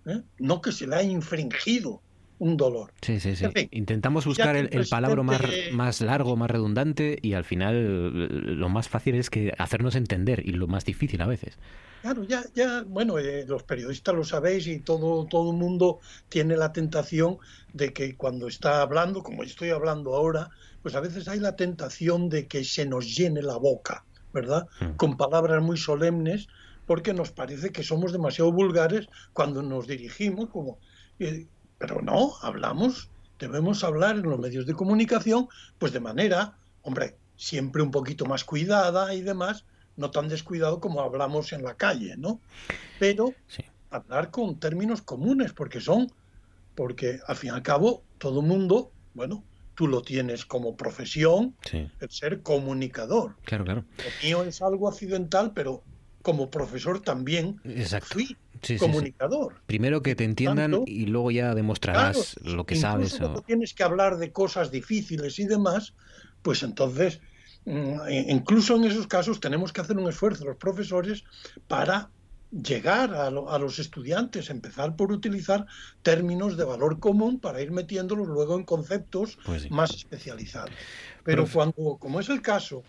[0.06, 0.22] ¿eh?
[0.38, 2.00] no que se le ha infringido
[2.38, 2.92] un dolor.
[3.02, 3.44] Sí, sí, sí.
[3.44, 5.40] En fin, Intentamos buscar el, el palabra más,
[5.72, 10.52] más largo, más redundante y al final lo más fácil es que hacernos entender y
[10.52, 11.58] lo más difícil a veces.
[12.02, 16.56] Claro, ya, ya, bueno, eh, los periodistas lo sabéis y todo, todo el mundo tiene
[16.56, 17.38] la tentación
[17.72, 20.50] de que cuando está hablando, como estoy hablando ahora,
[20.82, 24.68] pues a veces hay la tentación de que se nos llene la boca, ¿verdad?
[24.96, 26.46] Con palabras muy solemnes,
[26.86, 30.78] porque nos parece que somos demasiado vulgares cuando nos dirigimos, como,
[31.18, 31.48] eh,
[31.78, 35.48] pero no, hablamos, debemos hablar en los medios de comunicación,
[35.78, 39.64] pues de manera, hombre, siempre un poquito más cuidada y demás,
[39.96, 42.40] no tan descuidado como hablamos en la calle, ¿no?
[42.98, 43.34] Pero
[43.90, 46.10] hablar con términos comunes, porque son,
[46.74, 49.42] porque al fin y al cabo todo mundo, bueno,
[49.74, 53.36] tú lo tienes como profesión, el ser comunicador.
[53.44, 53.84] Claro, claro.
[53.98, 55.82] Lo mío es algo accidental, pero
[56.22, 57.60] como profesor también
[58.02, 58.78] fui Sí, sí, sí.
[58.78, 59.60] comunicador.
[59.66, 63.20] Primero que te entiendan Tanto- y luego ya demostrarás Claro, lo que sabes.
[63.20, 63.42] O...
[63.42, 65.94] tienes que hablar de cosas difíciles y demás,
[66.42, 67.20] pues entonces,
[67.64, 71.24] mm, e- incluso en esos casos tenemos que hacer un esfuerzo los profesores
[71.68, 72.10] para
[72.52, 75.66] llegar a, lo- a los estudiantes, empezar por utilizar
[76.02, 79.70] términos de valor común para ir metiéndolos luego en conceptos Pues sí.
[79.70, 80.70] más especializados.
[81.24, 82.84] Pero Profe- cuando, como es el caso,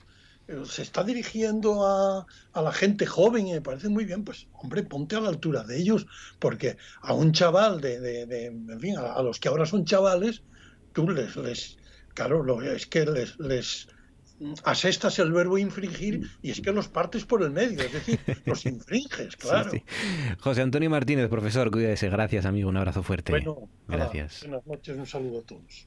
[0.66, 4.84] se está dirigiendo a, a la gente joven y me parece muy bien, pues hombre,
[4.84, 6.06] ponte a la altura de ellos,
[6.40, 9.84] porque a un chaval de, de- de- en fin, a, a los que ahora son
[9.86, 10.44] chavales,
[10.94, 11.78] tú les, les
[12.14, 13.88] claro, lo, es que les, les
[14.64, 18.66] asestas el verbo infringir y es que los partes por el medio, es decir, los
[18.66, 19.72] infringes, claro.
[19.72, 19.84] sí.
[20.40, 22.08] José Antonio Martínez, profesor, cuídese.
[22.10, 22.70] Gracias, amigo.
[22.70, 23.32] Un abrazo fuerte.
[23.32, 24.42] Bueno, Gracias.
[24.42, 25.84] buenas noches, un saludo a todos.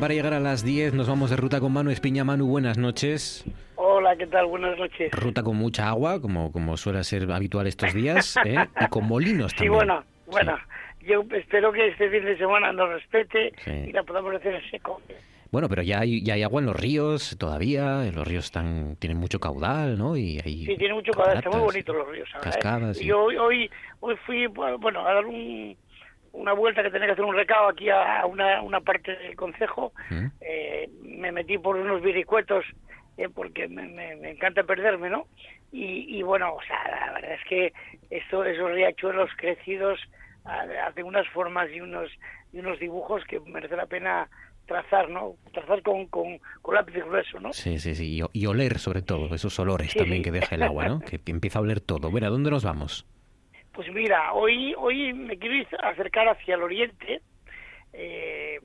[0.00, 0.94] Para llegar a las 10.
[0.94, 2.24] Nos vamos de ruta con Manu Espiña.
[2.24, 3.44] Manu, buenas noches.
[3.76, 4.46] Hola, ¿qué tal?
[4.46, 5.12] Buenas noches.
[5.12, 8.56] Ruta con mucha agua, como, como suele ser habitual estos días, ¿eh?
[8.80, 9.74] y con molinos Sí, también.
[9.74, 10.58] bueno, bueno.
[11.02, 13.70] Yo espero que este fin de semana nos respete Sí.
[13.88, 15.00] y la podamos hacer en seco.
[15.50, 18.02] Bueno, pero ya hay, ya hay agua en los ríos todavía.
[18.12, 20.16] Los ríos están tienen mucho caudal, ¿no?
[20.16, 22.48] Y hay Sí, tiene mucho calor, están muy bonitos los ríos ahora.
[22.48, 22.52] ¿eh?
[22.52, 23.06] cascadas, sí.
[23.06, 23.70] Y hoy, hoy,
[24.00, 25.76] hoy fui, bueno, a dar un,
[26.32, 29.92] una vuelta que tenía que hacer un recado aquí a una, una parte del concejo.
[30.10, 30.26] ¿Mm?
[30.40, 32.64] Eh, me metí por unos viricuetos
[33.18, 35.26] eh, porque me, me- me encanta perderme, ¿no?
[35.70, 36.76] Y, y bueno, o sea,
[37.06, 37.72] la verdad es que
[38.10, 39.98] esto, esos riachuelos crecidos
[40.44, 42.10] hacen unas formas y unos
[42.52, 44.28] y unos dibujos que merece la pena
[44.66, 45.36] trazar, ¿no?
[45.52, 47.52] Trazar con, con, con lápiz grueso, ¿no?
[47.52, 48.18] Sí, sí, sí.
[48.20, 50.24] Y, y oler sobre todo, esos olores Sí, también sí.
[50.24, 51.00] que deja el agua, ¿no?
[51.08, 52.10] Que empieza a oler todo.
[52.10, 53.06] Bueno, ¿a dónde nos vamos?
[53.74, 57.20] Pues mira, hoy hoy me quiero acercar hacia el oriente,
[57.92, 58.60] eh,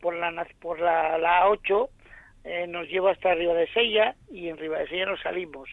[0.00, 1.88] por la por la, la 8
[2.44, 5.68] eh, nos lleva hasta Ribadesella y en Ribadesella nos salimos.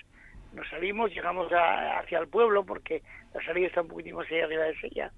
[0.54, 3.04] Nos salimos, llegamos a- hacia el pueblo porque
[3.34, 5.12] la salida está un poquitín más allá de Ribadesella.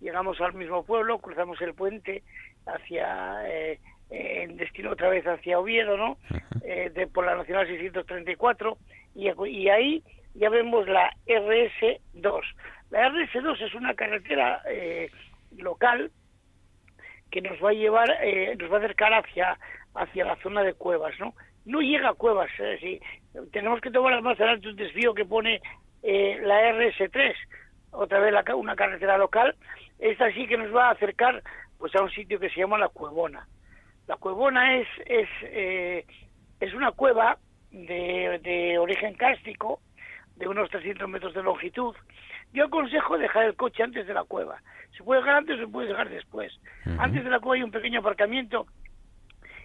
[0.00, 2.22] Llegamos al mismo pueblo, cruzamos el puente
[2.66, 3.80] hacia eh,
[4.10, 6.16] eh, en destino otra vez hacia Oviedo, ¿no?
[6.62, 8.78] Eh, de, por la Nacional 634
[9.14, 10.02] y, y ahí
[10.34, 12.42] ya vemos la RS2.
[12.94, 15.10] La RS2 es una carretera eh,
[15.58, 16.12] local
[17.28, 19.58] que nos va a llevar, eh, nos va a acercar hacia,
[19.96, 21.34] hacia la zona de Cuevas, ¿no?
[21.64, 22.52] No llega a Cuevas,
[23.50, 25.60] tenemos que tomar más adelante un desvío que pone
[26.04, 27.34] eh, la RS3,
[27.90, 29.56] otra vez la una carretera local.
[29.98, 31.42] Esta sí que nos va a acercar
[31.78, 33.48] pues a un sitio que se llama La Cuevona.
[34.06, 36.06] La Cuevona es, es, eh,
[36.60, 37.38] es una cueva
[37.72, 39.80] de, de origen cárstico,
[40.36, 41.96] de unos 300 metros de longitud.
[42.54, 44.62] Yo aconsejo dejar el coche antes de la cueva.
[44.96, 46.56] Se puede dejar antes o se puede dejar después.
[47.00, 48.66] Antes de la cueva hay un pequeño aparcamiento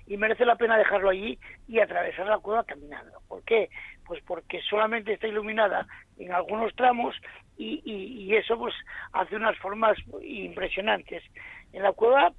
[0.08, 3.22] y merece la pena dejarlo allí y atravesar la cueva caminando.
[3.28, 3.70] ¿Por qué?
[4.06, 5.86] Pues porque solamente está iluminada
[6.18, 7.16] en algunos tramos
[7.58, 8.74] y, y- y eso pues
[9.14, 11.24] hace unas formas impresionantes.
[11.72, 12.34] En la cueva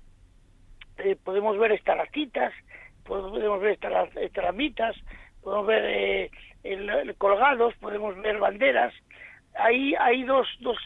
[0.99, 2.53] eh, podemos ver estalactitas,
[3.05, 3.79] podemos ver
[4.17, 4.97] estalamitas,
[5.41, 6.31] podemos ver eh,
[6.65, 8.93] el- el colgados, podemos ver banderas.
[9.55, 10.79] Ahí hay dos, dos,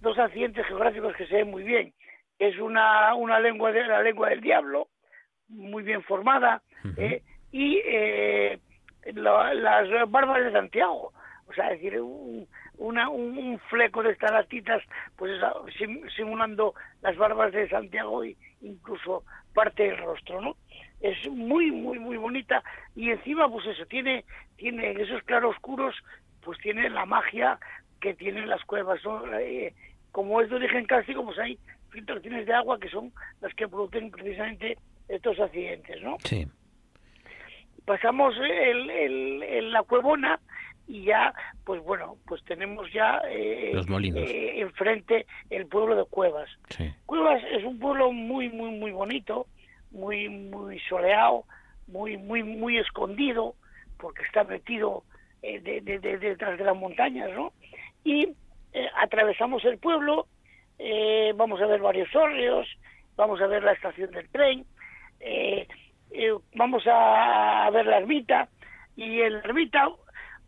[0.00, 1.92] dos accidentes geográficos que se ven muy bien.
[2.38, 4.88] Es una, una lengua de la lengua del diablo,
[5.48, 6.62] muy bien formada,
[6.96, 8.58] eh, y eh,
[9.14, 11.12] la- las barbas de Santiago.
[11.46, 12.46] O sea, es decir, un,
[12.76, 14.82] una, un, un fleco de estalactitas,
[15.16, 15.32] pues
[15.78, 20.56] sim- simulando las barbas de Santiago e incluso parte del rostro, ¿no?
[21.00, 22.62] es muy, muy, muy bonita
[22.94, 24.24] y encima, pues eso, tiene,
[24.56, 25.94] tiene en esos claroscuros,
[26.42, 27.58] pues tiene la magia
[28.00, 29.24] que tienen las cuevas, ¿no?
[29.38, 29.74] Eh,
[30.12, 31.58] como es de origen cárstico, pues hay
[31.90, 34.76] filtraciones de agua que son las que producen precisamente
[35.08, 36.16] estos accidentes, ¿no?
[36.24, 36.46] Sí.
[37.84, 40.38] Pasamos el, el, el- la cuevona
[40.86, 41.32] y ya,
[41.64, 44.20] pues bueno, pues tenemos ya eh, Los molinos.
[44.28, 46.48] eh, enfrente el pueblo de Cuevas.
[46.70, 46.90] Sí.
[47.06, 49.46] Cuevas es un pueblo muy, muy, muy bonito,
[49.90, 51.44] muy, muy soleado,
[51.86, 53.54] muy, muy, muy escondido,
[53.98, 55.04] porque está metido
[55.42, 57.52] eh, de- de- de- detrás de las montañas, ¿no?
[58.08, 58.22] Y
[58.72, 60.28] eh, atravesamos el pueblo,
[60.78, 62.66] eh, vamos a ver varios hórreos,
[63.16, 64.64] vamos a ver la estación del tren,
[65.20, 65.68] eh,
[66.54, 68.48] vamos a, ver la ermita,
[68.96, 69.90] y en la ermita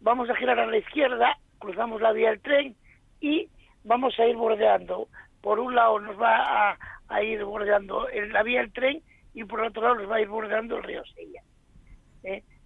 [0.01, 2.77] vamos a girar a la izquierda, cruzamos la vía del tren
[3.21, 3.51] y
[3.85, 5.09] vamos a ir bordeando.
[5.43, 9.03] Por un lado nos va a, a ir bordeando en la vía del tren
[9.35, 11.43] y por otro lado nos va a ir bordeando el río Sella.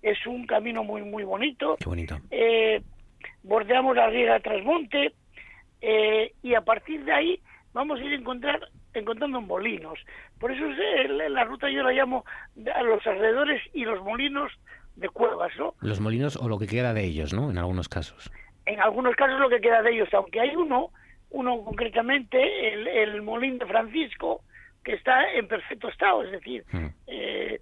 [0.03, 1.78] Es un camino muy muy bonito.
[1.80, 2.16] Qué bonito.
[2.30, 2.80] Eh,
[3.45, 5.12] bordeamos la riega de Trasmonte
[5.80, 7.40] eh, y a partir de ahí
[7.72, 9.99] vamos a ir a encontrar encontrando molinos.
[10.38, 12.24] Por eso es, eh, la- la ruta yo la llamo
[12.74, 14.53] a los alrededores y los molinos
[14.97, 15.74] de cuevas, ¿no?
[15.80, 17.51] Los molinos o lo que queda de ellos, ¿no?
[17.51, 18.30] En algunos casos.
[18.66, 20.88] en algunos casos lo que queda de ellos, aunque hay uno,
[21.28, 24.40] uno concretamente, el, el Molín de Francisco,
[24.82, 26.64] que está en perfecto estado, es decir,
[27.07, 27.61] eh,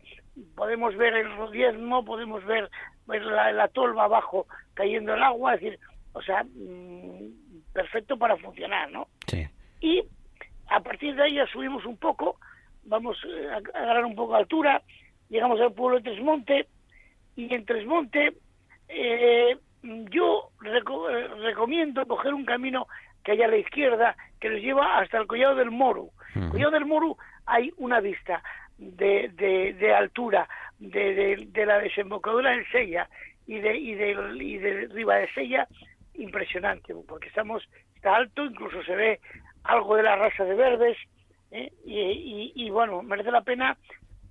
[0.54, 2.70] podemos ver el rodiezmo, podemos ver,
[3.06, 5.78] ver la, la tolva abajo cayendo el agua, es decir,
[6.14, 9.08] o sea, mm, perfecto para funcionar, ¿no?
[9.26, 9.46] Sí.
[9.80, 10.02] Y
[10.68, 12.38] a partir de ahí ya subimos un poco,
[12.84, 14.82] vamos eh, a agarrar un poco de altura,
[15.28, 16.68] llegamos al pueblo de Tresmonte,
[17.36, 18.34] y en Tresmonte
[18.88, 22.86] eh, yo reco- eh, recomiendo coger un camino
[23.24, 26.08] que hay a la izquierda que nos lleva hasta el Collado del Moro.
[26.36, 26.50] Ujú.
[26.50, 27.16] Collado del Moro
[27.46, 28.42] hay una vista
[28.82, 33.08] de, de, de altura de, la desembocadura del Sella
[33.46, 34.10] y de, y de,
[34.40, 35.66] y de Riva de Sella
[36.14, 37.62] impresionante, porque estamos
[37.94, 39.20] está alto, incluso se ve
[39.64, 40.96] algo de la raza de verdes
[41.52, 41.72] ¿eh?
[41.84, 43.76] y, y- y, bueno, merece la pena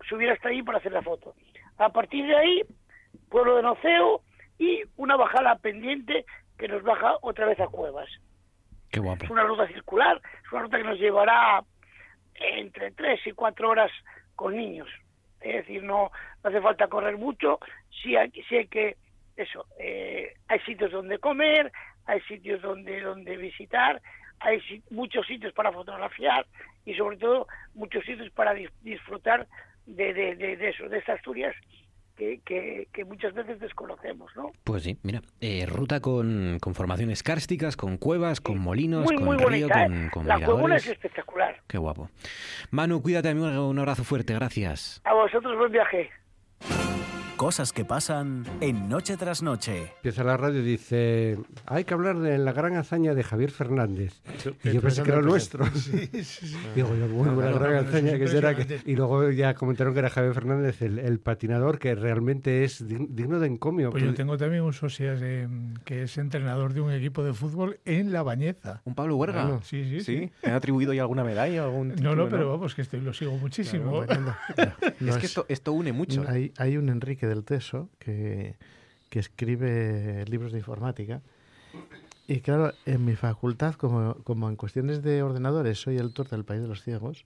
[0.10, 1.34] subir hasta ahí para hacer la foto.
[1.78, 2.62] A partir de ahí,
[3.30, 4.22] pueblo de Noceo
[4.60, 6.26] y una bajada pendiente
[6.58, 8.10] que nos baja otra vez a Cuevas.
[8.92, 9.24] Qué guapo.
[9.24, 11.64] Es una ruta circular, es una ruta que nos llevará
[12.36, 13.92] entre tres y cuatro horas
[14.36, 14.88] con niños.
[15.40, 16.12] Es decir, no,
[16.44, 17.60] no hace falta correr mucho,
[18.02, 18.98] sí hay, sí hay que,
[19.36, 21.72] eso, eh, hay sitios donde comer,
[22.06, 24.02] hay sitios donde, donde visitar,
[24.40, 24.60] hay
[24.90, 26.46] muchos sitios para fotografiar
[26.86, 29.48] y sobre todo muchos sitios para dis- disfrutar
[29.86, 31.56] de, de, de, de eso, de estas Asturias
[32.18, 34.52] que, que, que muchas veces desconocemos, ¿no?
[34.64, 39.26] Pues sí, mira, eh, ruta con, con formaciones kársticas, con cuevas, con molinos, Muy, con
[39.26, 39.88] muy río, bonita, ¿eh?
[39.88, 40.86] con, con La miradores.
[40.86, 41.62] es espectacular.
[41.68, 42.10] Qué guapo.
[42.70, 45.02] Manu, cuídate, amigo, un abrazo fuerte, gracias.
[45.04, 46.10] A vosotros buen viaje.
[47.38, 49.94] Cosas que pasan en Noche tras Noche.
[49.96, 54.22] Empieza la radio y dice, hay que hablar de la gran hazaña de Javier Fernández.
[54.64, 55.66] Y yo pensé que era nuestro.
[55.74, 56.56] Sí, sí, sí.
[56.76, 58.54] Digo yo, bueno, la gran hazaña que será.
[58.56, 58.82] que-.
[58.86, 63.08] Y luego ya comentaron que era Javier Fernández, el, el patinador, que realmente es dig-
[63.10, 63.90] digno de encomio.
[63.90, 65.48] Pues yo tengo también un socio eh,
[65.84, 68.84] que es entrenador de un equipo de fútbol en La Bañeza.
[68.86, 69.46] ¿Un Pablo Huerga?
[69.46, 70.32] Claro, sí, sí, sí.
[70.42, 73.02] ¿Te han atribuido ya alguna medalla o algún No, título, no, pero vamos, que estoy,
[73.02, 74.06] lo sigo muchísimo.
[74.06, 76.24] Claro, bueno, No es que esto, esto une mucho.
[76.28, 78.56] Hay, hay un Enrique del Teso que,
[79.10, 81.22] que escribe libros de informática.
[82.28, 86.46] Y claro, en mi facultad, como, como en cuestiones de ordenadores soy el tutor del
[86.46, 87.26] país de los ciegos,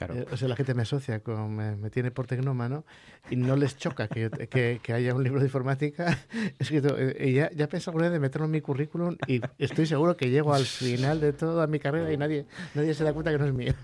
[0.00, 2.84] eh, o sea, la gente me asocia, con, me, me tiene por tecnómano
[3.30, 6.18] y no les choca que, que, que haya un libro de informática
[6.58, 6.96] escrito.
[6.96, 10.16] Eh, y ya, ya pensé alguna vez de meterlo en mi currículum y estoy seguro
[10.16, 13.38] que llego al final de toda mi carrera y nadie, nadie se da cuenta que
[13.38, 13.74] no es mío.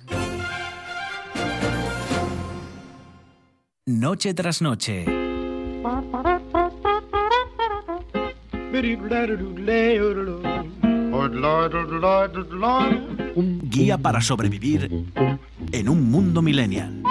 [3.87, 5.05] Noche tras noche.
[13.37, 14.89] Guía para sobrevivir
[15.71, 17.04] en un mundo millennial.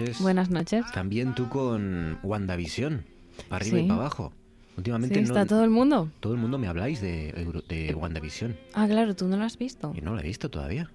[0.00, 0.20] Noches.
[0.20, 0.84] Buenas noches.
[0.92, 3.04] También tú con WandaVision,
[3.48, 4.32] para arriba y para abajo.
[4.76, 6.10] Últimamente Sí, no- está todo el mundo.
[6.20, 7.32] todo el mundo me habláis de,
[7.68, 8.56] de WandaVision.
[8.72, 9.92] Ah, claro, tú no lo has visto.
[9.96, 10.90] Y no la he visto todavía.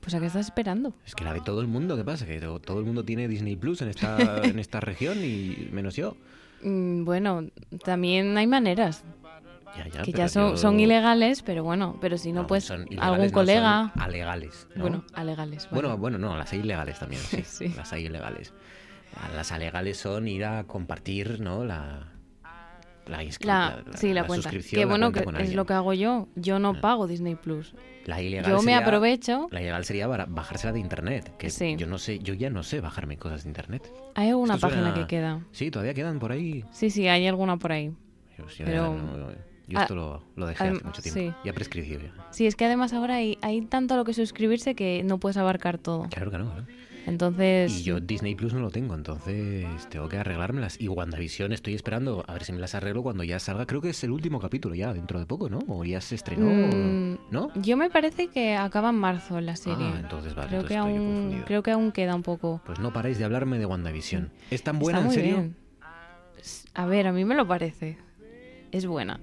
[0.00, 0.94] Pues a qué estás esperando.
[1.06, 1.96] Es que la ve todo el mundo.
[1.96, 2.26] ¿Qué pasa?
[2.26, 5.96] Que to- todo el mundo tiene Disney Plus en esta, en esta región y menos
[5.96, 6.16] yo.
[6.62, 7.44] Mm, bueno,
[7.84, 9.02] también hay maneras.
[9.76, 12.82] Ya, ya, que ya son, yo- son ilegales, pero bueno, pero si no, pues son
[12.86, 13.92] ilegales, algún no, colega.
[13.94, 14.68] son alegales.
[14.74, 14.82] ¿no?
[14.82, 15.68] Bueno, alegales.
[15.70, 16.00] Bueno, vale.
[16.00, 17.42] bueno, no, las hay ilegales también, sí.
[17.44, 17.68] Sí.
[17.76, 18.52] Las hay ilegales.
[19.34, 21.64] Las alegales son ir a compartir, ¿no?
[21.64, 22.08] La,
[23.06, 24.42] la, La, sí, la, cuenta.
[24.44, 26.28] suscripción, Que bueno, cuenta que es lo que hago yo.
[26.36, 27.74] Yo no pago Disney Plus.
[28.06, 29.48] La ilegal Yo me aprovecho.
[29.50, 31.36] La ilegal sería bajársela de internet.
[31.38, 31.76] Que Sí.
[31.76, 33.92] yo no sé, yo ya no sé bajarme cosas de internet.
[34.14, 35.40] Hay alguna Esto página suena- que queda.
[35.52, 36.64] Sí, todavía quedan por ahí.
[36.72, 37.92] Sí, sí, hay alguna por ahí.
[38.38, 39.28] Yo, Pero- no-
[39.66, 41.20] yo Ah, esto lo, lo dejé hace mucho tiempo.
[41.20, 41.32] sí.
[41.44, 41.98] Ya prescribió.
[42.30, 45.36] Sí, es que además ahora hay, hay tanto a lo que suscribirse que no puedes
[45.36, 46.08] abarcar todo.
[46.10, 46.52] Claro que no.
[47.06, 50.80] Entonces, Y yo Disney Plus no lo tengo, entonces tengo que arreglármelas.
[50.80, 53.66] Y WandaVision estoy esperando a ver si me las arreglo cuando ya salga.
[53.66, 55.58] Creo que es el último capítulo ya, dentro de poco, ¿no?
[55.68, 57.52] O ya se estrenó, Mm, ¿no?
[57.56, 59.86] yo me parece que acaba en marzo la serie.
[59.86, 61.44] Ah, entonces vale, creo, entonces que aún, confundido.
[61.44, 62.62] creo que aún queda un poco.
[62.64, 64.30] Pues no paráis de hablarme de WandaVision.
[64.50, 65.34] ¿Es tan buena, Está en serio?
[65.36, 65.56] bien.
[66.72, 67.98] A ver, a mí me lo parece.
[68.72, 69.20] Es buena.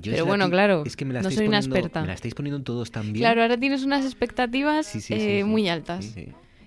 [0.00, 2.00] Yo Pero bueno, claro, es que me la no soy una experta.
[2.00, 3.22] Me la estáis poniendo todos tan bien.
[3.22, 5.44] Claro, ahora tienes unas expectativas Sí, sí, sí, eh, sí.
[5.44, 6.14] muy altas.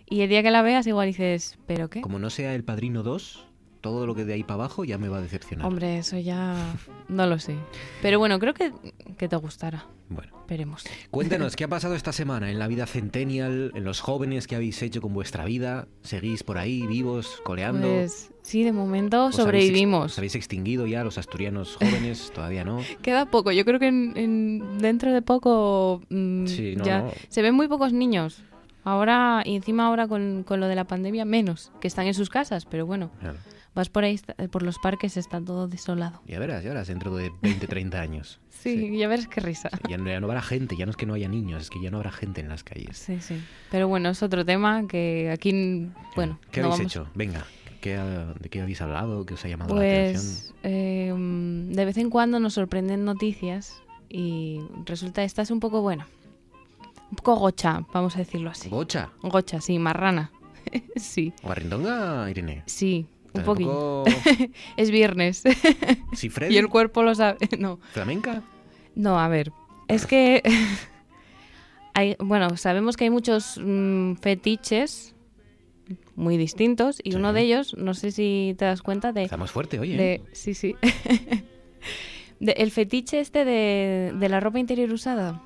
[0.08, 2.02] Y el día que la veas igual dices, ¿pero qué?
[2.02, 3.46] Como no sea El Padrino 2,
[3.82, 5.66] todo lo que de ahí para abajo ya me va a decepcionar.
[5.68, 6.76] Hombre, eso ya
[7.08, 7.56] no lo sé.
[8.02, 8.72] Pero bueno, creo que,
[9.18, 9.86] que te gustará.
[10.10, 10.32] Bueno.
[10.48, 10.84] Veremos.
[11.12, 14.82] Cuéntanos, ¿qué ha pasado esta semana en la vida centennial, en los jóvenes que habéis
[14.82, 15.88] hecho con vuestra vida?
[16.02, 17.88] ¿Seguís por ahí vivos, coleando?
[17.88, 20.12] Pues sí, de momento ¿Os habéis sobrevivimos.
[20.14, 22.32] ¿Os habéis extinguido ya los asturianos jóvenes?
[22.36, 22.82] Todavía no.
[23.02, 23.52] Queda poco.
[23.52, 27.12] Yo creo que en, en- dentro de poco mm, Sí, no, ya no.
[27.30, 28.43] se ven muy pocos niños.
[28.84, 32.30] Ahora, y encima ahora con, con lo de la pandemia, menos, que están en sus
[32.30, 33.38] casas, pero bueno, Claro.
[33.76, 36.22] vas por ahí, está- por los parques, está todo desolado.
[36.26, 38.39] Ya verás, ya verás, dentro de 20, 30 años.
[38.60, 39.70] Sí, ya verás qué risa.
[39.88, 41.82] Ya no, ya no habrá gente, ya no es que no haya niños, es que
[41.82, 42.97] ya no habrá gente en las calles.
[42.97, 43.41] Sí, sí.
[43.72, 45.88] Pero bueno, es otro tema que aquí,
[46.18, 47.08] bueno, ¿Qué no habéis vamos- hecho?
[47.16, 47.45] Venga,
[47.82, 49.26] ¿qué, ha- ¿de qué habéis hablado?
[49.26, 50.24] ¿Qué os ha llamado la atención?
[50.24, 55.60] Pues eh, mm, de vez en cuando nos sorprenden noticias y resulta esta es un
[55.60, 56.08] poco buena.
[57.12, 58.70] Un poco gocha, vamos a decirlo así.
[58.70, 59.10] ¿Gocha?
[59.24, 60.32] Gocha, sí, marrana.
[60.96, 62.64] sí, ¿Guarrindonga, Irene?
[62.68, 64.04] sí, un poquillo.
[64.04, 64.06] poco-
[64.78, 65.44] es viernes.
[66.14, 66.54] ¿Sí, Freddy?
[66.54, 67.38] y el cuerpo lo sabe.
[67.58, 68.44] No, ¿Flamenca?
[68.96, 69.52] no, a ver.
[69.88, 70.44] Es que
[71.94, 75.16] hay, bueno, sabemos que hay muchos mm, fetiches
[76.16, 79.80] muy distintos y uno de ellos, no sé si te das cuenta de Estamos fuerte
[79.80, 79.98] hoy, ¿eh?
[79.98, 80.76] de- sí, sí.
[82.40, 85.42] De- el fetiche este de, de la ropa interior usada.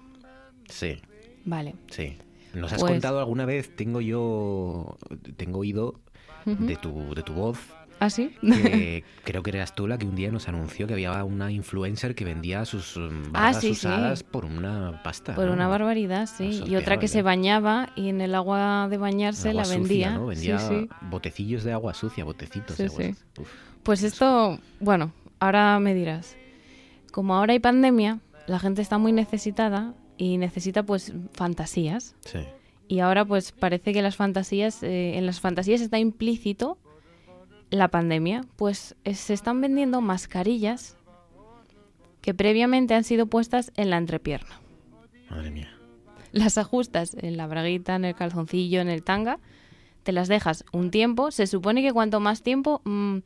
[0.69, 0.97] Sí,
[1.45, 1.73] Vale.
[1.89, 2.17] sí.
[2.53, 3.75] ¿Nos has Pues- contado alguna vez?
[3.75, 4.97] Tengo yo,
[5.37, 5.99] tengo oído
[6.45, 7.57] de, tu, de tu voz
[8.05, 8.35] ¿Ah, sí?
[8.41, 12.15] que creo que eras tú la que un día nos anunció que había una influencer
[12.15, 13.87] que vendía sus um, barbas Ah, sí, sí.
[13.87, 15.35] usadas por una pasta.
[15.35, 15.53] Por ¿no?
[15.53, 16.63] una barbaridad, sí.
[16.67, 20.11] Y otra que se bañaba y en el agua de bañarse Agua la sucia, vendía.
[20.15, 20.25] ¿no?
[20.27, 20.89] Vendía Sí, sí.
[21.09, 23.09] botecillos de agua sucia, botecitos Sí, de agua sí.
[23.13, 23.25] sucia.
[23.41, 23.49] Uf.
[23.83, 26.35] Pues esto, bueno, ahora me dirás.
[27.11, 32.15] Como ahora hay pandemia, la gente está muy necesitada y necesita pues fantasías.
[32.21, 32.39] Sí.
[32.87, 36.77] Y ahora pues parece que las fantasías, eh, en las fantasías está implícito
[37.77, 38.45] la pandemia.
[38.55, 40.95] Pues eh, se están vendiendo mascarillas
[42.21, 44.59] que previamente han sido puestas en la entrepierna.
[45.29, 45.69] Madre mía.
[46.31, 49.39] Las ajustas en la braguita, en el calzoncillo, en el tanga,
[50.03, 51.31] te las dejas un tiempo.
[51.31, 53.17] Se supone que cuanto más tiempo, mm,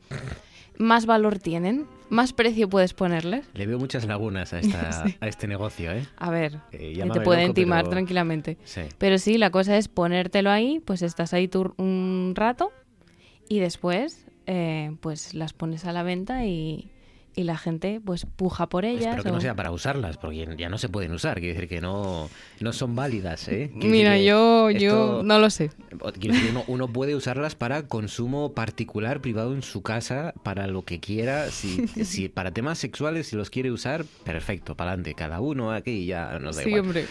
[0.78, 3.46] más valor tienen, más precio puedes ponerles.
[3.54, 5.16] Le veo muchas lagunas a, esta, Sí.
[5.20, 6.06] a este negocio, ¿eh?
[6.18, 8.58] A ver, Eh, te pueden timar pero- tranquilamente.
[8.64, 8.82] Sí.
[8.98, 12.72] Pero sí, la cosa es ponértelo ahí, pues estás ahí tú un rato
[13.48, 16.90] y después eh, pues las pones a la venta y,
[17.36, 19.04] y la gente pues puja por ellas.
[19.04, 21.38] Espero que o- no sea para usarlas, porque ya no se pueden usar.
[21.38, 22.28] Quiere decir que no,
[22.60, 23.70] no son válidas, ¿eh?
[23.74, 25.70] Mira, yo, yo no lo sé.
[26.50, 31.50] Uno, uno puede usarlas para consumo particular, privado en su casa, para lo que quiera.
[31.50, 35.14] Si, si para temas sexuales, si los quiere usar, perfecto, para adelante.
[35.14, 36.80] Cada uno aquí ya nos da Sí, igual.
[36.82, 37.04] hombre.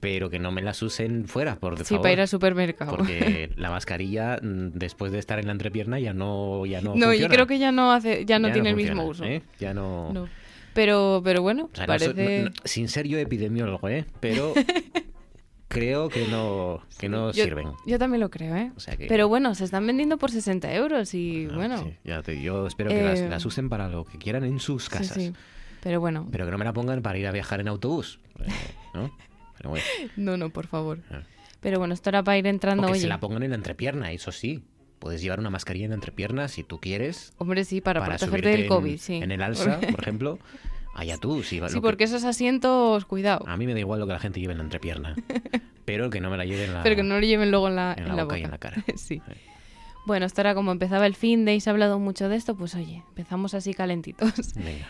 [0.00, 2.02] Pero que no me las usen fuera, por Sí, favor.
[2.02, 2.96] para ir al supermercado.
[2.96, 7.12] Porque la mascarilla, mm, después de estar en la entrepierna, ya no, ya no, No,
[7.12, 9.24] yo creo que ya no hace, ya no tiene el funciona, mismo uso.
[9.24, 9.42] ¿eh?
[9.58, 10.12] Ya no...
[10.12, 10.28] No.
[10.74, 12.42] Pero, pero bueno, O sea, parece.
[12.44, 14.04] no- sin ser yo epidemiólogo, ¿eh?
[14.20, 14.52] Pero
[15.68, 17.68] creo que no, que no yo, sirven.
[17.86, 18.70] yo también lo creo, ¿eh?
[18.76, 21.78] O sea que- Pero bueno, se están vendiendo por 60 euros y bueno.
[21.78, 24.60] Sí, ya te- yo espero que las, Eh, las usen para lo que quieran en
[24.60, 25.14] sus sí, casas.
[25.14, 25.32] sí.
[25.82, 28.20] Pero bueno, Pero que no me la pongan para ir a viajar en autobús.
[28.40, 28.46] eh,
[28.94, 29.10] ¿no?
[29.58, 29.84] Pero bueno.
[30.16, 31.00] no, no, por favor.
[31.10, 31.22] Ah.
[31.60, 33.00] Pero bueno, esto era para ir entrando, O que oye.
[33.02, 34.62] se la pongan en la entrepierna, eso sí.
[35.00, 37.32] puedes llevar una mascarilla en entrepiernas si tú quieres.
[37.38, 39.14] Hombre, sí, para, para protegerte del COVID, en, sí.
[39.16, 40.38] En el alza, por ejemplo.
[40.94, 43.44] Allá tú, Sí, que- porque esos asientos, cuidado.
[43.48, 45.14] A mí me da igual lo que la gente lleve en la entrepierna.
[45.84, 47.76] pero que no me la lleve en la, Pero que no lo lleven luego en
[47.76, 48.82] la, en en la la boca y en la cara.
[48.96, 49.22] sí.
[50.06, 52.56] Bueno, esto era como empezaba el fin de y se ha hablado mucho de esto,
[52.56, 54.54] pues oye, empezamos así calentitos.
[54.56, 54.88] Venga.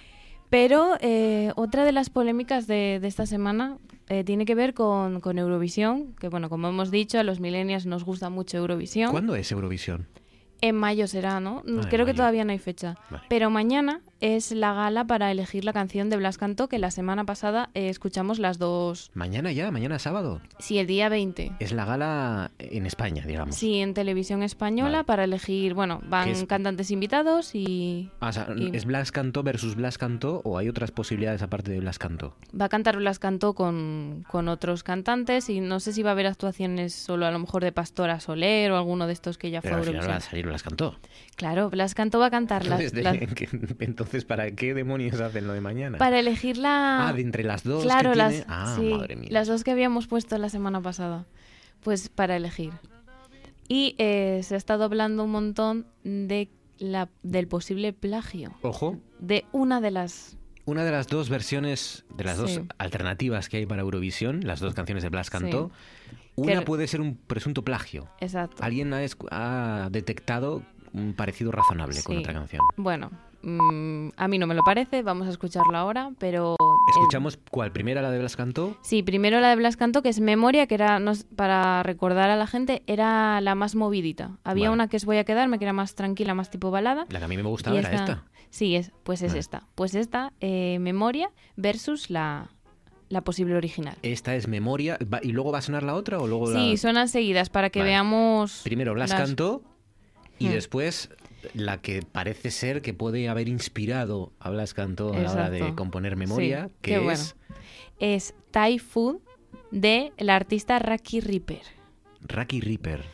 [0.49, 3.77] Pero eh, otra de las polémicas de, de esta semana
[4.09, 7.87] eh, tiene que ver con, con Eurovisión, que bueno, como hemos dicho, a los millennials
[7.87, 9.11] nos gusta mucho Eurovisión.
[9.11, 10.07] ¿Cuándo es Eurovisión?
[10.61, 11.63] En mayo será, ¿no?
[11.67, 12.97] en Creo que todavía no hay fecha.
[13.29, 17.25] Pero mañana es la gala para elegir la canción de Blas Cantó, que la semana
[17.25, 19.13] pasada eh, escuchamos las dos.
[19.15, 20.41] Mañana ya, mañana sábado.
[20.59, 21.53] Sí, el día 20.
[21.61, 23.55] Es la gala en España, digamos.
[23.55, 28.75] Sí, en televisión española para elegir, bueno, van cantantes invitados y Ah, o sea, Y-
[28.77, 32.35] ¿Es Blas Cantó versus Blas Cantó o hay otras posibilidades aparte de Blas Cantó?
[32.61, 36.13] va a cantar Blas Cantó con, con otros cantantes y no sé si va a
[36.15, 39.61] haber actuaciones solo a lo mejor de Pastora Soler o alguno de estos que ya
[39.63, 40.48] fue Pero al final a Eurovisión.
[40.49, 40.99] Salir Blas Cantó.
[41.37, 43.49] Claro, Blas Cantó va a cantar las- Entonces, las- ¿de- que-
[43.85, 45.99] entonces, ¿para qué demonios hacen lo de mañana?
[45.99, 47.09] para elegir la...
[47.09, 49.29] Ah, de entre las dos Claro, que las, tiene- Ah, sí, madre mía.
[49.31, 51.27] las dos que habíamos puesto la semana pasada.
[51.83, 52.73] Pues para elegir.
[53.69, 59.45] Y eh, se ha estado hablando un montón de la, del posible plagio Ojo, de
[59.53, 60.37] una de las...
[60.65, 62.43] una de las dos versiones, de las Sí.
[62.43, 65.71] dos alternativas que hay para Eurovisión, las dos canciones de Blas Cantó,
[66.43, 68.09] una puede ser un presunto plagio.
[68.21, 68.63] Exacto.
[68.63, 70.63] Alguien ha, ha detectado
[70.93, 72.63] un parecido razonable con otra canción.
[72.77, 73.11] Bueno,
[73.43, 76.55] mm, a mí no me lo parece, vamos a escucharlo ahora, pero...
[76.55, 78.77] eh, Escuchamos cuál, primera la de Blas Cantó.
[78.83, 80.99] Sí, primero la de Blas Cantó, que es Memoria, que era,
[81.37, 84.39] para recordar a la gente, era la más movidita.
[84.45, 84.75] Había Vale.
[84.75, 87.07] una que es Voy a quedarme, que era más tranquila, más tipo balada.
[87.11, 88.25] La que a mí me gustaba era esta.
[88.51, 89.41] Sí, es, pues es Vale.
[89.41, 89.63] esta.
[89.75, 92.49] Pues esta, eh, Memoria versus la,
[93.09, 93.97] la posible original.
[94.03, 94.99] Esta es Memoria.
[95.23, 96.59] ¿Y luego va a sonar la otra o luego la...?
[96.61, 97.91] Sí, suenan seguidas para que Vale.
[97.93, 98.61] veamos...
[98.65, 99.63] Primero Blas las- Cantó
[100.39, 100.53] y Hmm.
[100.53, 101.11] después
[101.55, 105.75] la que parece ser que puede haber inspirado a Blas Cantó a la hora de
[105.75, 107.03] componer Memoria, Sí, que qué es...
[107.03, 107.23] bueno.
[108.01, 109.19] Es Thai Food
[109.71, 111.63] de la artista Raki Ripper,
[112.23, 113.05] Raki Reaper.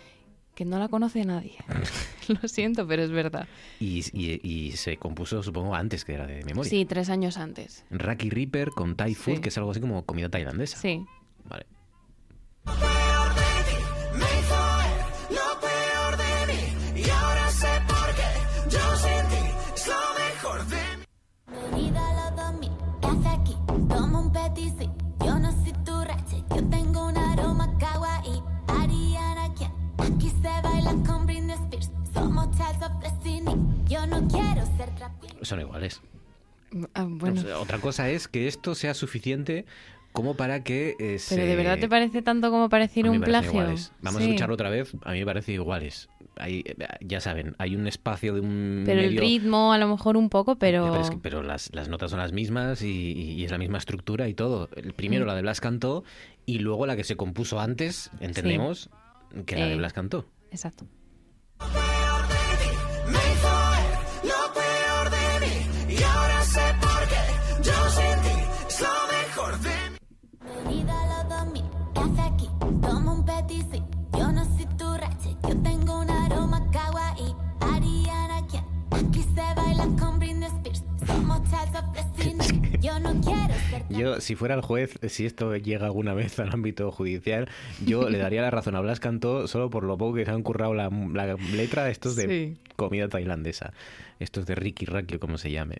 [0.55, 1.57] Que no la conoce nadie.
[2.29, 3.47] Lo siento, pero es verdad.
[3.81, 6.71] Y, y- y se compuso, supongo, antes que era de memoria.
[6.71, 7.85] Sí, tres años antes.
[7.91, 9.41] Raki Reaper con Thai Food, Sí.
[9.41, 10.79] que es algo así como comida tailandesa.
[10.79, 11.05] Sí.
[11.49, 11.67] Vale.
[35.43, 36.01] Son iguales.
[36.95, 37.41] Ah, bueno.
[37.61, 39.65] Otra cosa es que esto sea suficiente
[40.13, 43.51] como para que eh, se- Pero ¿de verdad te parece tanto como mí un plagio?
[43.51, 43.93] iguales.
[44.01, 44.27] Vamos Sí.
[44.27, 44.93] a escucharlo otra vez.
[45.05, 46.09] A mí me parece iguales.
[46.37, 50.17] Hay, eh, ya saben, hay un espacio de un Pero el ritmo a lo mejor
[50.17, 50.85] un poco, Ya, pero...
[50.91, 53.79] Pero, es que- pero las, las notas son las mismas y, y es la misma
[53.79, 54.69] estructura y todo.
[54.77, 55.29] El primero Mm.
[55.29, 56.03] la de Blas Cantó
[56.47, 58.91] y luego la que se compuso antes, entendemos,
[59.47, 60.27] que la de Eh, Blas Cantó.
[60.51, 60.87] Exacto.
[82.95, 86.51] Yo no quiero ser Yo, si fuera el juez, si esto llega alguna vez al
[86.53, 87.49] ámbito judicial,
[87.85, 90.43] yo le daría la razón a Blas Cantó solo por lo poco que se han
[90.43, 92.57] currado la, la letra estos de Sí.
[92.77, 93.73] comida tailandesa.
[94.21, 95.77] Estos de Ricky Raki o como se llame.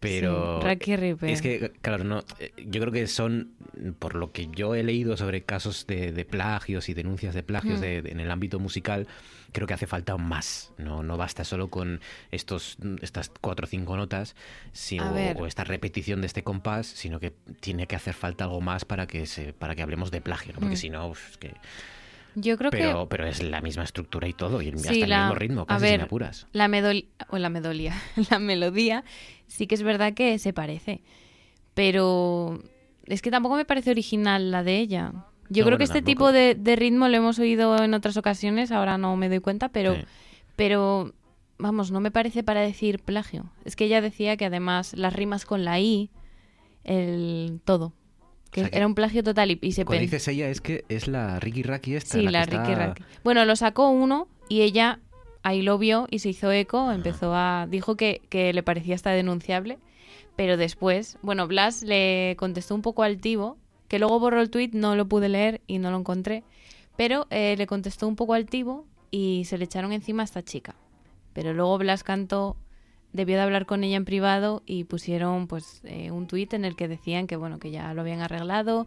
[0.00, 3.50] Pero Sí, es que, claro, no, eh, yo creo que son,
[3.98, 7.80] por lo que yo he leído sobre casos de, de plagios y denuncias de plagios
[7.80, 7.82] Mm.
[7.82, 9.06] de- de- en el ámbito musical,
[9.52, 10.72] creo que hace falta más.
[10.78, 14.34] No, no basta solo con estos, estas cuatro o cinco notas
[15.14, 15.36] ver.
[15.40, 19.06] o esta repetición de este compás, sino que tiene que hacer falta algo más para
[19.06, 20.60] que se, para que hablemos de plagio, ¿no?
[20.60, 20.78] porque Mm.
[20.78, 21.54] si no, es que...
[22.36, 23.06] Yo creo pero, que...
[23.08, 25.80] pero es la misma estructura y todo, y el- Sí, hasta el mismo ritmo, casi
[25.86, 26.46] si ver, me apuras.
[26.52, 27.94] La medol o la medolía,
[28.30, 29.04] la melodía,
[29.48, 31.00] sí que es verdad que se parece,
[31.74, 32.62] pero
[33.06, 35.12] es que tampoco me parece original la de ella.
[35.50, 36.10] Yo No, creo que este tampoco.
[36.10, 39.68] tipo de, de ritmo lo hemos oído en otras ocasiones, ahora no me doy cuenta,
[39.68, 40.02] pero, Sí.
[40.56, 41.12] pero
[41.58, 43.50] vamos, no me parece para decir plagio.
[43.64, 46.08] Es que ella decía que además las rimas con la i,
[46.84, 47.92] el todo,
[48.50, 50.48] que, O sea que era un plagio total y, y se Cuando pen- dices ella
[50.48, 52.14] es que es la Ricky Raki esta.
[52.18, 53.04] Sí, la, la Ricky está- Raki.
[53.24, 55.00] Bueno, lo sacó uno y ella
[55.42, 57.66] ahí lo vio y se hizo eco, empezó a...
[57.68, 59.78] Dijo que, que le parecía hasta denunciable,
[60.36, 63.56] pero después, bueno, Blas le contestó un poco altivo,
[63.90, 66.44] que luego borró el tweet, no lo pude leer y no lo encontré,
[66.96, 70.76] pero eh, le contestó un poco altivo y se le echaron encima a esta chica.
[71.32, 72.56] Pero luego Blas Cantó
[73.12, 76.76] debió de hablar con ella en privado y pusieron pues eh, un tuit en el
[76.76, 78.86] que decían que bueno que ya lo habían arreglado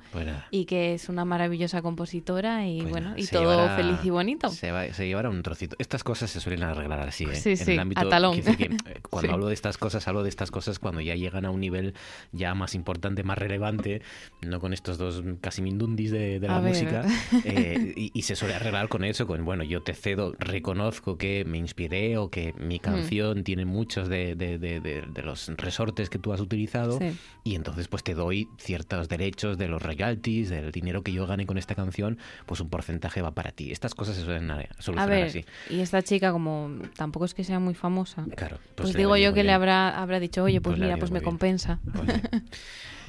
[0.51, 4.49] y que es una maravillosa compositora y bueno y Se todo llevará- feliz y bonito.
[4.49, 5.75] Se, va- se llevará un trocito.
[5.79, 7.35] Estas cosas se suelen arreglar así, ¿eh?
[7.35, 8.35] Sí, En sí, el ámbito, a talón.
[8.35, 9.33] decir que, eh, cuando Sí.
[9.33, 11.93] hablo de estas cosas, hablo de estas cosas cuando ya llegan a un nivel
[12.31, 14.01] ya más importante, más relevante,
[14.41, 17.05] no con estos dos casi mindundis de, de la A música.
[17.43, 21.43] eh, y, y se suele arreglar con eso, con, bueno, yo te cedo, reconozco que
[21.45, 26.09] me inspiré o que mi canción tiene muchos de, de- de- de- de los resortes
[26.09, 27.17] que tú has utilizado Sí.
[27.43, 31.45] y entonces pues te doy ciertos derechos de los royalties, del dinero que yo gane
[31.45, 33.71] con esta canción, pues un porcentaje va para ti.
[33.71, 35.45] Estas cosas se suelen eh, A solucionar ver, así.
[35.69, 38.25] y esta chica como tampoco es que sea muy famosa.
[38.35, 41.11] Claro, Pues, ha digo yo que le habrá habrá dicho, "Oye, pues, Pues mira, pues
[41.11, 41.29] me bien.
[41.29, 41.79] compensa."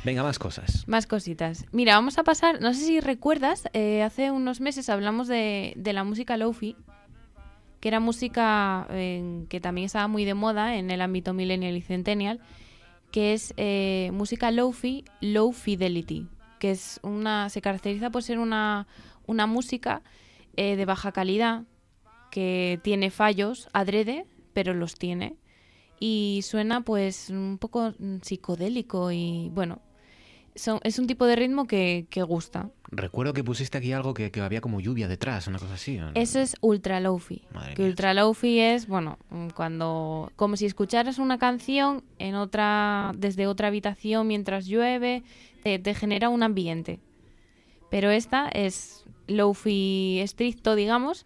[0.05, 0.87] Venga, más cosas.
[0.87, 1.65] Más cositas.
[1.73, 5.93] Mira, vamos a pasar, no sé si recuerdas, eh, hace unos meses hablamos de, de
[5.95, 6.77] la música lofi,
[7.85, 12.41] que era música que también estaba muy de moda en el ámbito millennial y centennial,
[13.11, 16.27] que es eh, música lofi, low fidelity,
[16.59, 18.87] que es una, se caracteriza por ser una,
[19.27, 20.01] una música
[20.57, 21.65] eh, de baja calidad,
[22.31, 24.25] que tiene fallos adrede,
[24.55, 25.37] pero los tiene.
[26.01, 29.83] Y suena pues un poco psicodélico y bueno,
[30.55, 32.71] son- es un tipo de ritmo que, que gusta.
[32.91, 35.99] Recuerdo que pusiste aquí algo que, que había como lluvia detrás, una cosa así.
[35.99, 36.11] ¿o no?
[36.15, 37.43] Eso es ultra lofi.
[37.75, 37.89] Que mía.
[37.91, 43.69] ultra lofi es, bueno, mm, cuando como si escucharas una canción en otra desde otra
[43.69, 45.23] habitación mientras llueve,
[45.63, 47.01] te, te genera un ambiente.
[47.91, 51.25] Pero esta es lofi estricto, digamos,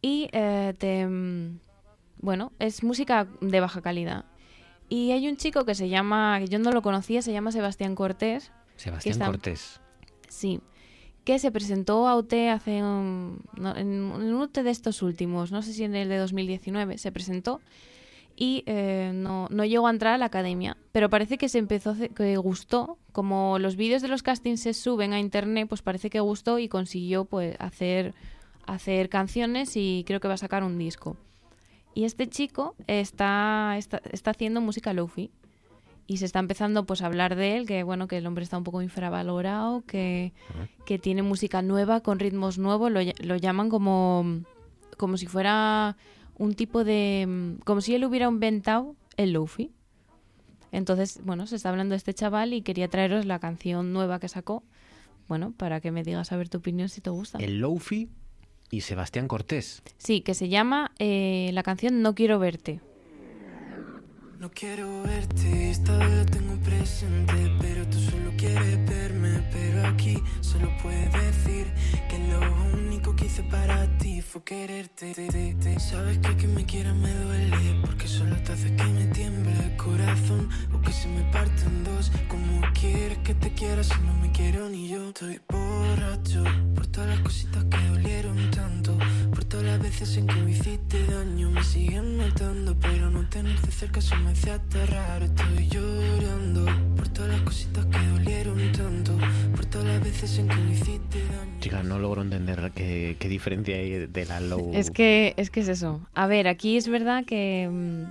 [0.00, 1.58] y eh, te mm,
[2.20, 4.24] bueno, es música de baja calidad.
[4.94, 7.96] Y hay un chico que se llama, que yo no lo conocía, se llama Sebastián
[7.96, 8.52] Cortés.
[8.76, 9.80] Sebastián está- Cortés.
[10.28, 10.60] Sí,
[11.24, 15.50] que se presentó a UT hace un, no, en, en un UT de estos últimos,
[15.50, 17.60] no sé si en el de 2019, se presentó
[18.36, 21.96] y eh, no, no llegó a entrar a la academia, pero parece que se empezó,
[22.14, 26.20] que gustó, como los vídeos de los castings se suben a internet, pues parece que
[26.20, 28.14] gustó y consiguió pues hacer,
[28.66, 31.16] hacer canciones y creo que va a sacar un disco.
[31.94, 35.30] Y este chico está, está, está haciendo música lofi
[36.06, 38.58] y se está empezando pues a hablar de él, que bueno, que el hombre está
[38.58, 40.32] un poco infravalorado, que,
[40.84, 44.42] que tiene música nueva con ritmos nuevos, lo, lo llaman como,
[44.98, 45.96] como si fuera
[46.36, 47.56] un tipo de...
[47.64, 49.70] como si él hubiera inventado el lofi.
[50.72, 54.28] Entonces, bueno, se está hablando de este chaval y quería traeros la canción nueva que
[54.28, 54.64] sacó,
[55.28, 57.38] bueno, para que me digas a ver tu opinión si te gusta.
[57.38, 58.08] El Lofi
[58.70, 59.82] y Sebastián Cortés.
[59.98, 62.80] Sí, que se llama eh, la canción No quiero verte.
[64.44, 67.32] No quiero verte, esta vez lo tengo presente,
[67.62, 71.72] pero tú solo quieres verme, pero aquí solo puedes decir
[72.10, 72.40] que lo
[72.76, 75.14] único que hice para ti fue quererte.
[75.14, 79.50] Te- Sabes que que me quieras me duele, porque solo te hace que me tiemble
[79.64, 82.12] el corazón o que se me parte en dos.
[82.28, 85.08] Como quieres que te quiera si no me quiero ni yo?
[85.08, 88.98] Estoy borracho por todas las cositas que dolieron tanto,
[89.34, 91.50] por todas las veces en que me hiciste daño.
[91.50, 95.24] Me siguen matando, pero no tenerte cerca se me hace hasta raro.
[95.24, 96.66] Estoy llorando
[96.96, 99.18] por todas las cositas que dolieron tanto,
[99.56, 101.60] por todas las veces en que me hiciste daño.
[101.60, 104.70] Chica, no logro entender qué, qué diferencia hay de la Low.
[104.74, 106.00] Es que, es que es eso.
[106.14, 108.02] A ver, aquí es verdad que mm,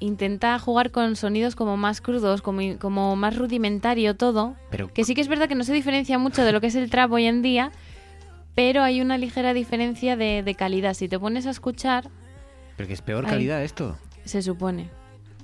[0.00, 4.54] intenta jugar con sonidos como más crudos, como, como más rudimentario todo.
[4.70, 6.74] Pero- Que sí que es verdad que no se diferencia mucho de lo que es
[6.76, 7.72] el trap hoy en día,
[8.56, 10.94] pero hay una ligera diferencia de, de calidad.
[10.94, 12.08] Si te pones a escuchar,
[12.76, 13.96] Pero que es peor calidad esto.
[14.24, 14.88] se supone.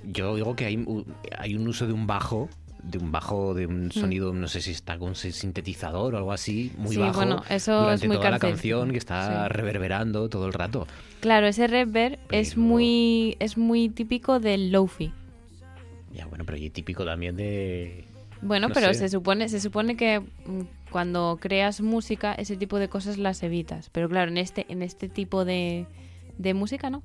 [0.03, 0.85] Yo digo que hay,
[1.37, 2.49] hay un uso de un bajo,
[2.83, 3.91] de un bajo, de un Mm.
[3.91, 7.79] sonido, no sé si está con sintetizador o algo así, muy Sí, bajo, bueno, eso
[7.79, 9.53] durante es muy toda la canción que está Sí.
[9.53, 10.85] reverberando todo el rato.
[11.21, 15.13] Claro, ese reverb es muy, es muy típico del lofi.
[16.11, 18.03] Ya, bueno, pero y típico también de...
[18.43, 18.99] Bueno, no pero sé.
[18.99, 23.89] se supone, se supone que mm, cuando creas música, ese tipo de cosas las evitas.
[23.89, 25.87] Pero claro, en este, en este tipo de,
[26.37, 27.03] de música no.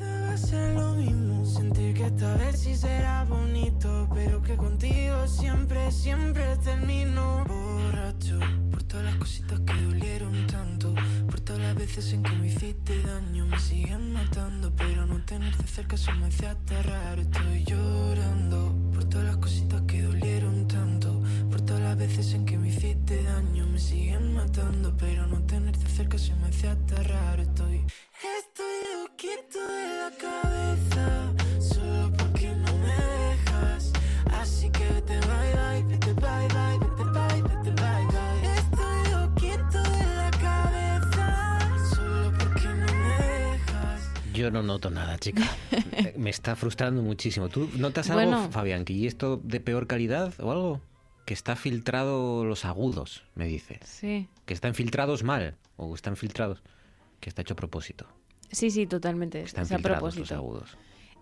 [0.00, 5.26] Va a ser lo mismo, sentir que esta vez sí será bonito, pero que contigo
[5.26, 8.38] siempre, siempre termino borracho
[8.70, 10.94] por todas las cositas que dolieron tanto,
[11.26, 15.66] por todas las veces en que me hiciste daño, me siguen matando, pero no tenerte
[15.66, 20.35] cerca se me hace hasta raro, estoy llorando por todas las cositas que dolieron
[21.66, 26.16] todas las veces en que me hiciste daño, me siguen matando, pero no tenerte cerca
[26.16, 27.84] se me hace hasta raro, estoy
[28.38, 32.94] Estoy loquito de la cabeza, solo porque no me
[33.26, 33.92] dejas.
[34.40, 38.38] Así que vete bye bye, vete bye bye, vete bye, vete bye bye.
[38.56, 41.60] Estoy loquito de la cabeza,
[41.94, 45.42] solo porque no me Yo no noto nada, chica.
[46.16, 47.48] Me está frustrando muchísimo.
[47.48, 48.50] ¿Tú notas algo, Bueno.
[48.50, 50.80] Fabián, que y esto de peor calidad o algo?
[51.26, 53.80] Que está filtrado los agudos, me dice.
[53.84, 54.28] Sí.
[54.46, 56.62] Que están filtrados mal o están filtrados.
[57.20, 58.06] Que está hecho a propósito.
[58.50, 59.42] Sí, sí, totalmente.
[59.42, 60.34] Están es a los propósito.
[60.36, 60.76] agudos.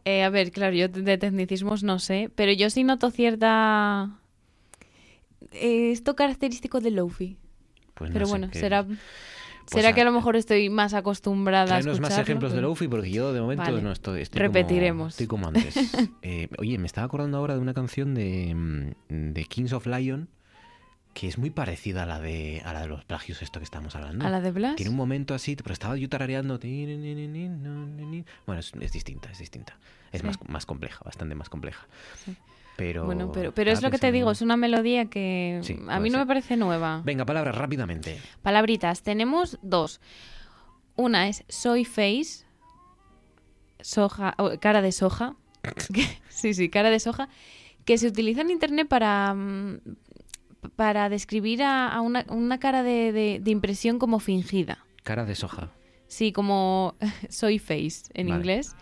[0.04, 4.18] Eh, a ver, claro, yo de tecnicismos no sé, pero yo sí noto cierta...
[5.52, 7.38] eh, esto característico del Lofi.
[7.94, 8.86] Pues no pero bueno, que- será...
[9.70, 12.16] Pues ¿Será a- que a lo mejor estoy más acostumbrada a Tráenos escucharlo?
[12.16, 13.82] más ejemplos de Lofi porque yo de momento Vale.
[13.82, 14.20] no estoy.
[14.22, 14.98] estoy Repetiremos.
[14.98, 15.74] Como, estoy como antes.
[16.22, 20.28] Eh, oye, me estaba acordando ahora de una canción de, mm, de Kings of Lion
[21.14, 23.94] que es muy parecida a la de a la de los plagios esto que estamos
[23.94, 24.26] hablando.
[24.26, 24.74] ¿A la de Blas?
[24.74, 26.58] Tiene un momento así, pero estaba yo tarareando.
[26.58, 29.78] Bueno, es, es distinta, es distinta.
[30.12, 30.26] Es Sí.
[30.26, 31.86] más, más compleja, bastante más compleja.
[32.76, 36.00] Pero, Bueno, pero, pero es lo que te digo, es una melodía que Sí, a
[36.00, 36.20] mí no ser.
[36.20, 37.02] me parece nueva.
[37.04, 38.20] Venga, palabras rápidamente.
[38.42, 40.00] Palabritas, tenemos dos.
[40.96, 42.44] Una es soy face,
[43.80, 45.36] soja, o cara de soja.
[46.28, 47.28] sí, sí, cara de soja,
[47.84, 49.80] que se utiliza en internet para, mm,
[50.76, 54.84] para describir a, a una, una cara de, de- de impresión como fingida.
[55.02, 55.70] Cara de soja.
[56.06, 56.96] Sí, como
[57.28, 58.38] soy face en Vale.
[58.38, 58.74] inglés.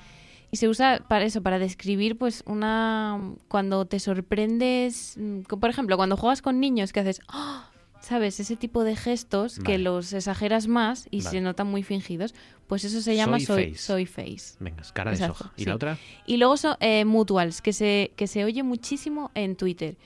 [0.53, 3.19] Y se usa para eso, para describir, pues, una.
[3.49, 5.15] Cuando te sorprendes.
[5.19, 7.21] mm, Por ejemplo, cuando juegas con niños, que haces.
[7.29, 7.69] "Ah",
[8.01, 8.41] ¿Sabes?
[8.41, 11.31] Ese tipo de gestos que los exageras más y Vale.
[11.31, 12.35] se notan muy fingidos.
[12.67, 13.79] Pues eso se llama Soy soy, face.
[13.79, 14.57] soy face.
[14.59, 15.53] Venga, es cara de soja.
[15.57, 15.69] ¿Y sí.
[15.69, 15.99] la otra?
[16.27, 19.97] Y luego son eh, mutuals, que se, que se oye muchísimo en Twitter,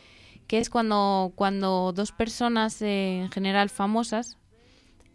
[0.46, 4.36] que es cuando, cuando dos personas eh, en general famosas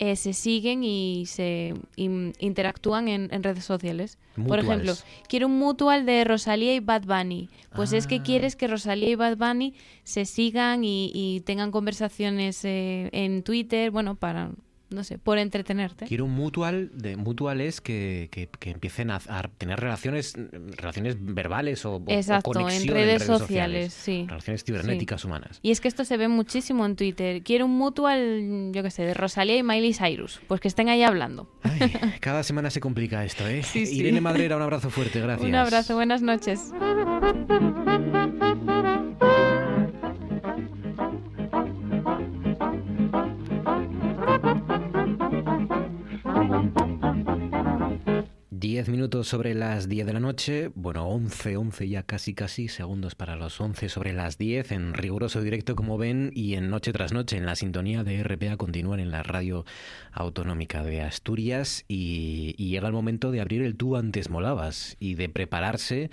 [0.03, 4.17] eh, se siguen y se in- interactúan en, en redes sociales.
[4.47, 4.93] Por ejemplo,
[5.29, 7.49] quiero un mutual de Rosalía y Bad Bunny.
[7.75, 8.07] Pues es Ah.
[8.09, 13.43] que quieres que Rosalía y Bad Bunny se sigan y, y tengan conversaciones eh, en
[13.43, 14.49] Twitter, bueno, para,
[14.91, 16.05] no sé, por entretenerte.
[16.05, 20.35] Quiero un mutual, de mutual es que, que- que empiecen a, a tener relaciones
[20.77, 24.25] relaciones verbales o, Exacto, en conexión redes sociales, sí.
[24.27, 25.59] Relaciones cibernéticas humanas.
[25.61, 27.41] Y es que esto se ve muchísimo en Twitter.
[27.43, 30.39] Quiero un mutual, yo qué sé, de Rosalía y Miley Cyrus.
[30.47, 31.49] Pues que estén ahí hablando.
[32.19, 33.63] Cada semana se complica esto, ¿eh?
[33.71, 33.99] Sí, sí.
[33.99, 35.47] Irene Madrera, un abrazo fuerte, gracias.
[35.47, 36.71] Un abrazo, buenas noches.
[48.81, 53.13] Diez minutos sobre las 10 de la noche, bueno, 11, 11 ya casi casi, segundos
[53.13, 57.13] para los 11 sobre las 10, en riguroso directo como ven y en noche tras
[57.13, 59.65] noche en la sintonía de RPA continúan en la radio
[60.11, 65.13] autonómica de Asturias y, y llega el momento de abrir el tú antes molabas y
[65.13, 66.09] de prepararse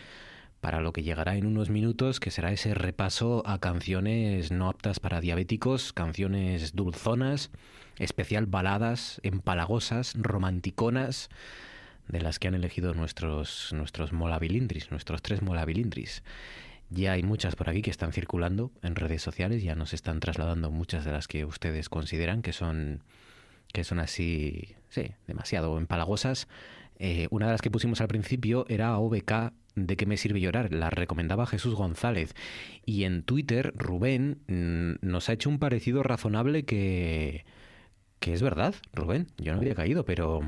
[0.60, 5.00] para lo que llegará en unos minutos, que será ese repaso a canciones no aptas
[5.00, 7.50] para diabéticos, canciones dulzonas,
[7.96, 11.30] especial baladas, empalagosas, romanticonas,
[12.08, 16.22] de las que han elegido nuestros, nuestros molabilindris, nuestros tres molabilindris.
[16.90, 20.70] Ya hay muchas por aquí que están circulando en redes sociales, ya nos están trasladando
[20.70, 23.02] muchas de las que ustedes consideran que son,
[23.72, 26.48] que son así, sí, demasiado empalagosas.
[26.98, 29.52] Eh, una de las que pusimos al principio era OBK
[29.86, 30.72] ¿De qué me sirve llorar?
[30.72, 32.34] La recomendaba Jesús González.
[32.84, 37.44] Y en Twitter, Rubén mm, nos ha hecho un parecido razonable que,
[38.18, 39.28] que es verdad, Rubén.
[39.38, 40.40] Yo no había caído, pero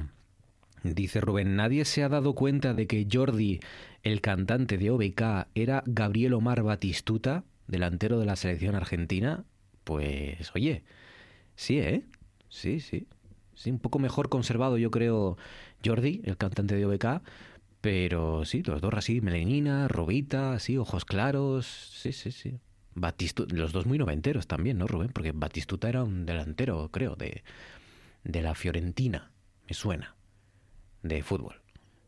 [0.82, 3.61] dice Rubén, nadie se ha dado cuenta de que Jordi,
[4.02, 9.44] el cantante de OBK, era Gabriel Omar Batistuta, delantero de la selección argentina.
[9.85, 10.85] Pues, oye,
[11.57, 12.05] sí, ¿eh?
[12.48, 13.07] Sí, sí.
[13.55, 15.36] Sí, un poco mejor conservado, yo creo,
[15.85, 17.23] Jordi, el cantante de OBK.
[17.81, 21.66] Pero sí, los dos así, melenina, robita, así, ojos claros.
[21.66, 22.59] Sí, sí, sí.
[22.94, 25.11] Batistu los dos muy noventeros también, ¿no, Rubén?
[25.12, 27.43] Porque Batistuta era un delantero, creo, de,
[28.24, 29.31] de la Fiorentina,
[29.69, 30.16] me suena,
[31.02, 31.60] de fútbol.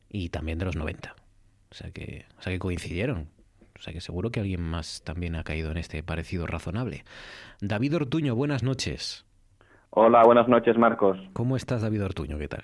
[0.09, 1.14] Y también de los 90.
[1.70, 3.28] O sea que, o sea que coincidieron.
[3.77, 7.05] O sea que seguro que alguien más también ha caído en este parecido razonable.
[7.60, 9.27] David Ortuño, buenas noches.
[9.90, 11.19] Hola, buenas noches, Marcos.
[11.32, 12.39] ¿Cómo estás, David Ortuño?
[12.39, 12.62] ¿Qué tal?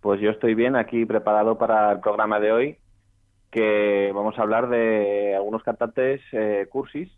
[0.00, 2.78] Pues yo estoy bien aquí preparado para el programa de hoy,
[3.50, 7.10] que vamos a hablar de algunos cantantes eh, cursis.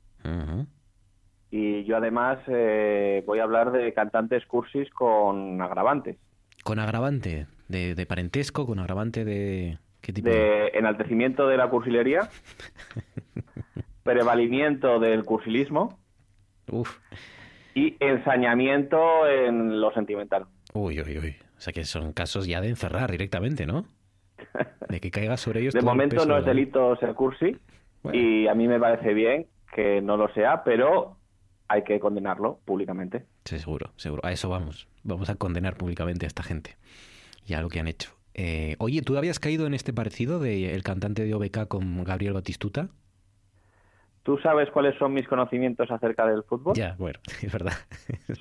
[1.50, 6.16] Y yo además eh, voy a hablar de cantantes cursis con agravantes,
[6.62, 9.78] Con agravante de, de parentesco, con agravante de...
[10.00, 10.30] ¿Qué tipo?
[10.30, 12.30] de enaltecimiento de la cursilería,
[14.02, 15.98] prevalimiento del cursilismo
[16.70, 16.98] Uf.
[17.74, 20.46] y ensañamiento en lo sentimental.
[20.72, 21.36] Uy, uy, uy.
[21.56, 23.84] O sea que son casos ya de encerrar directamente, ¿no?
[24.88, 26.96] De que caiga sobre ellos De todo el momento peso no de es la- delito
[26.96, 27.56] ser cursi
[28.12, 31.18] y a mí me parece bien que no lo sea, pero
[31.68, 33.26] hay que condenarlo públicamente.
[33.44, 34.24] Sí, seguro, seguro.
[34.24, 34.88] A eso vamos.
[35.04, 36.76] Vamos a condenar públicamente a esta gente
[37.50, 38.12] y a lo que han hecho.
[38.34, 42.32] Eh, oye, ¿tú habías caído en este parecido de el cantante de OBK con Gabriel
[42.34, 42.88] Batistuta?
[44.22, 46.74] ¿Tú sabes cuáles son mis conocimientos acerca del fútbol?
[46.76, 47.72] Ya, bueno, es verdad.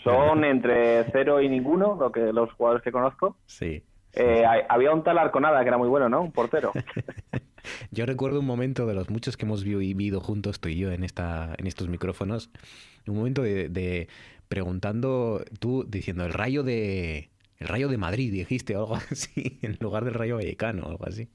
[0.04, 3.38] Son entre cero y ninguno, lo que los jugadores que conozco.
[3.46, 3.84] Sí.
[4.14, 6.22] Eh, hay- había un tal Arconada que era muy bueno, ¿no?
[6.22, 6.72] Un portero.
[7.92, 11.04] Yo recuerdo un momento de los muchos que hemos vivido juntos, tú y yo, en,
[11.04, 12.50] esta, en estos micrófonos,
[13.06, 14.08] un momento de, de
[14.48, 17.30] preguntando, tú diciendo el rayo de
[17.60, 21.06] el rayo de Madrid, dijiste, o algo así, en lugar del rayo vallecano, o algo
[21.06, 21.28] así.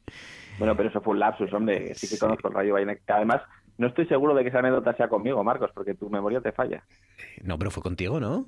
[0.59, 1.94] Bueno, pero eso fue un lapsus, hombre.
[1.94, 3.16] Sí que conozco el Rayo Vallecano.
[3.16, 3.42] Además,
[3.76, 6.84] no estoy seguro de que esa anécdota sea conmigo, Marcos, porque tu memoria te falla.
[7.42, 8.46] No, pero fue contigo, ¿no?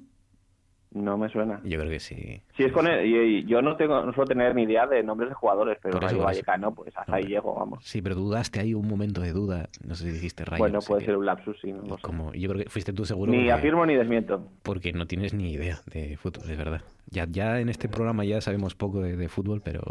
[0.96, 1.60] No me suena.
[1.62, 2.40] Yo creo que sí.
[2.56, 5.02] Si es con él, y- y yo no tengo, no suelo tener ni idea de
[5.02, 6.22] nombres de jugadores, pero Rayo.
[6.22, 7.84] Vallecano, pues hasta ahí llego, vamos.
[7.84, 9.68] Sí, pero dudaste ahí un momento de duda.
[9.86, 10.58] No sé si dijiste rayo.
[10.58, 11.98] bueno, puede ser un lapsus, sí, no.
[11.98, 13.30] Como, yo creo que fuiste tú seguro.
[13.30, 14.48] Ni porque- afirmo ni desmiento.
[14.62, 16.80] Porque no tienes ni idea de fútbol, es verdad.
[17.10, 19.82] Ya, ya en este programa ya sabemos poco de, de fútbol, pero...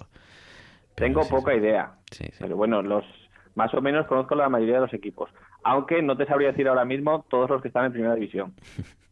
[0.96, 1.92] pero Tengo sí, poca idea.
[2.10, 2.38] Sí, sí.
[2.40, 3.06] Pero bueno, los
[3.54, 5.30] más o menos conozco la mayoría de los equipos.
[5.64, 8.54] Aunque no te sabría decir ahora mismo todos los que están en primera división.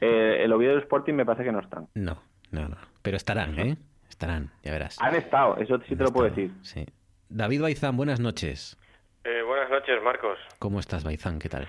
[0.00, 1.88] Eh, el Oviedo y el Sporting me parece que no están.
[1.94, 2.76] No, no, no.
[3.02, 3.76] Pero estarán, ¿eh?
[4.08, 4.96] Estarán, ya verás.
[5.00, 6.50] Han estado, eso sí te lo puedo decir.
[6.62, 6.86] Sí.
[7.28, 8.76] David Baizán, buenas noches.
[9.24, 10.38] Eh, buenas noches, Marcos.
[10.58, 11.38] ¿Cómo estás, Baizán?
[11.38, 11.68] ¿Qué tal?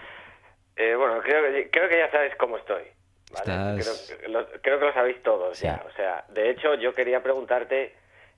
[0.75, 2.83] Eh, bueno, creo que, creo que ya sabes cómo estoy.
[3.31, 3.79] ¿vale?
[3.79, 5.83] Estás- Creo, que lo, creo que lo sabéis todos ya.
[5.87, 7.95] O sea, de hecho, yo quería preguntarte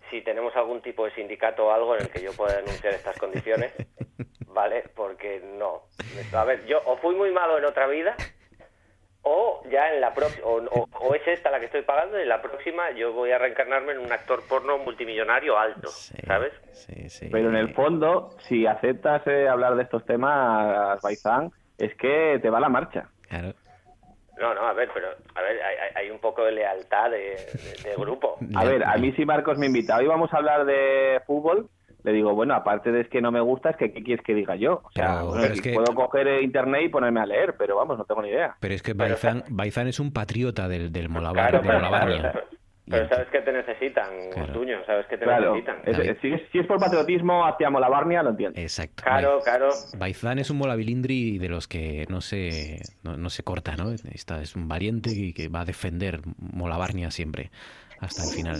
[0.10, 3.18] si tenemos algún tipo de sindicato o algo en el que yo pueda denunciar estas
[3.18, 3.74] condiciones,
[4.48, 4.86] ¿vale?
[4.96, 5.84] Porque no.
[6.34, 8.16] A ver, yo o fui muy malo en otra vida
[9.32, 12.24] o ya en la próxima, o, o- o es esta la que estoy pagando y
[12.24, 15.90] en la próxima yo voy a reencarnarme en un actor porno multimillonario alto,
[16.26, 16.52] ¿sabes?
[16.72, 17.30] Sí, sí.
[17.32, 22.50] Pero en el fondo, si aceptas eh, hablar de estos temas, Baizán, es que te
[22.50, 23.10] va la marcha.
[23.30, 23.54] Claro.
[24.38, 27.18] No, no, a ver, pero a ver, hay, hay- hay un poco de lealtad de,
[27.20, 28.40] de- de grupo.
[28.56, 31.70] A ver, a mí si Marcos me invita, hoy vamos a hablar de fútbol,
[32.04, 34.34] le digo, bueno, aparte de es que no me gusta, es que ¿qué quieres que
[34.34, 34.82] diga yo?
[34.86, 37.76] O sea, Pero- bueno, pero es que- puedo coger internet y ponerme a leer, pero
[37.76, 38.56] vamos, no tengo ni idea.
[38.60, 42.32] Pero es que Baizán, Baizán es un patriota del, del Molabar, Claro, de
[42.92, 45.78] pero, sabes que te necesitan, Ortuño, sabes que te Claro, necesitan.
[45.86, 48.60] es- si, es, si es por patriotismo hacia Molavarnia, lo entiendo.
[48.60, 49.04] Exacto.
[49.04, 49.70] Claro, claro.
[50.00, 53.92] Baizán es un molabilindri de los que no se, no, no se corta, ¿no?
[53.92, 57.52] Está, es un valiente y que va a defender Molavarnia siempre,
[58.00, 58.58] hasta el final.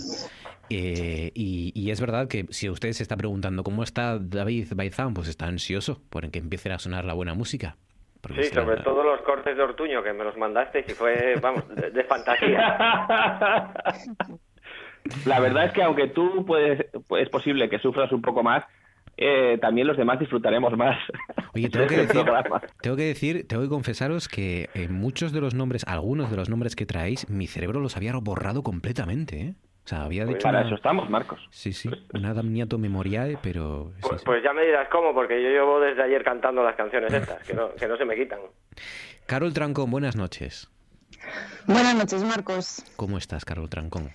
[0.70, 5.14] Eh, y, y es verdad que si usted se está preguntando cómo está David Baizán,
[5.14, 7.76] pues está ansioso por que empiece a sonar la buena música.
[8.36, 11.66] Sí, será- sobre todo los cortes de Ortuño que me los mandaste y fue, vamos,
[11.74, 12.76] de, de fantasía.
[15.26, 16.86] La verdad es que aunque tú puedes,
[17.18, 18.64] es posible que sufras un poco más,
[19.16, 20.98] eh, también los demás disfrutaremos más.
[21.54, 22.24] Oye, tengo que decir,
[22.82, 26.48] tengo que decir, tengo que confesaros que eh, muchos de los nombres, algunos de los
[26.50, 29.54] nombres que traéis, mi cerebro los había borrado completamente, ¿eh?
[29.90, 31.40] Sea, había Pues dicho para una- eso estamos, Marcos.
[31.50, 33.90] Sí, sí, una damniato memoriae, pero...
[33.96, 34.24] sí, Pues, sí.
[34.24, 37.54] pues ya me dirás cómo, porque yo llevo desde ayer cantando las canciones estas, que
[37.54, 38.38] no, que no se me quitan.
[39.26, 40.70] Carol Trancón, buenas noches.
[41.66, 42.84] Buenas noches, Marcos.
[42.94, 44.12] ¿Cómo estás, Carol Trancón?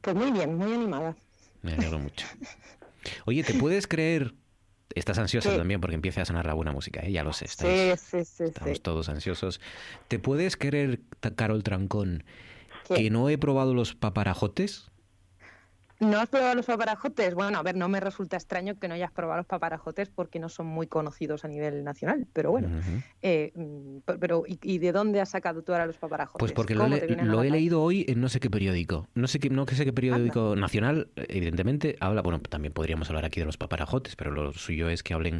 [0.00, 1.14] Pues muy bien, muy animada.
[1.62, 2.26] Me alegro mucho.
[3.24, 4.32] Oye, ¿te puedes creer?
[4.96, 5.56] Estás ansiosa Sí.
[5.56, 7.12] también porque empieza a sonar la buena música, ¿eh?
[7.12, 7.46] ya lo sé.
[7.46, 8.82] Sí, estáis- sí, sí, Estamos sí.
[8.82, 9.60] todos ansiosos.
[10.08, 10.98] ¿Te puedes creer,
[11.36, 12.24] Carol Trancón,
[12.88, 12.94] ¿Qué?
[12.94, 14.90] que no he probado los paparajotes?
[16.00, 17.34] ¿No has probado los paparajotes?
[17.34, 20.48] Bueno, a ver, no me resulta extraño que no hayas probado los paparajotes porque no
[20.48, 22.68] son muy conocidos a nivel nacional, pero bueno.
[23.22, 26.38] eh, mm, pe- pero ¿y, y de dónde has sacado tú ahora los paparajotes?
[26.38, 28.40] Pues porque lo, ¿Cómo he- te vienen a lo he leído hoy en no sé
[28.40, 29.08] qué periódico.
[29.14, 33.40] No sé qué, no sé qué periódico nacional, evidentemente, habla, bueno, también podríamos hablar aquí
[33.40, 35.38] de los paparajotes, pero lo suyo es que hablen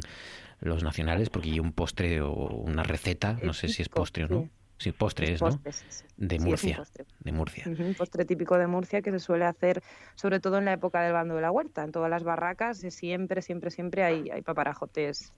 [0.61, 4.27] los nacionales porque hay un postre o una receta, no sé si es postre o
[4.29, 4.49] no.
[4.77, 4.89] Sí.
[4.89, 5.77] Sí, postre es, Postre, ¿no?
[5.89, 6.05] sí.
[6.17, 6.77] De Murcia.
[6.77, 7.05] postre.
[7.19, 7.65] De Murcia.
[7.97, 9.81] Postre típico de Murcia que se suele hacer
[10.15, 11.83] sobre todo en la época del bando de la huerta.
[11.83, 15.31] En todas las barracas eh, siempre, siempre, siempre hay, hay paparajotes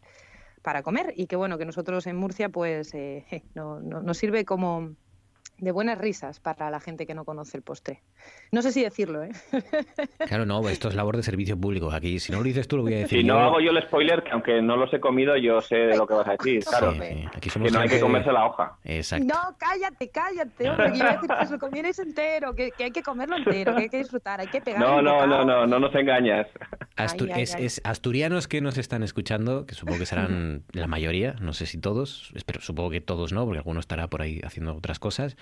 [0.63, 4.43] para comer y que bueno, que nosotros en Murcia pues eh, no, no- nos sirve
[4.43, 4.95] como
[5.59, 8.01] de buenas risas para la gente que no conoce el postre.
[8.51, 9.31] No sé si decirlo, ¿eh?
[10.27, 11.91] Claro, no, esto es labor de servicio público.
[11.91, 13.33] Aquí, si no lo dices tú, lo voy a decir Si yo.
[13.33, 16.05] no hago yo el spoiler, que aunque no los he comido, yo sé de lo
[16.05, 16.91] que vas a decir, claro.
[16.93, 18.77] Sí, sí, aquí somos Que no hay que comerse la hoja.
[18.83, 19.25] Exacto.
[19.25, 22.91] No, cállate, cállate, hombre, que iba a decir que lo comierais entero, que, que hay
[22.91, 25.79] que comerlo entero, que hay que disfrutar, hay que pegar No, no, no, no, no
[25.79, 26.47] nos engañas.
[26.97, 27.65] Astu- Ay, ay, es, ay.
[27.65, 31.77] es asturianos que nos están escuchando, que supongo que serán la mayoría, no sé si
[31.79, 35.37] todos, espero, supongo que todos no, porque alguno estará por ahí haciendo otras cosas,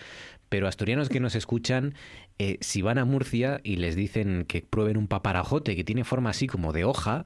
[0.50, 1.96] pero asturianos que nos escuchan,
[2.40, 6.30] eh, si van a Murcia y les dicen que prueben un paparajote que tiene forma
[6.30, 7.26] así como de hoja,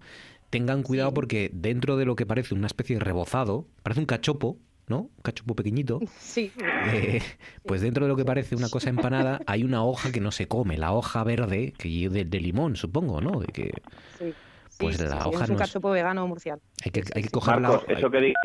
[0.49, 4.57] tengan cuidado porque dentro de lo que parece una especie de rebozado, parece un cachopo,
[4.88, 5.01] ¿no?
[5.01, 5.99] Un cachopo pequeñito.
[6.19, 6.51] Sí.
[6.91, 7.22] Eh,
[7.65, 10.47] pues dentro de lo que parece una cosa empanada hay una hoja que no se
[10.47, 13.39] come, la hoja verde que de, de limón, supongo, ¿no?
[13.41, 13.72] De que,
[14.18, 14.34] Sí.
[14.80, 16.61] pues sí, la sí, hoja es un no es- cachopo vegano murciano.
[16.84, 17.93] hay que, hay que coger la Marcos, hoja.
[17.99, 18.43] eso que digas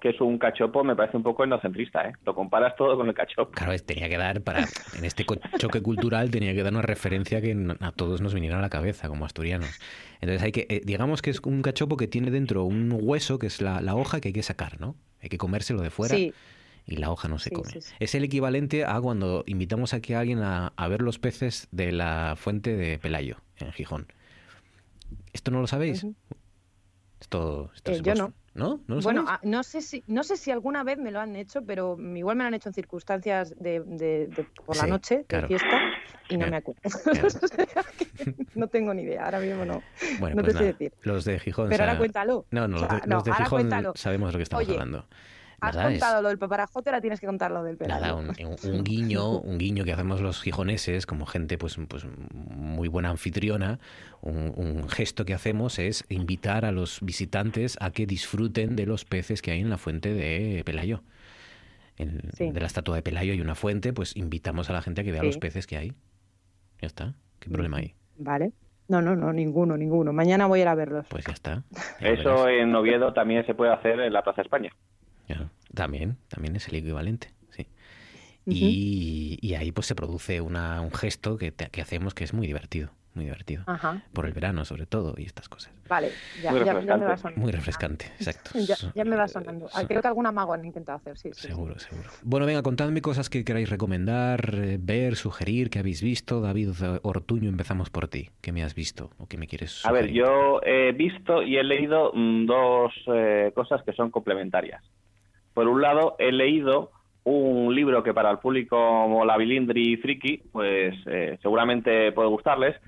[0.00, 2.12] que es un cachopo me parece un poco endocentrista, ¿eh?
[2.24, 3.52] Lo comparas todo con el cachopo.
[3.52, 4.60] Claro, es- tenía que dar para
[4.96, 5.24] en este
[5.58, 9.08] choque cultural tenía que dar una referencia que a todos nos viniera a la cabeza
[9.08, 9.78] como asturianos.
[10.20, 13.46] Entonces hay que eh, digamos que es un cachopo que tiene dentro un hueso que
[13.46, 14.96] es la, la hoja que hay que sacar, ¿no?
[15.22, 16.14] Hay que comérselo de fuera.
[16.16, 16.32] Sí.
[16.86, 17.70] Y la hoja no se Sí, come.
[17.70, 17.94] sí, sí.
[18.00, 21.92] Es el equivalente a cuando invitamos aquí a alguien a, a ver los peces de
[21.92, 24.06] la fuente de Pelayo, en Gijón.
[25.32, 26.04] ¿Esto no lo sabéis?
[27.20, 28.32] Esto, esto Eh, se yo no.
[28.52, 28.80] ¿No?
[28.88, 31.36] ¿No lo bueno, ah, no sé si no sé si alguna vez me lo han
[31.36, 34.90] hecho, pero igual me lo han hecho en circunstancias de, de- de- por la Sí,
[34.90, 35.42] noche, claro.
[35.46, 35.80] de fiesta,
[36.28, 36.80] y no me acuerdo.
[38.54, 39.82] No tengo ni idea, ahora mismo no,
[40.18, 40.92] Bueno, no pues te sé decir.
[41.02, 41.68] Los de Gijón.
[41.70, 42.46] Pero ahora cuéntalo.
[42.50, 43.92] No, no, O sea, los de, los Gijón cuéntalo.
[43.96, 45.06] sabemos de lo que estamos Oye, hablando.
[45.60, 48.00] Has Nada, es- contado lo del paparajote, ahora tienes que contar lo del pelayo.
[48.00, 48.14] Nada,
[48.64, 53.78] un, guiño, un guiño que hacemos los gijoneses como gente pues, pues muy buena anfitriona.
[54.22, 59.04] Un, un gesto que hacemos es invitar a los visitantes a que disfruten de los
[59.04, 61.02] peces que hay en la fuente de Pelayo.
[61.96, 62.50] En- Sí.
[62.50, 65.12] De la estatua de Pelayo hay una fuente, pues invitamos a la gente a que
[65.12, 65.26] vea Sí.
[65.26, 65.92] los peces que hay.
[66.80, 67.14] Ya está.
[67.38, 67.94] ¿Qué problema hay?
[68.16, 68.52] Vale.
[68.88, 70.12] No, no, no, ninguno, ninguno.
[70.12, 71.06] Mañana voy a ir a verlos.
[71.08, 71.62] Pues ya está.
[72.00, 74.70] Eso en Oviedo también se puede hacer en la Plaza España.
[75.74, 77.66] También, también es el equivalente, sí.
[78.46, 82.34] y, y ahí pues se produce una, un gesto que, te- que hacemos que es
[82.34, 83.62] muy divertido, muy divertido.
[83.66, 84.00] Ajá.
[84.12, 85.72] Por el verano sobre todo y estas cosas.
[85.88, 87.40] Vale, ya, Muy ya, ya me va sonando.
[87.42, 88.50] Muy refrescante, exacto.
[88.54, 89.68] Ya, ya me va sonando.
[89.74, 91.30] Ah, Creo que algún amago han intentado hacer, sí.
[91.32, 91.46] sí, sí.
[91.48, 92.10] Seguro, seguro.
[92.22, 96.40] Bueno, venga, contadme cosas que queráis recomendar, eh, ver, sugerir, que habéis visto.
[96.40, 98.30] David eh, Ortuño, empezamos por ti.
[98.40, 100.22] ¿Qué me has visto o qué me quieres A ver, sugerir?
[100.24, 104.84] yo he visto y he leído mm, dos eh, cosas que son complementarias.
[105.60, 106.90] Por un lado, he leído
[107.24, 112.30] un libro que para el público como la bilindri y friki, pues eh, seguramente puede
[112.30, 112.80] gustarles,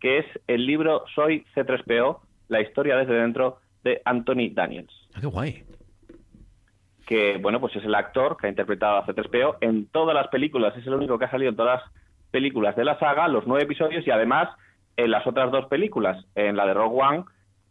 [0.00, 4.90] que es el libro Soy C3PO, la historia desde dentro de Anthony Daniels.
[5.12, 5.64] Ah, qué guay.
[7.06, 10.74] que bueno pues es el actor que ha interpretado a C3PO en todas las películas,
[10.78, 11.92] es el único que ha salido en todas las
[12.30, 14.48] películas de la saga, los nueve episodios y además
[14.96, 17.24] en las otras dos películas, en la de Rogue One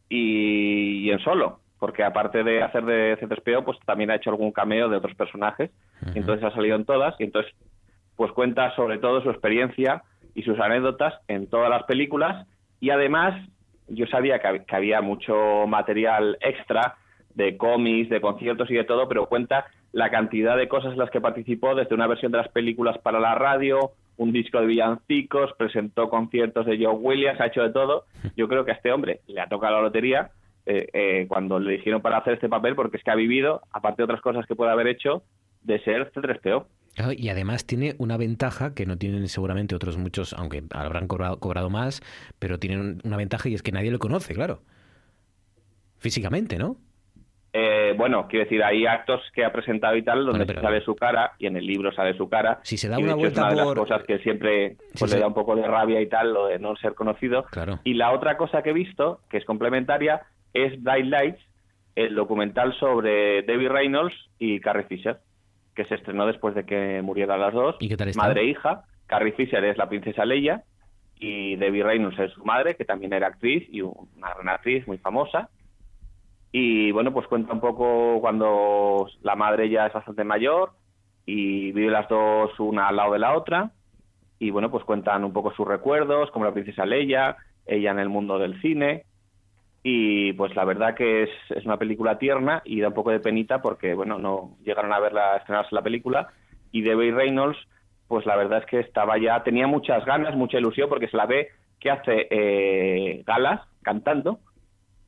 [0.10, 4.54] y, y en Solo, porque aparte de hacer de C3PO pues también ha hecho algún
[4.54, 5.70] cameo de otros personajes,
[6.16, 7.54] y entonces ha salido en todas y entonces
[8.16, 10.02] pues cuenta sobre todo su experiencia
[10.34, 12.48] y sus anécdotas en todas las películas.
[12.80, 13.36] Y además
[13.90, 16.96] yo sabía que había mucho material extra
[17.36, 21.10] de cómics, de conciertos y de todo, pero cuenta la cantidad de cosas en las
[21.10, 25.52] que participó, desde una versión de las películas para la radio, un disco de villancicos,
[25.58, 28.06] presentó conciertos de Joe Williams, ha hecho de todo.
[28.38, 30.32] Yo creo que a este hombre le ha tocado la lotería
[30.66, 33.98] eh, eh, cuando le dijeron para hacer este papel, porque es que ha vivido, aparte
[34.02, 35.24] de otras cosas que puede haber hecho,
[35.62, 36.66] de ser C3PO.
[36.96, 41.40] Claro, y además tiene una ventaja que no tienen seguramente otros muchos, aunque habrán cobrado,
[41.40, 42.02] cobrado más,
[42.40, 44.62] pero tienen una ventaja y es que nadie lo conoce, claro.
[46.00, 46.78] Físicamente, ¿no?
[47.56, 50.96] Eh, bueno, quiero decir, hay actos que ha presentado y tal donde pero- sale su
[50.96, 52.60] cara y en el libro sale su cara.
[52.64, 55.00] Si se da y una vuelta es una de por- las cosas que siempre Si
[55.00, 57.44] pues, se- le da un poco de rabia y tal, lo de no ser conocido.
[57.52, 57.80] Claro.
[57.84, 60.24] Y la otra cosa que he visto, que es complementaria,
[60.54, 61.42] es Bright Lights,
[61.96, 65.18] el documental sobre Debbie Reynolds y Carrie Fisher,
[65.76, 67.76] que se estrenó después de que murieran las dos.
[67.80, 68.22] ¿Y qué tal está?
[68.22, 68.84] Madre e hija.
[69.08, 70.64] Carrie Fisher es la princesa Leia
[71.20, 74.98] y Debbie Reynolds es su madre, que también era actriz y una gran actriz muy
[74.98, 75.50] famosa.
[76.52, 80.74] Y bueno, pues cuenta un poco cuando la madre ya es bastante mayor
[81.26, 83.72] y vive las dos una al lado de la otra.
[84.40, 88.10] Y bueno, pues cuentan un poco sus recuerdos, como la princesa Leia, ella en el
[88.10, 89.06] mundo del cine.
[89.84, 93.20] Y pues la verdad que es, es una película tierna y da un poco de
[93.20, 96.30] penita porque, bueno, no llegaron a verla, a estrenarse la película.
[96.72, 97.58] Y Debbie Reynolds,
[98.08, 101.26] pues la verdad es que estaba ya, tenía muchas ganas, mucha ilusión porque se la
[101.26, 101.50] ve
[101.80, 104.40] que hace eh, galas cantando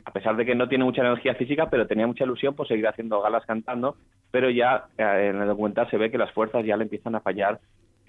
[0.05, 2.87] a pesar de que no tiene mucha energía física, pero tenía mucha ilusión por seguir
[2.87, 3.97] haciendo galas cantando,
[4.31, 7.21] pero ya eh, en el documental se ve que las fuerzas ya le empiezan a
[7.21, 7.59] fallar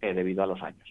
[0.03, 0.87] eh, debido a los años.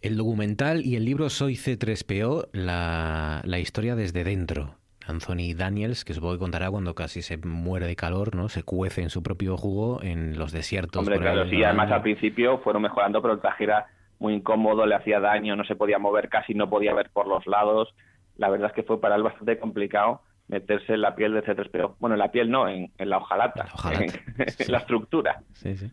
[0.00, 4.76] El documental y el libro Soy C3PO, la, la historia desde dentro.
[5.08, 8.48] Anthony Daniels, que supongo que contará cuando casi se muere de calor, ¿no?
[8.48, 11.00] Se cuece en su propio jugo en los desiertos.
[11.00, 13.86] Hombre, claro, sí, además al principio fueron mejorando, pero el traje era
[14.18, 17.46] muy incómodo, le hacía daño, no se podía mover casi, no podía ver por los
[17.46, 17.88] lados.
[18.36, 21.96] La verdad es que fue para él bastante complicado meterse en la piel de C3PO.
[21.98, 25.42] Bueno, en la piel no, en, en la hojalata, hojalata, en la estructura.
[25.54, 25.90] Sí, sí.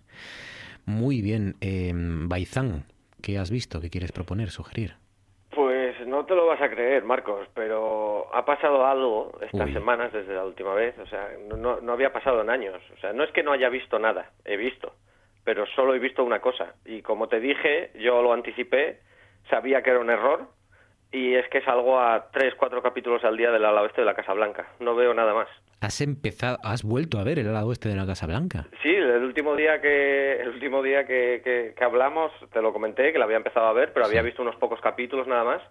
[0.86, 1.56] Muy bien.
[1.62, 2.84] Eh, Baizán,
[3.26, 3.82] ¿qué has visto?
[3.82, 4.94] ¿Qué quieres proponer, sugerir?
[5.50, 9.74] Pues no te lo vas a creer, Marcos, pero ha pasado algo estas Uy.
[9.74, 10.98] semanas desde la última vez.
[11.00, 12.80] O sea, no- no, no había pasado en años.
[12.96, 14.94] O sea, no es que no haya visto nada, he visto,
[15.44, 16.76] pero solo he visto una cosa.
[16.86, 19.00] Y como te dije, yo lo anticipé,
[19.50, 20.48] sabía que era un error.
[21.16, 24.16] Y es que salgo a tres, cuatro capítulos al día del ala oeste de la
[24.16, 24.68] Casa Blanca.
[24.80, 25.48] No veo nada más.
[25.80, 28.68] Has empezado, has vuelto a ver el lado oeste de la Casa Blanca.
[28.84, 33.14] Sí, el último día que el último día que, que- que hablamos te lo comenté
[33.14, 35.62] que la había empezado a ver, pero había visto unos pocos capítulos nada más.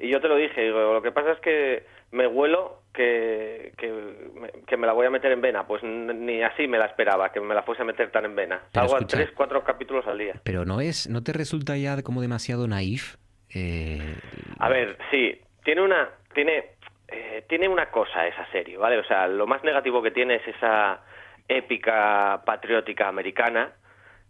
[0.00, 3.92] Y yo te lo dije, digo, lo que pasa es que me huelo que, que,
[4.34, 5.66] me, que me la voy a meter en vena.
[5.66, 8.62] Pues ni así me la esperaba, que me la fuese a meter tan en vena.
[8.72, 10.34] Pero Salgo a tres, cuatro capítulos al día.
[10.42, 13.16] Pero no es, ¿no te resulta ya como demasiado naif?
[13.54, 14.14] Eh,
[14.58, 16.64] A ver, sí, tiene una, tiene,
[17.08, 18.98] eh, tiene una cosa esa serie, ¿vale?
[18.98, 21.00] O sea, lo más negativo que tiene es esa
[21.48, 23.72] épica patriótica americana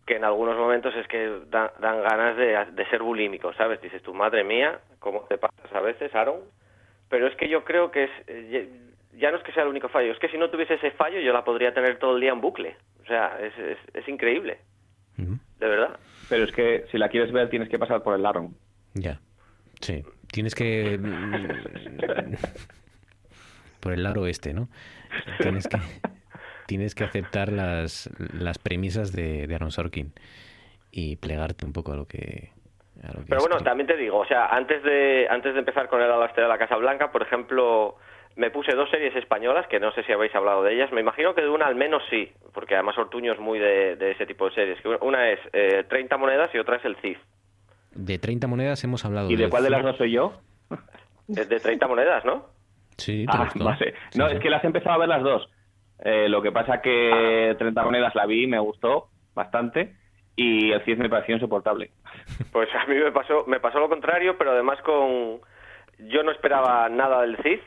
[0.06, 3.80] que en algunos momentos es que da- dan ganas de, de ser bulímico, ¿sabes?
[3.80, 6.40] Dices, tu madre mía, ¿cómo te pasas a veces, Aaron?
[7.08, 8.68] Pero es que yo creo que es, eh,
[9.18, 11.20] ya no es que sea el único fallo, es que si no tuviese ese fallo
[11.20, 12.76] yo la podría tener todo el día en bucle.
[13.02, 14.58] O sea, es, es, es increíble,
[15.16, 15.98] de verdad.
[16.28, 18.54] Pero es que si la quieres ver tienes que pasar por el Laron.
[18.94, 19.20] Ya.
[19.80, 20.02] Sí.
[20.32, 20.98] Tienes que.
[20.98, 22.34] mm,
[23.80, 24.68] Por el lado oeste, ¿no?
[25.38, 25.78] Tienes que,
[26.66, 30.12] tienes que aceptar las, las premisas de, de Aaron Sorkin
[30.92, 32.50] y plegarte un poco a lo que.
[33.28, 36.18] Pero bueno, también te digo, o sea, antes de antes de empezar con el ala
[36.18, 37.96] oeste de la Casa Blanca, por ejemplo,
[38.36, 40.92] me puse dos series españolas que no sé si habéis hablado de ellas.
[40.92, 44.10] Me imagino que de una al menos sí, porque además Ortuño es muy de, de
[44.10, 44.80] ese tipo de series.
[44.82, 47.18] Que Una es eh, 30 monedas y otra es el CIF.
[47.92, 49.30] De 30 monedas hemos hablado.
[49.30, 50.32] ¿Y de cuál de las dos soy yo?
[51.28, 52.46] Es de 30 monedas, ¿no?
[52.96, 53.94] Sí, Ah, vale.
[54.14, 55.48] No, es que las he empezado a ver las dos.
[56.04, 59.94] Eh, lo que pasa que 30 monedas la vi, me gustó bastante
[60.36, 61.90] y el CIS me pareció insoportable.
[62.52, 65.40] Pues a mí me pasó me pasó lo contrario, pero además con
[65.98, 67.60] yo no esperaba nada del CIF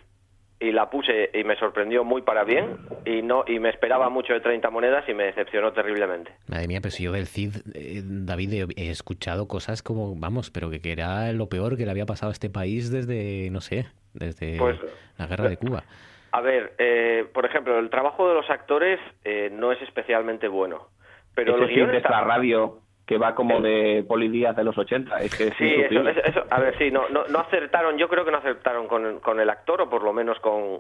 [0.64, 4.34] y la puse y me sorprendió muy para bien y no y me esperaba mucho
[4.34, 6.31] de 30 monedas y me decepcionó terriblemente.
[6.48, 10.69] Madre mía, pero si yo del Cid, eh, David, he, escuchado cosas como, vamos, pero
[10.69, 13.88] que, que era lo peor que le había pasado a este país desde, no sé,
[14.14, 14.80] desde Pues-
[15.18, 15.84] la guerra de Cuba.
[16.31, 20.88] A ver, eh, por ejemplo, el trabajo de los actores eh, no es especialmente bueno,
[21.35, 22.10] pero Ese el CIS guion de está...
[22.10, 26.08] la radio que va como de polidías de los 80, es que es Sí, eso,
[26.10, 29.20] eso- eso- a ver, sí, no, no, no acertaron, yo creo que no acertaron con,
[29.20, 30.80] con el actor, o por lo menos con,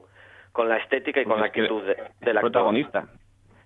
[0.53, 2.51] con la estética y con la actitud de- del actor.
[2.51, 3.05] protagonista.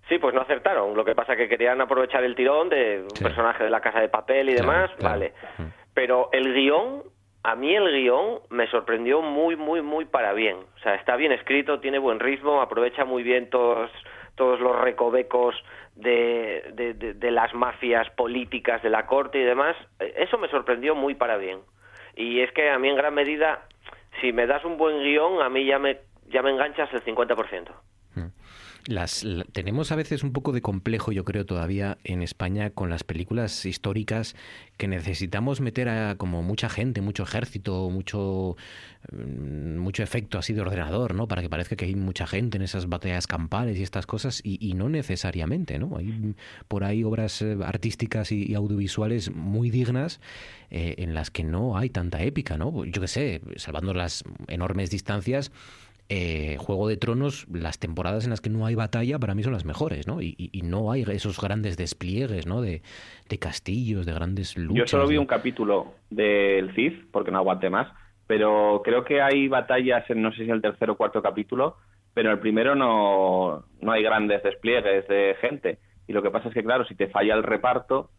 [0.10, 0.96] Sí, pues no acertaron.
[0.96, 4.08] Lo que pasa que querían aprovechar el tirón de un personaje de la casa de
[4.10, 5.34] papel y demás, vale.
[5.94, 7.04] Pero el guion,
[7.44, 10.56] a mí el guion me sorprendió muy, muy, muy para bien.
[10.76, 13.92] O sea, está bien escrito, tiene buen ritmo, aprovecha muy bien todos,
[14.36, 15.56] todos los recovecos
[15.98, 19.76] de, de, de- de las mafias políticas de la corte y demás.
[20.00, 21.60] Eh, Eso me sorprendió muy para bien.
[22.16, 23.62] Y es que a mí en gran medida,
[24.22, 25.98] si me das un buen guion, a mí ya me,
[26.30, 27.68] ya me enganchas el 50%.
[28.86, 32.90] Las, la- tenemos a veces un poco de complejo, yo creo, todavía en España con
[32.90, 34.36] las películas históricas
[34.78, 38.56] que necesitamos meter a como mucha gente, mucho ejército, mucho,
[39.12, 41.28] mm, mucho efecto así de ordenador, ¿no?
[41.28, 44.58] Para que parezca que hay mucha gente en esas batallas campales y estas cosas, y,
[44.66, 45.98] y no necesariamente, ¿no?
[46.70, 50.22] Por ahí obras eh, artísticas y, y audiovisuales muy dignas
[50.72, 52.86] eh, en las que no hay tanta épica, ¿no?
[52.86, 55.52] Yo qué sé, salvando las enormes distancias,
[56.10, 59.54] eh, Juego de Tronos, las temporadas en las que no hay batalla para mí son
[59.54, 60.22] las mejores, ¿no?
[60.22, 62.62] Y, y- y no hay esos grandes despliegues, ¿no?
[62.62, 62.82] De,
[63.30, 64.78] de castillos, de grandes luchas.
[64.78, 67.88] Yo solo vi un capítulo del CIF, porque no aguanté más,
[68.26, 71.78] pero creo que hay batallas en no sé si el tercer o cuarto capítulo,
[72.14, 75.80] pero en el primero no, no hay grandes despliegues de gente.
[76.08, 78.10] Y lo que pasa es que, claro, si te falla el reparto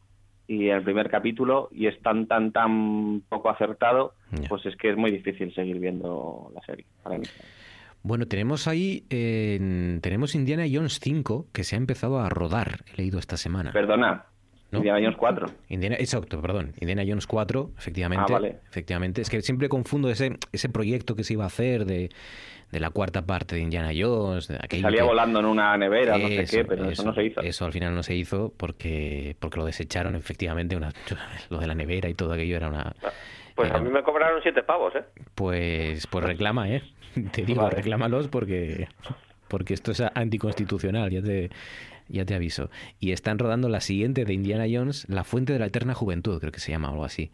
[0.47, 4.15] y en el primer capítulo y es tan, tan, tan poco acertado,
[4.49, 7.25] pues es que es muy difícil seguir viendo la serie para mí.
[8.03, 12.97] Bueno, tenemos ahí, eh, tenemos Indiana Jones 5, que se ha empezado a rodar, he
[12.97, 13.73] leído esta semana.
[13.73, 14.25] Perdona,
[14.73, 15.47] Indiana Jones 4.
[15.69, 16.73] Indiana, exacto, perdón.
[16.81, 18.27] Indiana Jones 4, efectivamente.
[18.29, 18.57] Ah, vale.
[18.69, 19.23] Efectivamente.
[19.23, 22.11] Es que siempre confundo ese, ese proyecto que se iba a hacer de,
[22.71, 24.47] de la cuarta parte de Indiana Jones.
[24.49, 27.41] De Salía que- volando en una nevera, no sé qué, pero eso no se hizo.
[27.41, 30.77] Eso al final no se hizo porque, porque lo desecharon, efectivamente.
[30.77, 30.93] Una,
[31.51, 32.95] lo de la nevera y todo aquello era una.
[33.55, 35.03] Pues a mí me cobraron siete pavos, ¿eh?
[35.35, 36.83] Pues, pues reclama, ¿eh?
[37.33, 37.77] Te digo, Vale.
[37.77, 38.89] reclámalos porque,
[39.49, 41.51] porque esto es anticonstitucional, ya te,
[42.09, 42.71] ya te aviso.
[43.01, 46.53] Y están rodando la siguiente de Indiana Jones, La Fuente de la Eterna Juventud, creo
[46.53, 47.31] que se llama, algo así.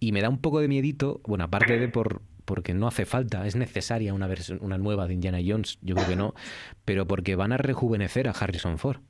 [0.00, 3.46] Y me da un poco de miedito, bueno, aparte de por porque no hace falta,
[3.46, 6.34] es necesaria una versión, una nueva de Indiana Jones, yo creo que no,
[6.84, 9.00] pero porque van a rejuvenecer a Harrison Ford.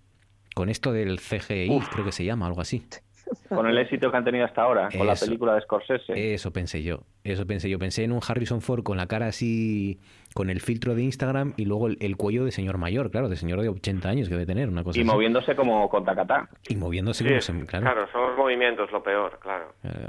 [0.55, 2.85] Con esto del CGI, creo que se llama, algo así.
[3.49, 6.35] Con el éxito que han tenido hasta ahora, con la película de Scorsese.
[6.35, 7.79] Eso pensé yo, eso pensé yo.
[7.79, 10.01] Pensé en un Harrison Ford con la cara así,
[10.35, 13.37] con el filtro de Instagram y luego el, el cuello de señor mayor, claro, de
[13.37, 15.11] señor de 80 años que debe tener, una cosa Y así.
[15.11, 16.49] moviéndose como con tacatá.
[16.69, 17.85] Y moviéndose Sí, como se- claro.
[17.85, 19.75] claro, son los movimientos lo peor, claro.
[19.85, 20.09] Eh,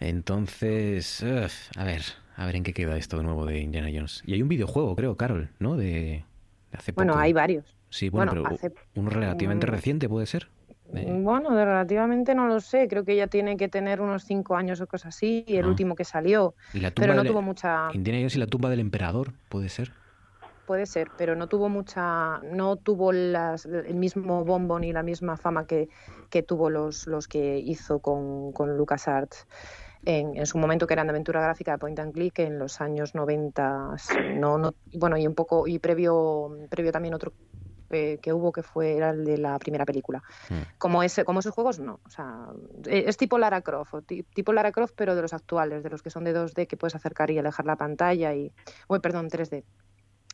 [0.00, 2.00] Entonces, uf, a ver,
[2.36, 4.22] a ver en qué queda esto de nuevo de Indiana Jones.
[4.26, 5.76] Y hay un videojuego, creo, Carol, ¿no?
[5.76, 6.24] De,
[6.72, 7.04] de hace poco.
[7.04, 7.64] Bueno, hay varios.
[7.90, 10.48] Sí, bueno, bueno, pero hace- uno relativamente reciente puede ser.
[10.92, 12.88] Bueno, de relativamente no lo sé.
[12.88, 15.44] Creo que ya tiene que tener unos cinco años o cosas así.
[15.46, 15.68] Y el Ah.
[15.68, 16.54] último que salió.
[16.74, 17.88] Y la tumba Pero no del- tuvo mucha.
[17.94, 19.92] Indiana Jones y la tumba del emperador, puede ser.
[20.66, 25.36] Puede ser, pero no tuvo mucha, no tuvo las, el mismo bombo ni la misma
[25.36, 25.88] fama que,
[26.28, 29.46] que tuvo los, los que hizo con, con LucasArts
[30.04, 32.80] en, en su momento, que eran de aventura gráfica de point and click en los
[32.80, 33.96] años 90.
[34.36, 37.32] No, no, bueno, y un poco, y previo, previo también otro
[37.90, 40.22] eh, que hubo que fue era el de la primera película.
[40.78, 42.00] Como ese, como esos juegos, no.
[42.04, 42.46] O sea,
[42.86, 45.90] e- es tipo Lara Croft, o ti- tipo Lara Croft, pero de los actuales, de
[45.90, 48.52] los que son de 2D, que puedes acercar y alejar la pantalla y.
[48.88, 49.64] Uy, perdón, 3D.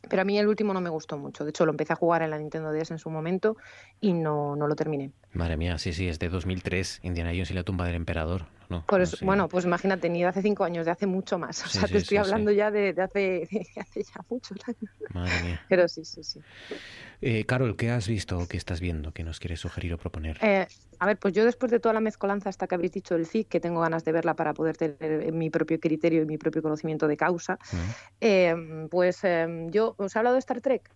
[0.09, 1.43] Pero a mí el último no me gustó mucho.
[1.43, 3.57] De hecho, lo empecé a jugar en la Nintendo DS en su momento
[3.99, 5.11] y no, no lo terminé.
[5.33, 8.45] Madre mía, sí, sí, es de 2003, Indiana Jones y la tumba del emperador.
[8.69, 9.25] No, Por no eso, sé.
[9.25, 11.65] bueno, pues imagínate, ni de hace cinco años, de hace mucho más.
[11.65, 13.19] O Sí, sea, sí, te estoy sí, hablando ya de, de hace,
[13.51, 14.91] de hace ya muchos años.
[15.13, 15.59] Madre mía.
[15.67, 16.39] Pero sí, sí, sí.
[17.21, 20.37] Eh, Carol, ¿qué has visto o qué estás viendo que nos quieres sugerir o proponer?
[20.41, 20.67] Eh,
[20.99, 23.47] a ver, pues yo después de toda la mezcolanza hasta que habéis dicho del CIC,
[23.47, 27.07] que tengo ganas de verla para poder tener mi propio criterio y mi propio conocimiento
[27.07, 27.57] de causa,
[28.21, 28.55] eh,
[28.91, 30.91] pues eh, yo os he hablado de Star Trek.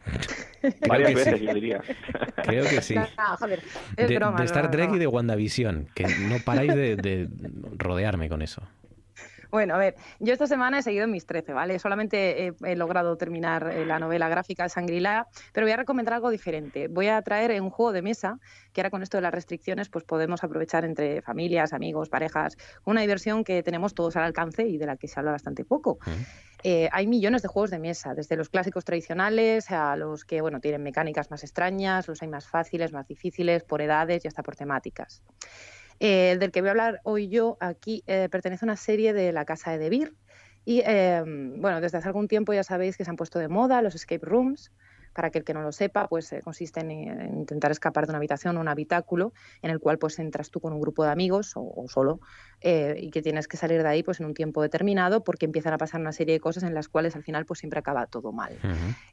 [0.88, 1.46] Varias veces, sí.
[1.46, 1.82] yo diría.
[2.42, 2.94] Creo que sí.
[2.94, 3.06] No,
[3.38, 3.62] joder,
[3.96, 7.28] es De, broma, de es Star Trek y de WandaVision, que no paráis de, de
[7.76, 8.62] rodearme con eso.
[9.50, 11.78] Bueno, a ver, yo esta semana he seguido mis 13, ¿vale?
[11.78, 16.14] Solamente he, he logrado terminar eh, la novela gráfica de Sangrila, pero voy a recomendar
[16.14, 16.88] algo diferente.
[16.88, 18.38] Voy a traer un juego de mesa,
[18.72, 23.00] que ahora con esto de las restricciones, pues podemos aprovechar entre familias, amigos, parejas, una
[23.00, 25.98] diversión que tenemos todos al alcance y de la que se habla bastante poco.
[26.62, 30.60] Eh, hay millones de juegos de mesa, desde los clásicos tradicionales a los que bueno,
[30.60, 34.56] tienen mecánicas más extrañas, los hay más fáciles, más difíciles, por edades y hasta por
[34.56, 35.22] temáticas.
[36.00, 39.12] Eh, el del que voy a hablar hoy yo aquí eh, pertenece a una serie
[39.12, 40.14] de la casa de De Beer.
[40.64, 43.82] Y eh, bueno, desde hace algún tiempo ya sabéis que se han puesto de moda
[43.82, 44.72] los escape rooms.
[45.12, 48.12] Para que el que no lo sepa, pues eh, consiste en, en intentar escapar de
[48.12, 49.32] una habitación o un habitáculo
[49.62, 52.20] en el cual pues entras tú con un grupo de amigos o, o solo
[52.60, 55.72] eh, y que tienes que salir de ahí pues en un tiempo determinado porque empiezan
[55.72, 58.32] a pasar una serie de cosas en las cuales al final pues siempre acaba todo
[58.32, 58.58] mal.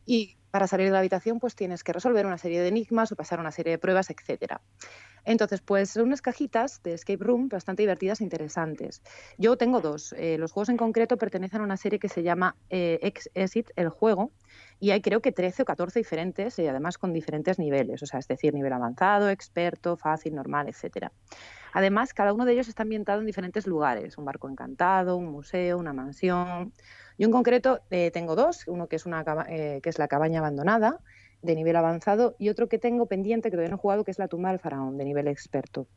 [0.05, 3.15] Y para salir de la habitación, pues tienes que resolver una serie de enigmas o
[3.15, 4.61] pasar una serie de pruebas, etcétera.
[5.23, 9.01] Entonces, pues son unas cajitas de escape room bastante divertidas e interesantes.
[9.37, 10.13] Yo tengo dos.
[10.17, 13.89] Eh, los juegos en concreto pertenecen a una serie que se llama eh, Ex-Exit, el
[13.89, 14.31] juego,
[14.79, 18.19] y hay creo que 13 o 14 diferentes y además con diferentes niveles, o sea,
[18.19, 21.11] es decir, nivel avanzado, experto, fácil, normal, etcétera.
[21.73, 25.77] Además, cada uno de ellos está ambientado en diferentes lugares, un barco encantado, un museo,
[25.77, 26.73] una mansión.
[27.17, 30.39] Yo en concreto eh, tengo dos, uno que es, una, eh, que es la cabaña
[30.39, 30.99] abandonada
[31.41, 34.19] de nivel avanzado y otro que tengo pendiente que todavía no he jugado que es
[34.19, 35.87] la tumba del faraón de nivel experto.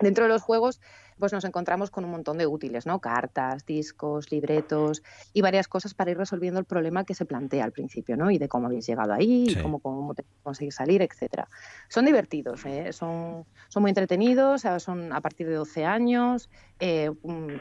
[0.00, 0.80] Dentro de los juegos,
[1.18, 3.00] pues nos encontramos con un montón de útiles, ¿no?
[3.00, 7.72] Cartas, discos, libretos y varias cosas para ir resolviendo el problema que se plantea al
[7.72, 8.30] principio, ¿no?
[8.30, 11.48] Y de cómo habéis llegado ahí, y cómo, cómo conseguir salir, etcétera.
[11.88, 12.92] Son divertidos, ¿eh?
[12.92, 16.50] son, son muy entretenidos, son a partir de 12 años,
[16.80, 17.10] eh,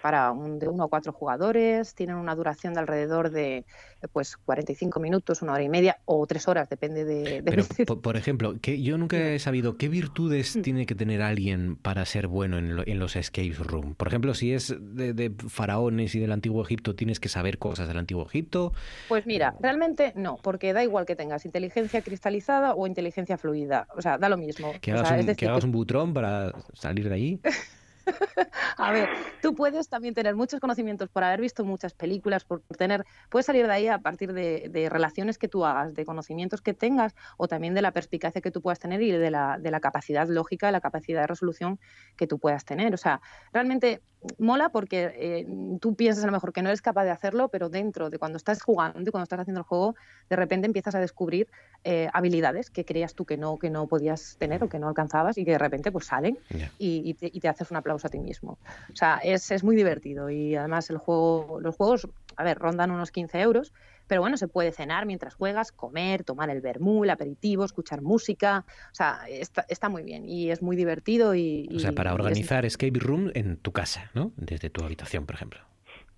[0.02, 3.66] para un, de uno o cuatro jugadores, tienen una duración de alrededor de eh,
[4.12, 7.42] pues 45 minutos, una hora y media o tres horas, depende de...
[7.42, 10.62] de- Pero, po- por, ejemplo, que yo nunca he sabido qué virtudes Mm.
[10.62, 13.96] tiene que tener alguien para ser bueno en, lo- en los escape room.
[13.96, 17.88] Por ejemplo, si es de, de faraones y del antiguo Egipto, tienes que saber cosas
[17.88, 18.74] del antiguo Egipto.
[19.10, 24.02] Pues mira, realmente no, porque da igual que tengas inteligencia cristalizada o inteligencia fluida, o
[24.02, 24.72] sea, da lo mismo.
[24.82, 27.40] Que O hagas, sea, un, es decir, que hagas un butrón para salir de allí.
[28.78, 29.10] A ver,
[29.42, 33.68] tú puedes también tener muchos conocimientos por haber visto muchas películas, por tener, puedes salir
[33.68, 37.48] de ahí a partir de, de relaciones que tú hagas, de conocimientos que tengas o
[37.48, 40.68] también de la perspicacia que tú puedas tener y de la, de la capacidad lógica,
[40.68, 41.80] de la capacidad de resolución
[42.16, 42.94] que tú puedas tener.
[42.94, 43.22] O sea,
[43.52, 44.02] realmente
[44.38, 45.48] mola porque eh,
[45.80, 48.38] tú piensas a lo mejor que no eres capaz de hacerlo, pero dentro de cuando
[48.38, 49.96] estás jugando y cuando estás haciendo el juego,
[50.30, 51.48] de repente empiezas a descubrir
[51.84, 55.38] eh, habilidades que creías tú que no, que no podías tener o que no alcanzabas
[55.38, 56.38] y que de repente pues salen
[56.80, 58.58] y, y te, y te haces un aplauso a ti mismo.
[58.92, 62.92] O sea, es, es muy divertido y además el juego, los juegos, a ver, rondan
[62.92, 63.72] unos 15 euros,
[64.08, 68.66] pero bueno, se puede cenar mientras juegas, comer, tomar el vermú, el aperitivo, escuchar música,
[68.92, 71.70] o sea, está, está muy bien y es muy divertido y...
[71.76, 74.32] O sea, para es- organizar escape room en tu casa, ¿no?
[74.36, 75.60] Desde tu habitación, por ejemplo.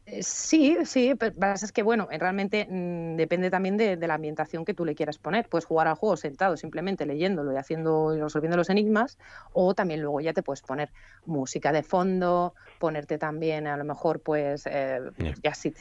[0.08, 4.14] Eh, Sí, sí, pero es que, bueno, eh, realmente mm, depende también de, de la
[4.16, 5.50] ambientación que tú le quieras poner.
[5.50, 9.18] Puedes jugar al juego sentado, simplemente leyéndolo y haciendo y resolviendo los enigmas,
[9.52, 10.92] o también luego ya te puedes poner
[11.26, 15.00] música de fondo, ponerte también a lo mejor, pues, eh,
[15.44, 15.72] ya si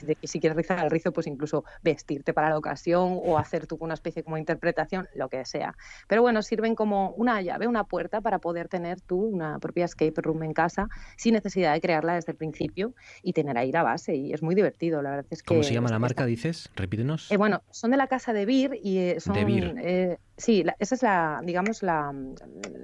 [0.41, 4.23] quieres rizar el rizo, pues incluso vestirte para la ocasión o hacer tú una especie
[4.25, 5.77] como interpretación, lo que sea.
[6.09, 10.15] Pero bueno, sirven como una llave, una puerta para poder tener tú una propia escape
[10.23, 14.14] room en casa sin necesidad de crearla desde el principio y tener ahí la base.
[14.17, 15.47] Y es muy divertido, la verdad es que...
[15.49, 16.71] ¿Cómo se llama la marca, dices?
[16.77, 17.31] Repítenos.
[17.31, 19.35] eh, bueno, son de la casa de Beer y eh, son...
[19.35, 19.75] De Beer.
[19.83, 22.13] eh, sí, la- esa es la, digamos, la,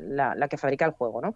[0.09, 1.35] la, la que fabrica el juego, ¿no?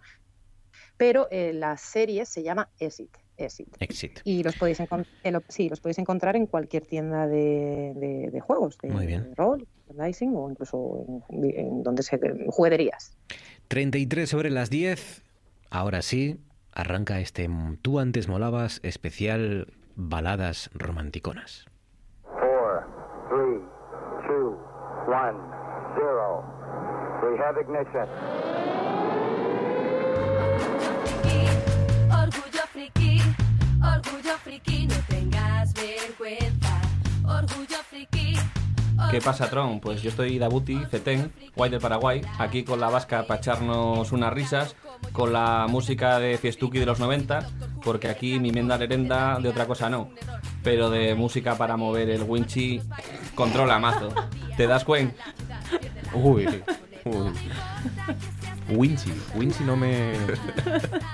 [0.97, 3.09] Pero la serie se llama Exit.
[3.37, 3.67] Exit.
[3.79, 4.19] Exit.
[4.23, 8.77] Y los podéis, lo- sí, los podéis encontrar en cualquier tienda de, de- de juegos,
[8.81, 9.23] de, Muy bien.
[9.29, 12.17] de rol, merchandising o incluso en, en donde se
[12.47, 13.17] jugueterías.
[13.67, 15.23] 33 sobre las 10.
[15.69, 16.39] Ahora sí,
[16.71, 17.49] arranca este
[17.81, 21.65] Tú antes molabas especial baladas romanticonas.
[22.23, 22.87] Four,
[23.29, 23.59] three,
[24.27, 24.57] two,
[25.07, 25.37] one,
[25.95, 26.43] zero.
[27.23, 28.07] We have ignition.
[32.11, 33.21] Orgullo friki,
[33.81, 36.64] orgullo friki, no tengas vergüenza.
[39.11, 39.79] ¿Qué pasa, Tron?
[39.79, 44.33] Pues yo estoy Dabuti, Cetén, Guay del Paraguay, aquí con la vasca para echarnos unas
[44.33, 44.75] risas,
[45.11, 47.47] con la música de Fiestuki de los 90,
[47.83, 50.09] porque aquí mi menda lerenda de otra cosa no,
[50.63, 52.81] pero de música para mover el winchi
[53.35, 54.09] controla mazo.
[54.57, 55.23] ¿Te das cuenta?
[56.13, 56.47] Uy,
[57.05, 57.31] uy.
[58.67, 60.13] Winchi, Winchi no me.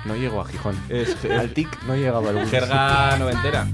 [0.06, 0.80] No llego a Gijón.
[0.88, 2.52] Es, al TIC no llegaba al Winchi.
[2.52, 3.68] Jerga noventera.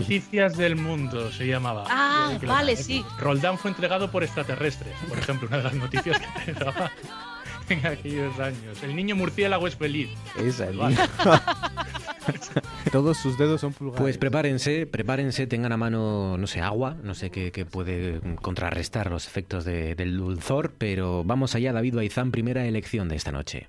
[0.00, 1.84] Noticias del mundo se llamaba.
[1.88, 3.04] Ah, que vale, sí.
[3.18, 6.90] Roldán fue entregado por extraterrestres, por ejemplo, una de las noticias que te daba
[7.68, 8.82] en aquellos años.
[8.82, 10.10] El niño murciélago es feliz.
[10.38, 10.96] Esa, el Vale.
[12.90, 14.00] Todos sus dedos son pulgares.
[14.00, 19.10] Pues prepárense, prepárense, tengan a mano, no sé, agua, no sé qué, qué puede contrarrestar
[19.10, 23.68] los efectos de- del dulzor, pero vamos allá, David Baizán, primera elección de esta noche.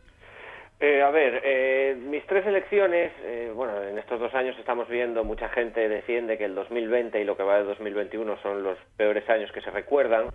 [0.79, 5.23] Eh, a ver, eh, mis tres elecciones, eh, bueno, en estos dos años estamos viendo,
[5.23, 9.27] mucha gente defiende que el 2020 y lo que va de 2021 son los peores
[9.27, 10.27] años que se recuerdan.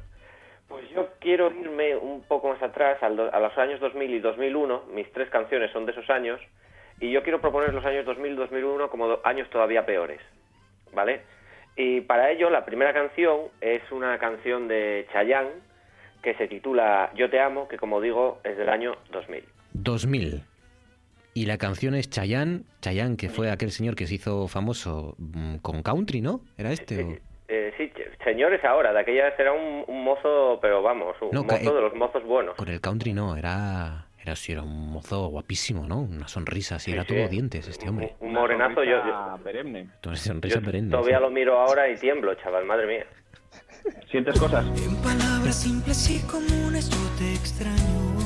[0.66, 5.12] Pues yo quiero irme un poco más atrás, a los años 2000 y 2001, mis
[5.12, 6.40] tres canciones son de esos años,
[6.98, 10.20] y yo quiero proponer los años 2000 y 2001 como años todavía peores,
[10.93, 11.20] ¿vale?
[11.77, 15.52] Y para ello la primera canción es una canción de Chayanne
[16.20, 19.51] que se titula Yo te amo, que como digo es del año 2000.
[19.74, 20.42] 2000.
[21.34, 25.56] Y la canción es Chayanne, Chayanne, que fue aquel señor que se hizo famoso mm,
[25.56, 26.40] con country, ¿no?
[26.58, 27.02] ¿Era este?
[27.02, 27.16] o-
[27.48, 31.42] Eh, sí, ch- señores ahora, de aquella era un, un mozo, pero vamos, un No,
[31.42, 32.54] mozo ca- de los mozos buenos.
[32.56, 36.00] Con el country no, era, era, sí, era un mozo guapísimo, ¿no?
[36.00, 37.14] Una sonrisa, sí, Sí, era sí.
[37.14, 38.14] todo dientes este hombre.
[38.20, 39.88] Un morenazo, yo, yo perenne.
[40.06, 40.90] Una sonrisa yo perenne.
[40.90, 41.22] todavía sí.
[41.22, 43.06] lo miro ahora y tiemblo, chaval, madre mía.
[44.10, 44.64] ¿Sientes cosas?
[45.02, 48.21] Palabras simples y comunes yo te extraño.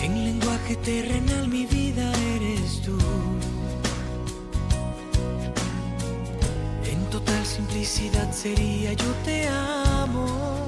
[0.00, 2.96] En lenguaje terrenal mi vida eres tú.
[6.84, 10.66] En total simplicidad sería yo te amo.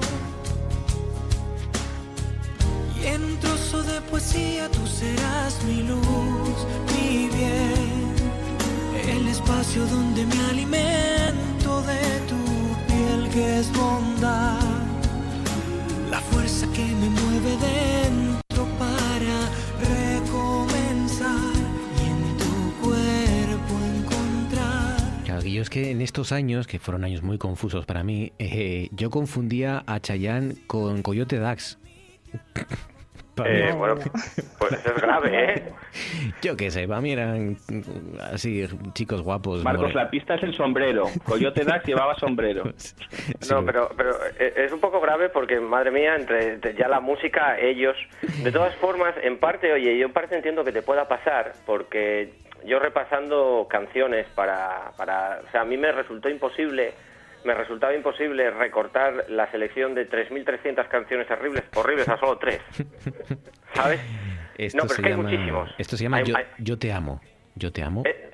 [3.00, 6.58] Y en un trozo de poesía tú serás mi luz,
[6.92, 8.10] mi bien.
[9.16, 12.42] El espacio donde me alimento de tu
[12.88, 14.58] piel que es bondad.
[16.10, 18.29] La fuerza que me mueve dentro
[25.50, 28.88] que yo es que en estos años, que fueron años muy confusos para mí, eh,
[28.92, 31.78] yo confundía a Chayanne con Coyote Dax.
[33.42, 33.94] Eh, bueno,
[34.58, 35.72] pues eso es grave, ¿eh?
[36.42, 37.56] Yo qué sé, para mí eran
[38.20, 39.64] así chicos guapos.
[39.64, 41.06] Marcos, more- la pista es el sombrero.
[41.24, 42.64] Coyote Dax llevaba sombrero.
[43.50, 47.58] No, pero, pero eh, es un poco grave porque, madre mía, entre ya la música,
[47.58, 47.96] ellos...
[48.42, 52.34] De todas formas, en parte, oye, yo en parte entiendo que te pueda pasar porque
[52.64, 54.92] yo repasando canciones para...
[54.96, 56.92] para o sea, a mí me resultó imposible...
[57.42, 62.60] Me resultaba imposible recortar la selección de 3.300 canciones horribles, horribles a solo tres.
[63.74, 63.98] ¿Sabes?
[64.58, 65.74] Esto no, pero se es que hay muchísimos.
[65.78, 67.18] Esto se llama Hay- yo, hay- Yo te amo.
[67.54, 68.02] Yo te amo.
[68.04, 68.30] Eh,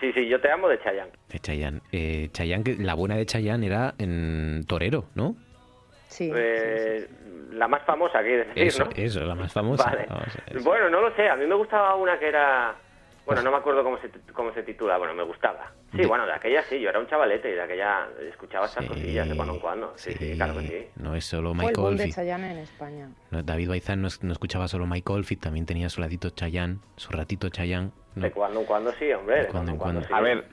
[0.00, 1.12] sí, sí, yo te amo de Chayanne.
[1.28, 1.80] De Chayanne.
[1.92, 5.36] Eh, Chayanne, que la buena de Chayanne era en Torero, ¿no?
[6.08, 6.30] Sí.
[6.34, 7.06] Eh,
[7.52, 8.90] La más famosa, quiere decir, Eso, ¿no?
[8.96, 9.84] eso, la más famosa.
[9.90, 10.06] Vale.
[10.08, 10.62] Vamos a ver.
[10.62, 11.28] Bueno, no lo sé.
[11.28, 12.74] A mí me gustaba una que era
[13.28, 15.70] Bueno, no me acuerdo cómo se, cómo se titula, bueno, me gustaba.
[15.94, 19.28] Sí, bueno, de aquella sí, yo era un chavalete y de aquella escuchaba estas cosillas
[19.28, 19.92] de cuando en cuando.
[19.96, 20.86] Sí, sí, claro que sí.
[20.96, 22.10] No es solo Fue el Mike boom de.
[22.10, 23.08] Chayanne en España.
[23.30, 26.78] No, David Baizán no, es- no escuchaba solo Mike Oldfield, también tenía su ladito Chayanne,
[26.96, 27.90] su ratito Chayanne.
[28.14, 28.22] ¿no?
[28.22, 29.42] De cuando en cuando sí, hombre.
[29.42, 30.00] De cuando en cuando.
[30.00, 30.08] sí.
[30.10, 30.46] A ver,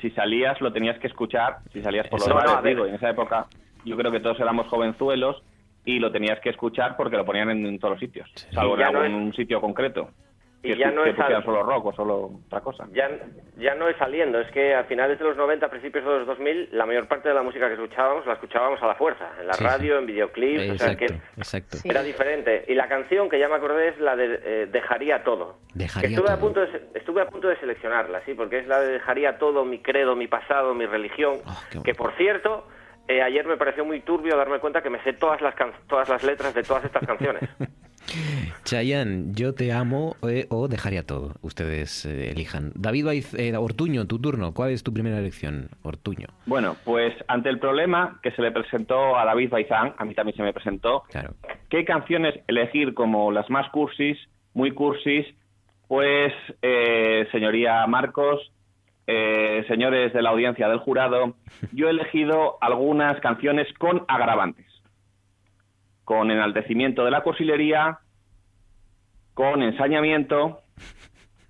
[0.00, 2.36] si salías lo tenías que escuchar, si salías por los Eso.
[2.36, 3.46] No, bares, digo, en esa época
[3.84, 5.42] yo creo que todos éramos jovenzuelos
[5.84, 8.92] y lo tenías que escuchar porque lo ponían en, en todos los sitios, salvo en
[8.92, 10.10] no algún sitio concreto.
[10.62, 12.86] Y Que, ya no que es al- solo rock o solo otra cosa.
[12.92, 13.08] Ya,
[13.56, 16.68] ya no es saliendo, es que a finales de los 90, principios de los 2000,
[16.72, 19.54] la mayor parte de la música que escuchábamos la escuchábamos a la fuerza, en la
[19.54, 21.76] Sí, radio, en videoclips, o sea Exacto, que exacto.
[21.84, 22.64] era diferente.
[22.68, 25.56] Y la canción que ya me acordé es la de eh, Dejaría todo.
[25.74, 26.44] Dejaría Que estuve, a todo.
[26.44, 29.78] punto de, estuve a punto de seleccionarla, sí, porque es la de Dejaría todo, mi
[29.80, 32.66] credo, mi pasado, mi religión, Ah, que por cierto,
[33.08, 36.08] eh, ayer me pareció muy turbio darme cuenta que me sé todas las, can- todas
[36.10, 37.42] las letras de todas estas canciones.
[38.64, 41.34] Chayanne, yo te amo eh, o dejaría todo.
[41.42, 42.72] Ustedes eh, elijan.
[42.74, 44.52] David Baiz, eh, Ortuño, tu turno.
[44.52, 45.68] ¿Cuál es tu primera elección?
[45.82, 46.26] Ortuño.
[46.46, 50.36] Bueno, pues ante el problema que se le presentó a David Baizán, a mí también
[50.36, 51.34] se me presentó, Claro.
[51.68, 54.18] ¿qué canciones elegir como las más cursis,
[54.54, 55.26] muy cursis?
[55.88, 56.32] Pues,
[56.62, 58.52] eh, señoría Marcos,
[59.06, 61.34] eh, señores de la audiencia del jurado,
[61.72, 64.66] yo he elegido algunas canciones con agravantes,
[66.10, 68.00] con enaltecimiento de la cursilería,
[69.32, 70.58] con ensañamiento,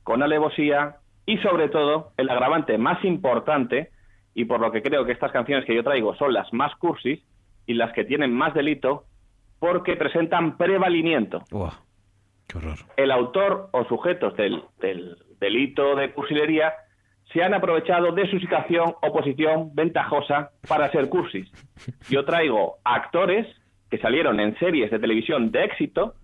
[0.03, 3.89] con alevosía y sobre todo el agravante más importante
[4.35, 7.25] y por lo que creo que estas canciones que yo traigo son las más cursis
[7.65, 9.05] y las que tienen más delito
[9.59, 11.43] porque presentan prevalimiento.
[11.53, 11.81] Uah,
[12.47, 12.77] qué horror.
[12.99, 16.75] El autor o sujetos del, del delito de cursilería
[17.33, 21.51] se han aprovechado de su situación o posición ventajosa para ser cursis.
[22.11, 23.47] Yo traigo actores
[23.91, 26.15] que salieron en series de televisión de éxito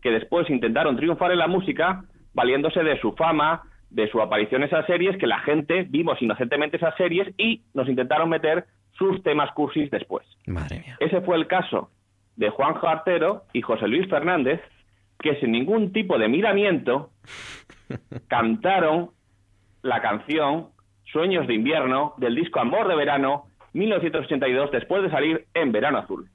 [0.00, 4.68] que después intentaron triunfar en la música valiéndose de su fama, de su aparición en
[4.68, 9.50] esas series, que la gente vimos inocentemente esas series y nos intentaron meter sus temas
[9.52, 10.26] cursis después.
[10.46, 10.96] Madre mía.
[11.00, 11.90] Ese fue el caso
[12.36, 14.60] de Juanjo Artero y José Luis Fernández,
[15.18, 17.10] que sin ningún tipo de miramiento
[18.28, 19.10] cantaron
[19.82, 20.68] la canción
[21.12, 26.28] Sueños de invierno del disco Amor de verano 1982 después de salir en Verano Azul.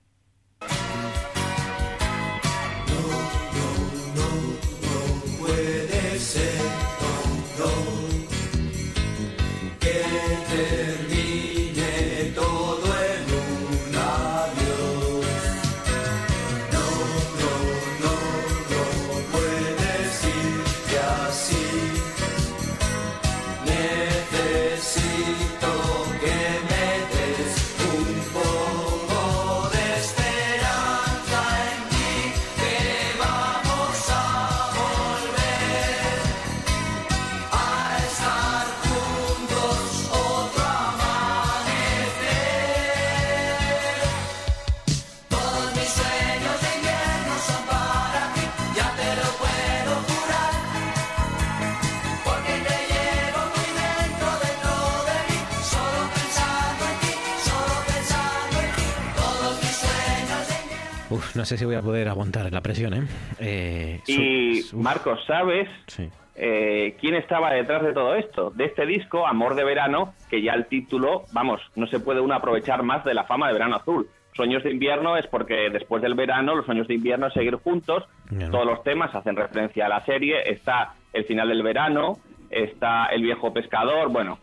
[61.11, 63.03] Uf, no sé si voy a poder aguantar la presión, ¿eh?
[63.39, 66.09] Eh, Y su- Marcos, ¿sabes Sí.
[66.35, 68.49] eh, quién estaba detrás de todo esto?
[68.51, 72.33] De este disco, Amor de Verano, que ya el título, vamos, no se puede uno
[72.33, 74.07] aprovechar más de la fama de Verano Azul.
[74.33, 78.05] Sueños de invierno es porque después del verano, los sueños de invierno es seguir juntos.
[78.49, 80.49] Todos los temas hacen referencia a la serie.
[80.49, 82.17] Está el final del verano,
[82.49, 84.07] está el viejo pescador.
[84.09, 84.39] Bueno,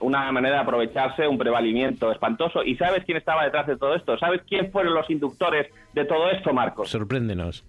[0.00, 2.62] una manera de aprovecharse, un prevalimiento espantoso.
[2.62, 4.16] ¿Y sabes quién estaba detrás de todo esto?
[4.18, 6.88] ¿Sabes quién fueron los inductores de todo esto, Marcos?
[6.90, 7.64] Sorpréndenos.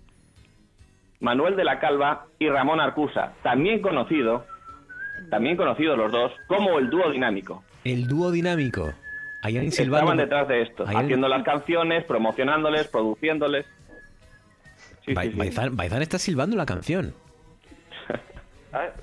[1.19, 4.45] Manuel de la Calva y Ramón Arcusa, también conocido,
[5.29, 7.63] también conocidos los dos, como el dúo dinámico.
[7.83, 8.93] El dúo dinámico.
[9.43, 13.65] Estaban detrás de esto, haciendo las canciones, promocionándoles, produciéndoles.
[15.05, 15.37] Sí, Ba- sí, sí.
[15.37, 17.13] Baizán, Baizán está silbando la canción.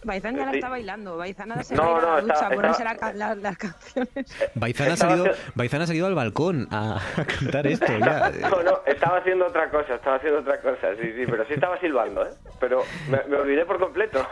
[0.05, 0.59] Baizán ya la Sí.
[0.59, 1.17] está bailando.
[1.17, 4.27] Baizán ahora se No, no, la ducha a ponerse estaba- la la- las canciones.
[4.55, 7.87] Baizán ha, salido, haciendo- Baizán ha salido al balcón a, a cantar esto.
[7.99, 8.31] Ya.
[8.49, 11.79] No, no, estaba haciendo otra cosa, estaba haciendo otra cosa, sí, sí, pero sí estaba
[11.81, 12.31] silbando, ¿eh?
[12.61, 14.27] Pero me, me olvidé por completo.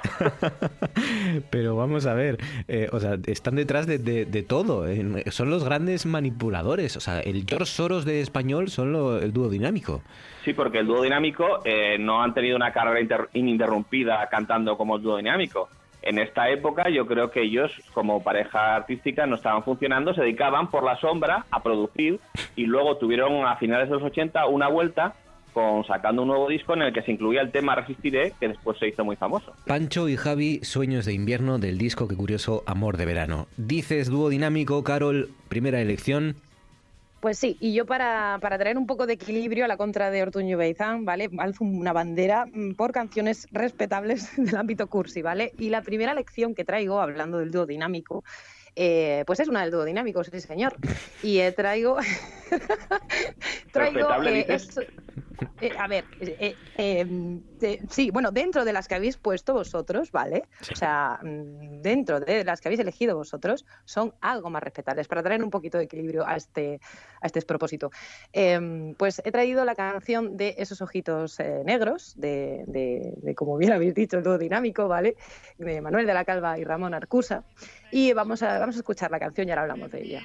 [1.50, 2.38] Pero vamos a ver,
[2.68, 4.86] eh, o sea, están detrás de, de- de todo.
[4.88, 6.96] en- son los grandes manipuladores.
[6.96, 10.02] O sea, el George Soros de español son lo- el dúo dinámico.
[10.44, 14.96] Sí, porque el dúo dinámico eh, no han tenido una carrera inter- ininterrumpida cantando como
[14.96, 15.68] el dúo dinámico.
[16.02, 20.70] En esta época yo creo que ellos como pareja artística no estaban funcionando, se dedicaban
[20.70, 22.20] por la sombra a producir
[22.56, 25.14] y luego tuvieron a finales de los 80 una vuelta
[25.54, 28.78] con sacando un nuevo disco en el que se incluía el tema Resistiré, que después
[28.78, 29.54] se hizo muy famoso.
[29.66, 33.46] Pancho y Javi, Sueños de invierno del disco que curioso Amor de verano.
[33.56, 36.36] Dices dúo dinámico, Carol, primera elección.
[37.20, 40.20] Pues sí, y yo para, para traer un poco de equilibrio a la contra de
[40.22, 41.30] Ortuño Beizán, ¿vale?
[41.38, 45.52] Alzo una bandera mm, por canciones respetables del ámbito cursi, ¿vale?
[45.58, 48.24] Y la primera lección que traigo, hablando del dúo dinámico,
[48.76, 50.74] eh, pues es una del dúo dinámico, sí señor.
[51.22, 51.96] Y eh, traigo...
[53.72, 54.22] traigo...
[54.24, 54.80] Eh, es-
[55.60, 57.06] eh, a ver, eh, eh, eh,
[57.60, 60.44] eh, sí, bueno, dentro de las que habéis puesto vosotros, ¿vale?
[60.72, 65.22] O sea, mm, dentro de las que habéis elegido vosotros, son algo más respetables, para
[65.22, 66.80] traer un poquito de equilibrio a este,
[67.20, 67.90] a este despropósito.
[68.32, 73.56] Em, pues he traído la canción de Esos Ojitos eh, Negros, de, de- de, como
[73.56, 75.16] bien habéis dicho, el dúo dinámico, ¿vale?
[75.56, 77.44] De Manuel de la Calva y Ramón Arcusa.
[77.92, 80.22] Y vamos a, vamos a escuchar la canción y ahora hablamos de ella.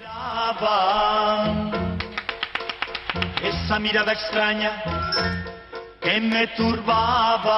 [3.41, 4.81] Esa mirada extraña
[6.02, 7.56] que me turbaba.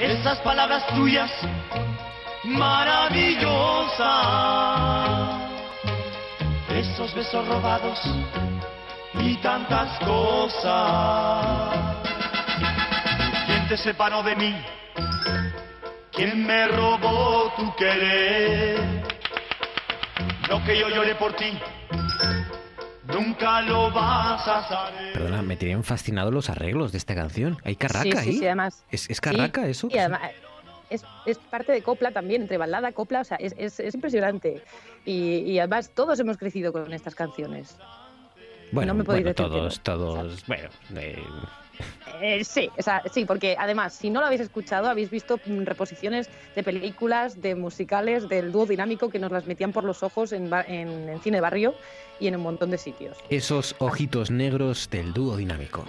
[0.00, 1.30] Esas palabras tuyas
[2.44, 4.08] maravillosas,
[6.68, 8.00] esos besos robados
[9.14, 11.78] y tantas cosas.
[13.46, 14.54] ¿Quién te separó de mí?
[16.12, 19.04] ¿Quién me robó tu querer?
[20.48, 21.58] Lo que yo lloré por ti,
[23.14, 25.12] nunca lo vas a saber.
[25.12, 27.56] Perdona, me tenían fascinados los arreglos de esta canción.
[27.64, 28.32] ¿Hay carraca sí, sí, ahí?
[28.38, 28.84] sí, además.
[28.90, 29.88] ¿Es, es carraca Sí, eso?
[29.90, 30.20] Y además,
[30.90, 34.62] es, es parte de copla también, entre balada, copla, o sea, es, es- es impresionante.
[35.04, 37.76] Y, y además todos hemos crecido con estas canciones.
[38.72, 41.22] Bueno, no me podéis bueno, todos, todos, bueno, eh,
[42.20, 45.64] Eh, sí, o sea, sí, porque además, si no lo habéis escuchado, habéis visto mm,
[45.64, 50.32] reposiciones de películas, de musicales, del dúo dinámico que nos las metían por los ojos
[50.32, 51.74] en, ba- en, en cine barrio
[52.20, 53.16] y en un montón de sitios.
[53.30, 55.84] esos ojitos negros del dúo dinámico.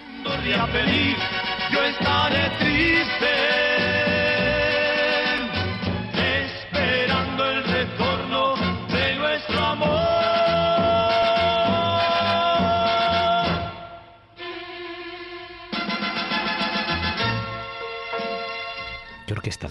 [1.72, 3.34] Yo estaré triste,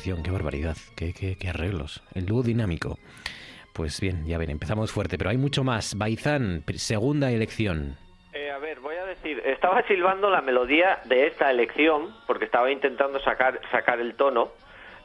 [0.05, 2.03] Qué orquestación, qué barbaridad, qué, qué- qué arreglos.
[2.13, 2.99] El dúo dinámico.
[3.73, 5.97] Pues bien, ya ven, empezamos fuerte, pero hay mucho más.
[5.97, 7.97] Baizán, segunda elección.
[8.31, 12.69] Eh, a ver, voy a decir, estaba silbando la melodía de esta elección, porque estaba
[12.71, 14.51] intentando sacar, sacar el tono,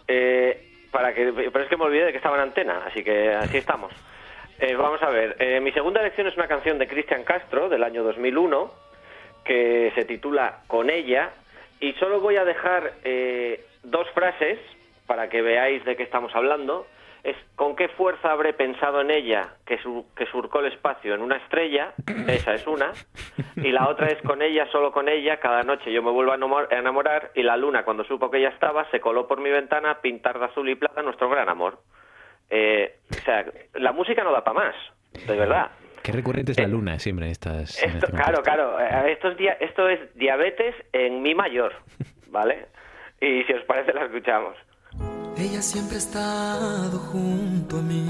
[0.07, 3.33] eh, para que, pero es que me olvidé de que estaba en antena, así que
[3.33, 3.95] así estamos.
[4.59, 7.85] Eh, vamos a ver, eh, mi segunda elección es una canción de Cristian Castro del
[7.85, 8.71] año 2001,
[9.47, 11.31] que se titula Con ella,
[11.81, 14.59] y solo voy a dejar eh, dos frases
[15.11, 16.87] para que veáis de qué estamos hablando.
[17.25, 21.21] Es con qué fuerza habré pensado en ella que, sur- que surcó el espacio en
[21.21, 21.93] una estrella,
[22.29, 22.93] esa es una,
[23.57, 26.37] y la otra es con ella, solo con ella, cada noche yo me vuelvo a
[26.39, 29.51] enamor- a enamorar y la luna cuando supo que ella estaba se coló por mi
[29.51, 31.81] ventana a pintar de azul y plata nuestro gran amor.
[32.49, 34.75] Eh, o sea, la música no da para más,
[35.27, 35.73] de verdad.
[36.05, 37.83] Qué recurrente es la luna siempre en estas.
[37.83, 38.81] en Esto, este claro, claro.
[38.81, 41.75] eh, Esto es, esto es diabetes en mi mayor,
[42.29, 42.69] ¿vale?
[43.21, 44.57] Y si os parece, la escuchamos.
[45.41, 48.07] Ella siempre ha estado junto a mí.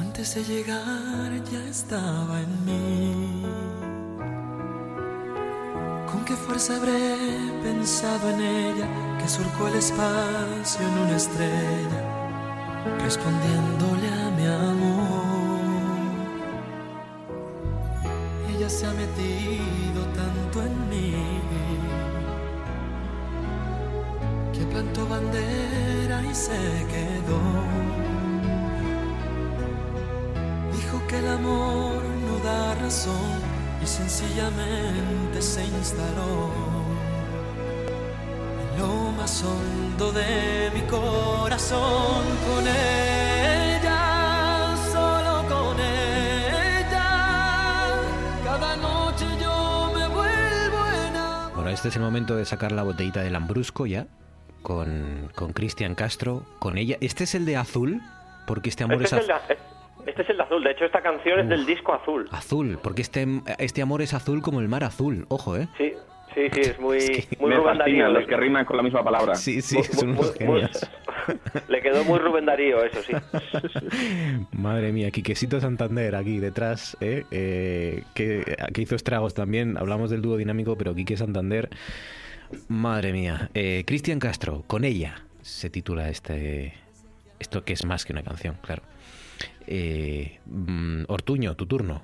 [0.00, 3.42] Antes de llegar ya estaba en mí.
[6.10, 7.14] ¿Con qué fuerza habré
[7.62, 8.88] pensado en ella
[9.18, 12.00] que surcó el espacio en una estrella,
[13.00, 15.24] respondiéndole a mi amor?
[18.48, 21.43] Ella se ha metido tanto en mí
[24.54, 26.52] que plantó bandera y se
[26.92, 27.42] quedó.
[30.72, 33.40] Dijo que el amor no da razón
[33.82, 36.50] y sencillamente se instaló
[38.62, 44.00] en lo más hondo de mi corazón con ella,
[44.92, 47.10] solo con ella.
[48.44, 53.20] Cada noche yo me vuelvo en Bueno, este es el momento de sacar la botellita
[53.20, 54.06] del Lambrusco ya,
[54.64, 56.96] con, con Cristian Castro, con ella.
[57.00, 58.00] Este es el de azul,
[58.48, 59.58] porque este amor Este es, es, el az- de,
[60.10, 60.64] este es el de azul.
[60.64, 62.28] De hecho, esta canción es del disco azul.
[62.32, 63.26] azul, porque este,
[63.58, 65.26] este amor es azul como el mar azul.
[65.28, 65.68] Ojo, ¿eh?
[65.78, 65.92] Sí,
[66.34, 66.98] sí, sí, es muy,
[67.38, 68.08] muy Me Rubén Darío.
[68.08, 69.36] los que riman con la misma palabra.
[69.36, 70.90] Sí, sí, Muy- son muy- unos muy- genios.
[71.68, 73.12] Le quedó muy Rubén Darío, eso sí.
[74.52, 77.24] Madre mía, Quiquecito Santander aquí detrás, ¿eh?
[77.30, 79.76] Eh, que, que hizo estragos también.
[79.78, 81.70] Hablamos del dúo dinámico, pero Quique Santander,
[82.68, 83.50] madre mía.
[83.54, 86.74] Eh, Cristian Castro, con ella se titula este.
[87.38, 88.82] Esto que es más que una canción, claro.
[89.66, 92.02] Eh, mm, Ortuño, tu turno.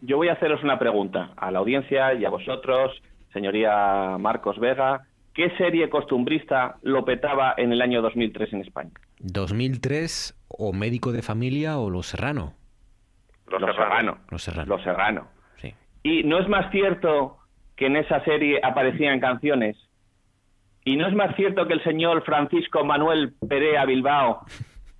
[0.00, 2.92] yo voy a haceros una pregunta a la audiencia y a vosotros,
[3.32, 5.02] señoría Marcos Vega.
[5.34, 8.90] ¿Qué serie costumbrista lo petaba en el año 2003 en España?
[9.20, 12.54] 2003 o Médico de Familia o Los Serrano.
[13.48, 14.18] Los, Serrano.
[14.30, 14.68] Los Serrano.
[14.68, 15.28] Los Serrano.
[15.56, 15.74] Sí.
[16.02, 17.38] Y no es más cierto
[17.76, 19.76] que en esa serie aparecían canciones.
[20.84, 24.40] Y no es más cierto que el señor Francisco Manuel Perea Bilbao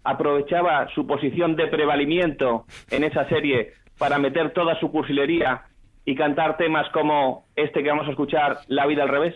[0.04, 5.62] aprovechaba su posición de prevalimiento en esa serie para meter toda su cursilería
[6.04, 9.34] y cantar temas como este que vamos a escuchar, La vida al revés.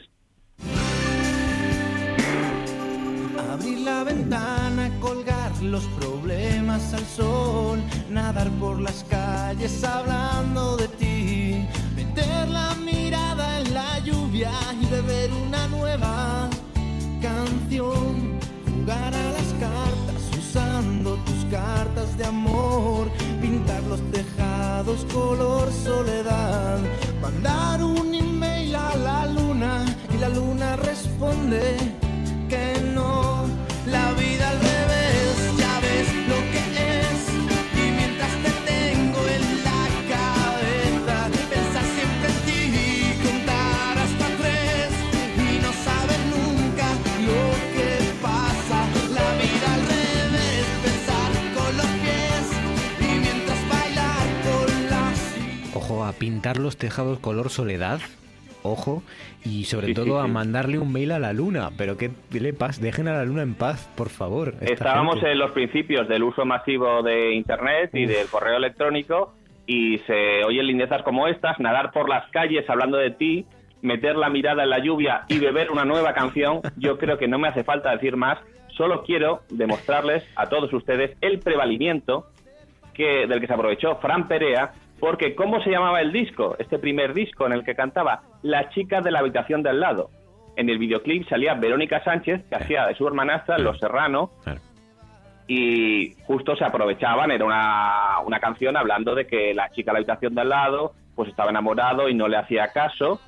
[3.52, 7.78] Abrir la ventana, colgar los problemas al sol,
[8.10, 12.75] nadar por las calles hablando de ti, meter la
[14.06, 16.48] lluvia y beber una nueva
[17.20, 23.10] canción, jugar a las cartas usando tus cartas de amor,
[23.40, 26.25] pintar los tejados color soledad,
[56.06, 58.00] a pintar los tejados color soledad.
[58.62, 59.04] Ojo,
[59.44, 61.70] y sobre todo a mandarle un mail a la luna.
[61.78, 62.82] Pero ¿qué le pasa?
[62.82, 64.54] Dejen a la luna en paz, por favor.
[64.60, 65.32] Estábamos gente.
[65.32, 68.10] en los principios del uso masivo de Internet y Uf.
[68.10, 69.34] del correo electrónico
[69.66, 73.46] y se oyen lindezas como estas, nadar por las calles hablando de ti,
[73.82, 76.60] meter la mirada en la lluvia y beber una nueva canción.
[76.76, 78.38] Yo creo que no me hace falta decir más,
[78.76, 82.26] solo quiero demostrarles a todos ustedes el prevalimiento
[82.94, 86.56] que, del que se aprovechó Fran Perea, porque ¿cómo se llamaba el disco?
[86.58, 90.10] Este primer disco en el que cantaba La chica de la habitación de al lado.
[90.56, 94.30] En el videoclip salía Verónica Sánchez, que hacía de su hermanastra Los Serrano,
[95.46, 99.98] y justo se aprovechaban, era una, una canción hablando de que la chica de la
[99.98, 103.20] habitación de al lado pues estaba enamorado y no le hacía caso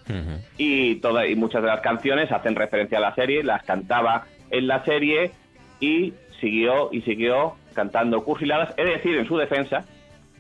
[0.59, 4.67] y toda, y muchas de las canciones hacen referencia a la serie, las cantaba en
[4.67, 5.33] la serie
[5.81, 8.77] y siguió y siguió cantando cursiladas.
[8.77, 9.85] De decir en su defensa,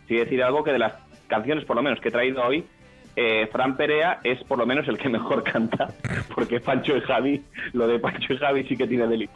[0.06, 0.92] sí decir algo que de las
[1.28, 2.64] canciones por lo menos que he traído hoy,
[3.16, 5.88] eh, Fran Perea es por lo menos el que mejor canta,
[6.34, 7.42] porque Pancho y Javi,
[7.72, 9.34] lo de Pancho y Javi sí que tiene delito.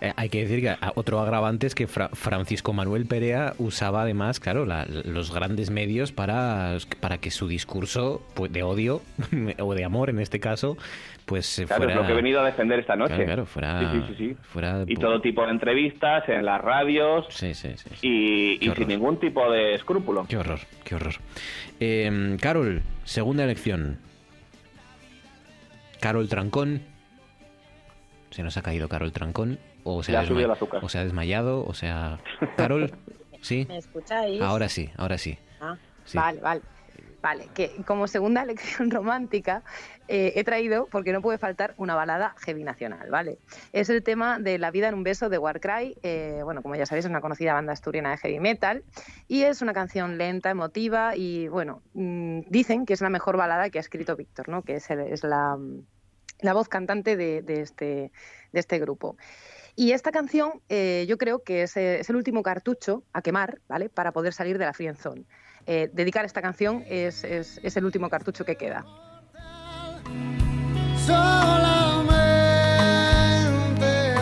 [0.00, 4.02] Eh, hay que decir que a- otro agravante es que Fra- Francisco Manuel Perea usaba
[4.02, 9.02] además, claro, la- los grandes medios para, para que su discurso pues, de odio
[9.58, 10.76] o de amor en este caso,
[11.28, 11.92] pues eh, Claro, fuera...
[11.94, 13.14] es lo que he venido a defender esta noche.
[13.14, 14.36] Claro, claro, fuera- Sí, sí, sí, sí.
[14.42, 17.26] fuera Y todo tipo de entrevistas en las radios.
[17.28, 17.90] Sí, sí, sí.
[18.02, 20.26] Y, y sin ningún tipo de escrúpulo.
[20.28, 21.14] Qué horror, qué horror.
[21.78, 23.98] Eh, Carol, segunda elección.
[26.00, 26.82] Carol Trancón.
[28.30, 29.58] Se nos ha caído Carol Trancón.
[29.84, 30.84] O se, ha desma- el azúcar.
[30.84, 31.64] o se ha desmayado.
[31.64, 32.18] O sea.
[32.56, 32.90] Carol,
[33.40, 33.64] ¿sí?
[33.68, 34.40] ¿Me escucháis?
[34.40, 35.38] Ahora sí, ahora sí.
[35.60, 36.16] Ah, Sí.
[36.16, 36.62] Vale, vale.
[37.20, 39.62] Vale, que como segunda lección romántica
[40.08, 43.38] eh, he traído, porque no puede faltar, una balada heavy nacional, ¿vale?
[43.74, 46.86] Es el tema de La vida en un beso de Warcry, eh, bueno, como ya
[46.86, 48.84] sabéis, es una conocida banda asturiana de heavy metal,
[49.28, 53.68] y es una canción lenta, emotiva, y bueno, mm, dicen que es la mejor balada
[53.68, 54.62] que ha escrito Víctor, ¿no?
[54.62, 55.58] Que es, es la,
[56.54, 57.12] voz cantante
[57.60, 58.10] este,
[58.52, 59.18] de este grupo.
[59.76, 63.90] Y esta canción eh, yo creo que es, el último cartucho a quemar, ¿vale?
[63.90, 65.26] Para poder salir de la friendzone.
[65.66, 68.86] Eh, dedicar esta canción es el último cartucho que queda.
[71.06, 72.14] Solamente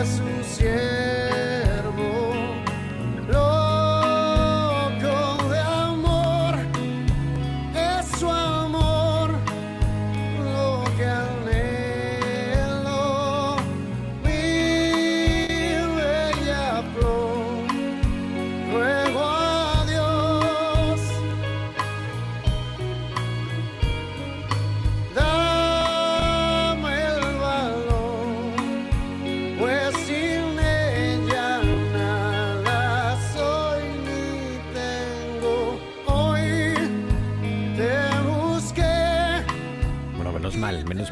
[0.01, 0.43] es un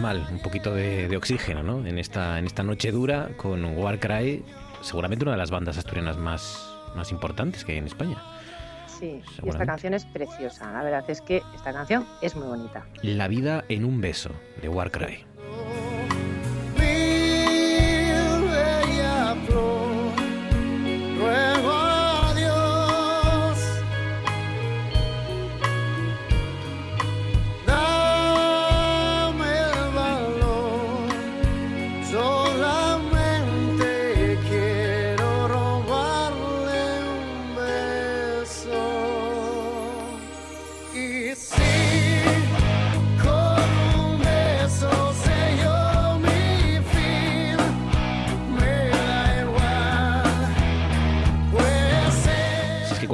[0.05, 0.27] mal.
[0.29, 1.83] Un poquito de, de oxígeno, ¿no?
[1.83, 4.45] En esta, en esta noche dura con Warcry,
[4.81, 8.21] seguramente una de las bandas asturianas más, más importantes que hay en España.
[8.85, 10.71] Sí, y esta canción es preciosa.
[10.71, 12.85] La verdad es que esta canción es muy bonita.
[13.01, 14.29] La vida en un beso,
[14.61, 15.25] de Warcry.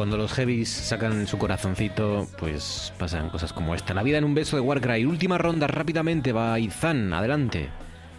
[0.01, 3.93] Cuando los heavies sacan su corazoncito, pues pasan cosas como esta.
[3.93, 5.05] La vida en un beso de Warcry.
[5.05, 7.69] Última ronda rápidamente, va Izan, adelante.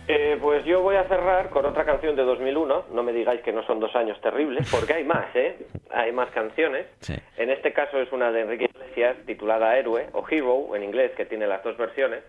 [0.07, 2.85] Eh, pues yo voy a cerrar con otra canción de 2001.
[2.93, 5.59] No me digáis que no son dos años terribles, porque hay más, ¿eh?
[5.91, 6.87] Hay más canciones.
[7.01, 7.15] Sí.
[7.37, 11.27] En este caso es una de Enrique Iglesias titulada Héroe o Hero en inglés, que
[11.27, 12.23] tiene las dos versiones.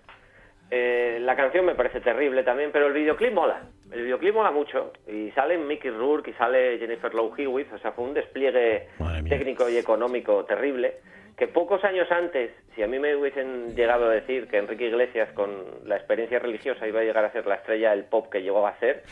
[0.71, 3.61] Eh, la canción me parece terrible también, pero el videoclip mola.
[3.93, 4.91] El videoclip mola mucho.
[5.07, 7.71] Y sale Mickey Rourke y sale Jennifer Love Hewitt.
[7.73, 8.87] O sea, fue un despliegue
[9.29, 10.95] técnico y económico terrible.
[11.37, 15.29] Que pocos años antes, si a mí me hubiesen llegado a decir que Enrique Iglesias
[15.33, 15.51] con
[15.85, 18.77] la experiencia religiosa iba a llegar a ser la estrella del pop que llegó a
[18.79, 19.03] ser,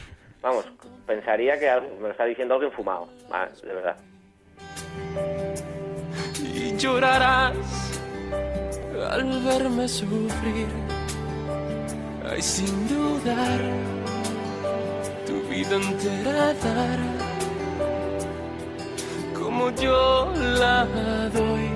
[0.42, 0.72] vamos,
[1.08, 3.08] pensaría que algo- me lo está diciendo alguien fumado.
[3.32, 3.98] Ah, de verdad.
[6.44, 8.02] y llorarás
[9.12, 10.68] al verme sufrir.
[12.30, 13.60] Ay, sin dudar,
[15.52, 17.00] vida entera dar,
[19.38, 20.86] como yo la
[21.34, 21.68] doy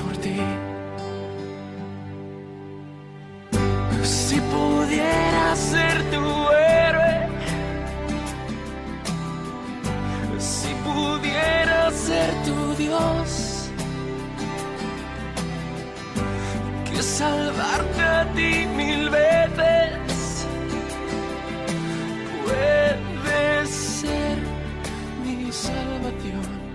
[0.00, 0.40] por ti.
[4.02, 6.24] Si pudiera ser tu
[6.68, 7.28] héroe,
[10.38, 13.70] si pudiera ser tu Dios,
[16.86, 20.05] que salvarte a ti mil veces
[22.46, 24.38] puede ser
[25.24, 26.66] mi salvación.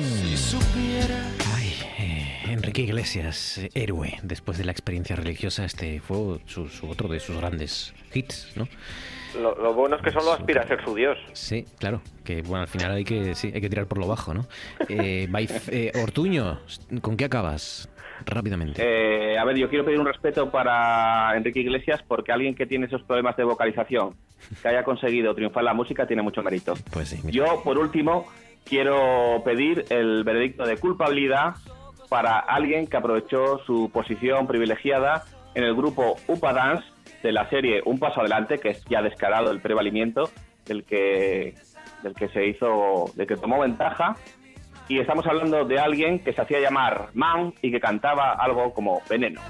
[0.00, 4.16] Si supiera Ay, eh, Enrique Iglesias, eh, héroe.
[4.22, 8.68] Después de la experiencia religiosa, este fue su, su otro de sus grandes hits, ¿no?
[9.40, 11.18] Lo, lo bueno es que solo aspira a ser su dios.
[11.32, 12.00] Sí, claro.
[12.22, 14.46] Que bueno, al final hay que, sí, hay que tirar por lo bajo, ¿no?
[14.88, 16.60] Eh, Baif- eh, Ortuño,
[17.00, 17.88] ¿con qué acabas?
[18.26, 18.82] Rápidamente.
[18.82, 22.86] Eh, a ver, yo quiero pedir un respeto para Enrique Iglesias porque alguien que tiene
[22.86, 24.14] esos problemas de vocalización,
[24.60, 26.74] que haya conseguido triunfar la música, tiene mucho mérito.
[26.92, 27.20] Pues sí.
[27.30, 28.26] Yo, por último,
[28.64, 31.54] quiero pedir el veredicto de culpabilidad
[32.08, 35.24] para alguien que aprovechó su posición privilegiada
[35.54, 36.84] en el grupo Upa Dance
[37.22, 40.30] de la serie Un Paso Adelante, que es ya descarado el prevalimiento
[40.66, 41.54] del que,
[42.02, 44.16] del que se hizo, del que tomó ventaja.
[44.88, 49.00] Y estamos hablando de alguien que se hacía llamar Man y que cantaba algo como
[49.08, 49.40] Veneno.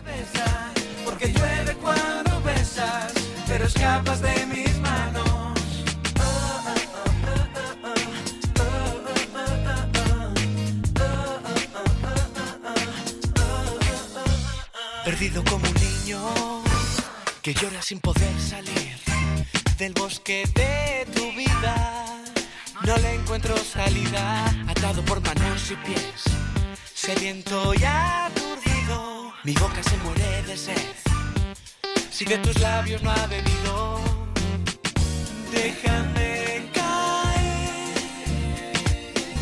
[1.05, 3.13] Porque llueve cuando besas,
[3.49, 5.33] pero escapas de mis manos.
[15.05, 16.63] Perdido como un niño
[17.43, 18.97] que llora sin poder salir
[19.77, 22.22] del bosque de tu vida.
[22.87, 26.25] No le encuentro salida, atado por manos y pies,
[26.93, 29.33] sediento y aturdido.
[29.45, 30.95] Mi boca se muere de sed,
[32.11, 34.01] si de tus labios no ha bebido.
[35.53, 37.95] Déjame caer,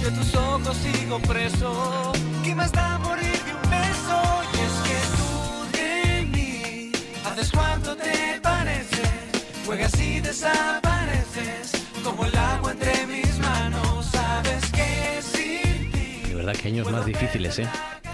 [0.05, 2.13] de tus ojos sigo preso.
[2.45, 4.23] ¿Qué más da morir de un beso?
[4.53, 6.93] Y es que tú de mí
[7.25, 9.03] haces cuanto te parece,
[9.65, 14.07] juegas y desapareces como el agua entre mis manos.
[14.07, 17.69] Sabes que sin ti De verdad, que años más difíciles, ¿eh?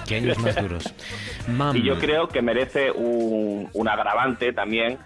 [0.07, 0.95] Que años más duros.
[1.49, 1.77] Mam.
[1.77, 4.99] Y yo creo que merece un, un agravante también,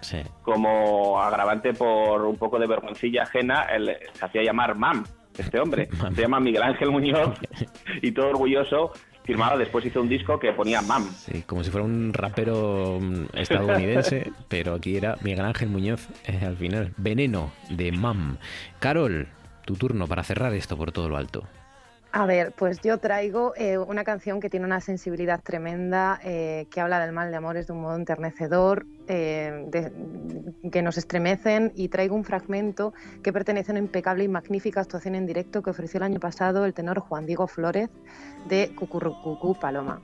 [0.43, 5.05] como agravante por un poco de vergoncilla ajena, el, se hacía llamar Mam,
[5.37, 5.89] este hombre.
[6.15, 7.37] Se llama Miguel Ángel Muñoz
[8.01, 8.91] y todo orgulloso
[9.31, 11.09] firmaba, después hizo un disco que ponía Mam.
[11.13, 16.39] Sí, como si fuera un rapero mm, estadounidense, pero aquí era Miguel Ángel Muñoz eh,
[16.45, 16.93] al final.
[16.97, 18.37] Veneno de Mam.
[18.79, 19.29] Carol,
[19.63, 21.45] tu turno para cerrar esto por todo lo alto.
[22.13, 26.81] A ver, pues yo traigo eh, una canción que tiene una sensibilidad tremenda, eh, que
[26.81, 29.65] habla del mal de amores de un modo enternecedor, eh,
[30.69, 32.93] que nos estremecen, y traigo un fragmento
[33.23, 36.65] que pertenece a una impecable y magnífica actuación en directo que ofreció el año pasado
[36.65, 37.89] el tenor Juan Diego Flores
[38.49, 40.01] de Cucurrucucú Paloma.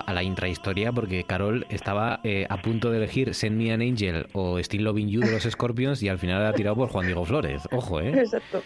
[0.00, 4.26] A la intrahistoria porque Carol estaba eh, a punto de elegir Send Me an Angel
[4.32, 7.24] o Still Loving You de los Scorpions y al final ha tirado por Juan Diego
[7.24, 7.62] Flores.
[7.72, 8.10] Ojo, ¿eh?
[8.20, 8.62] Exacto.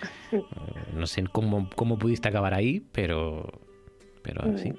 [0.94, 3.50] No sé cómo, cómo pudiste acabar ahí, pero,
[4.22, 4.72] pero así.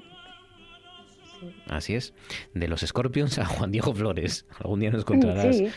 [1.68, 2.14] Así es.
[2.54, 4.46] De los Scorpions a Juan Diego Flores.
[4.60, 5.68] Algún día nos contarás Sí.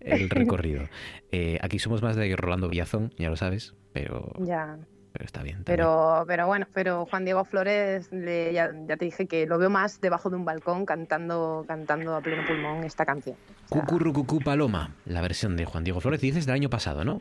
[0.00, 0.84] el recorrido.
[1.36, 4.78] Eh, aquí somos más de Rolando Villazón, ya lo sabes, pero Ya.
[5.14, 5.62] Pero está bien.
[5.64, 9.70] Pero, pero bueno, pero Juan Diego Flores, le- ya, ya te dije que lo veo
[9.70, 13.36] más debajo de un balcón cantando, cantando a pleno pulmón esta canción.
[13.68, 17.20] Cucurrucucú Paloma, la versión de Juan Diego Flores, dices del año pasado, ¿no?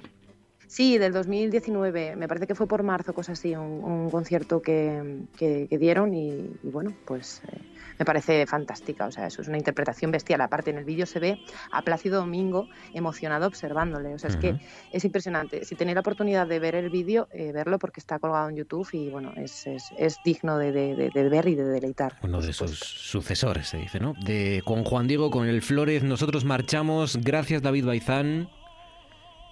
[0.66, 5.20] Sí, del 2019, me parece que fue por marzo, cosa así, un, un concierto que,
[5.38, 7.60] que- que dieron y, y bueno, pues eh,
[8.04, 10.42] me parece fantástica, o sea, eso es una interpretación bestial.
[10.42, 11.40] Aparte, en el vídeo se ve
[11.72, 14.56] a Plácido Domingo emocionado observándole, o sea, es que
[14.92, 15.64] es impresionante.
[15.64, 18.88] Si tenéis la oportunidad de ver el vídeo, eh, verlo porque está colgado en YouTube
[18.92, 22.18] y bueno, es, es, es digno de, de- de- de ver y de deleitar.
[22.24, 24.14] Uno de sus sucesores, se dice, ¿no?
[24.26, 27.18] De, con Juan Diego, con el Flores, nosotros marchamos.
[27.24, 28.50] Gracias, David Baizán.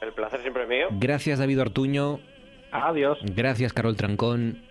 [0.01, 0.87] El placer siempre es mío.
[0.91, 2.19] Gracias, David Ortuño.
[2.71, 3.19] Adiós.
[3.35, 4.61] Gracias, Carol Trancón.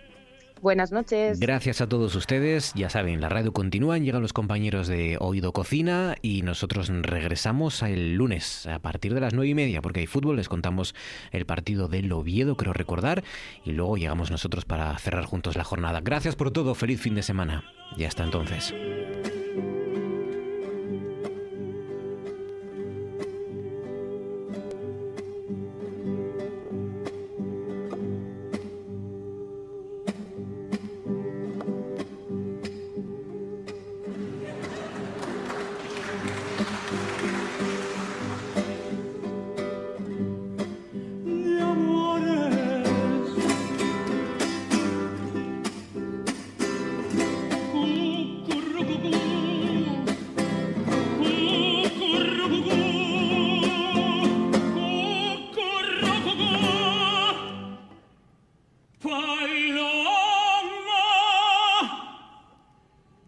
[0.61, 1.39] Buenas noches.
[1.39, 2.73] Gracias a todos ustedes.
[2.75, 8.13] Ya saben, la radio continúa, llegan los compañeros de Oído Cocina y nosotros regresamos el
[8.13, 10.93] lunes a partir de las nueve y media, porque hay fútbol, les contamos
[11.31, 13.23] el partido del Oviedo, creo recordar,
[13.65, 15.99] y luego llegamos nosotros para cerrar juntos la jornada.
[16.01, 17.63] Gracias por todo, feliz fin de semana
[17.97, 18.73] y hasta entonces.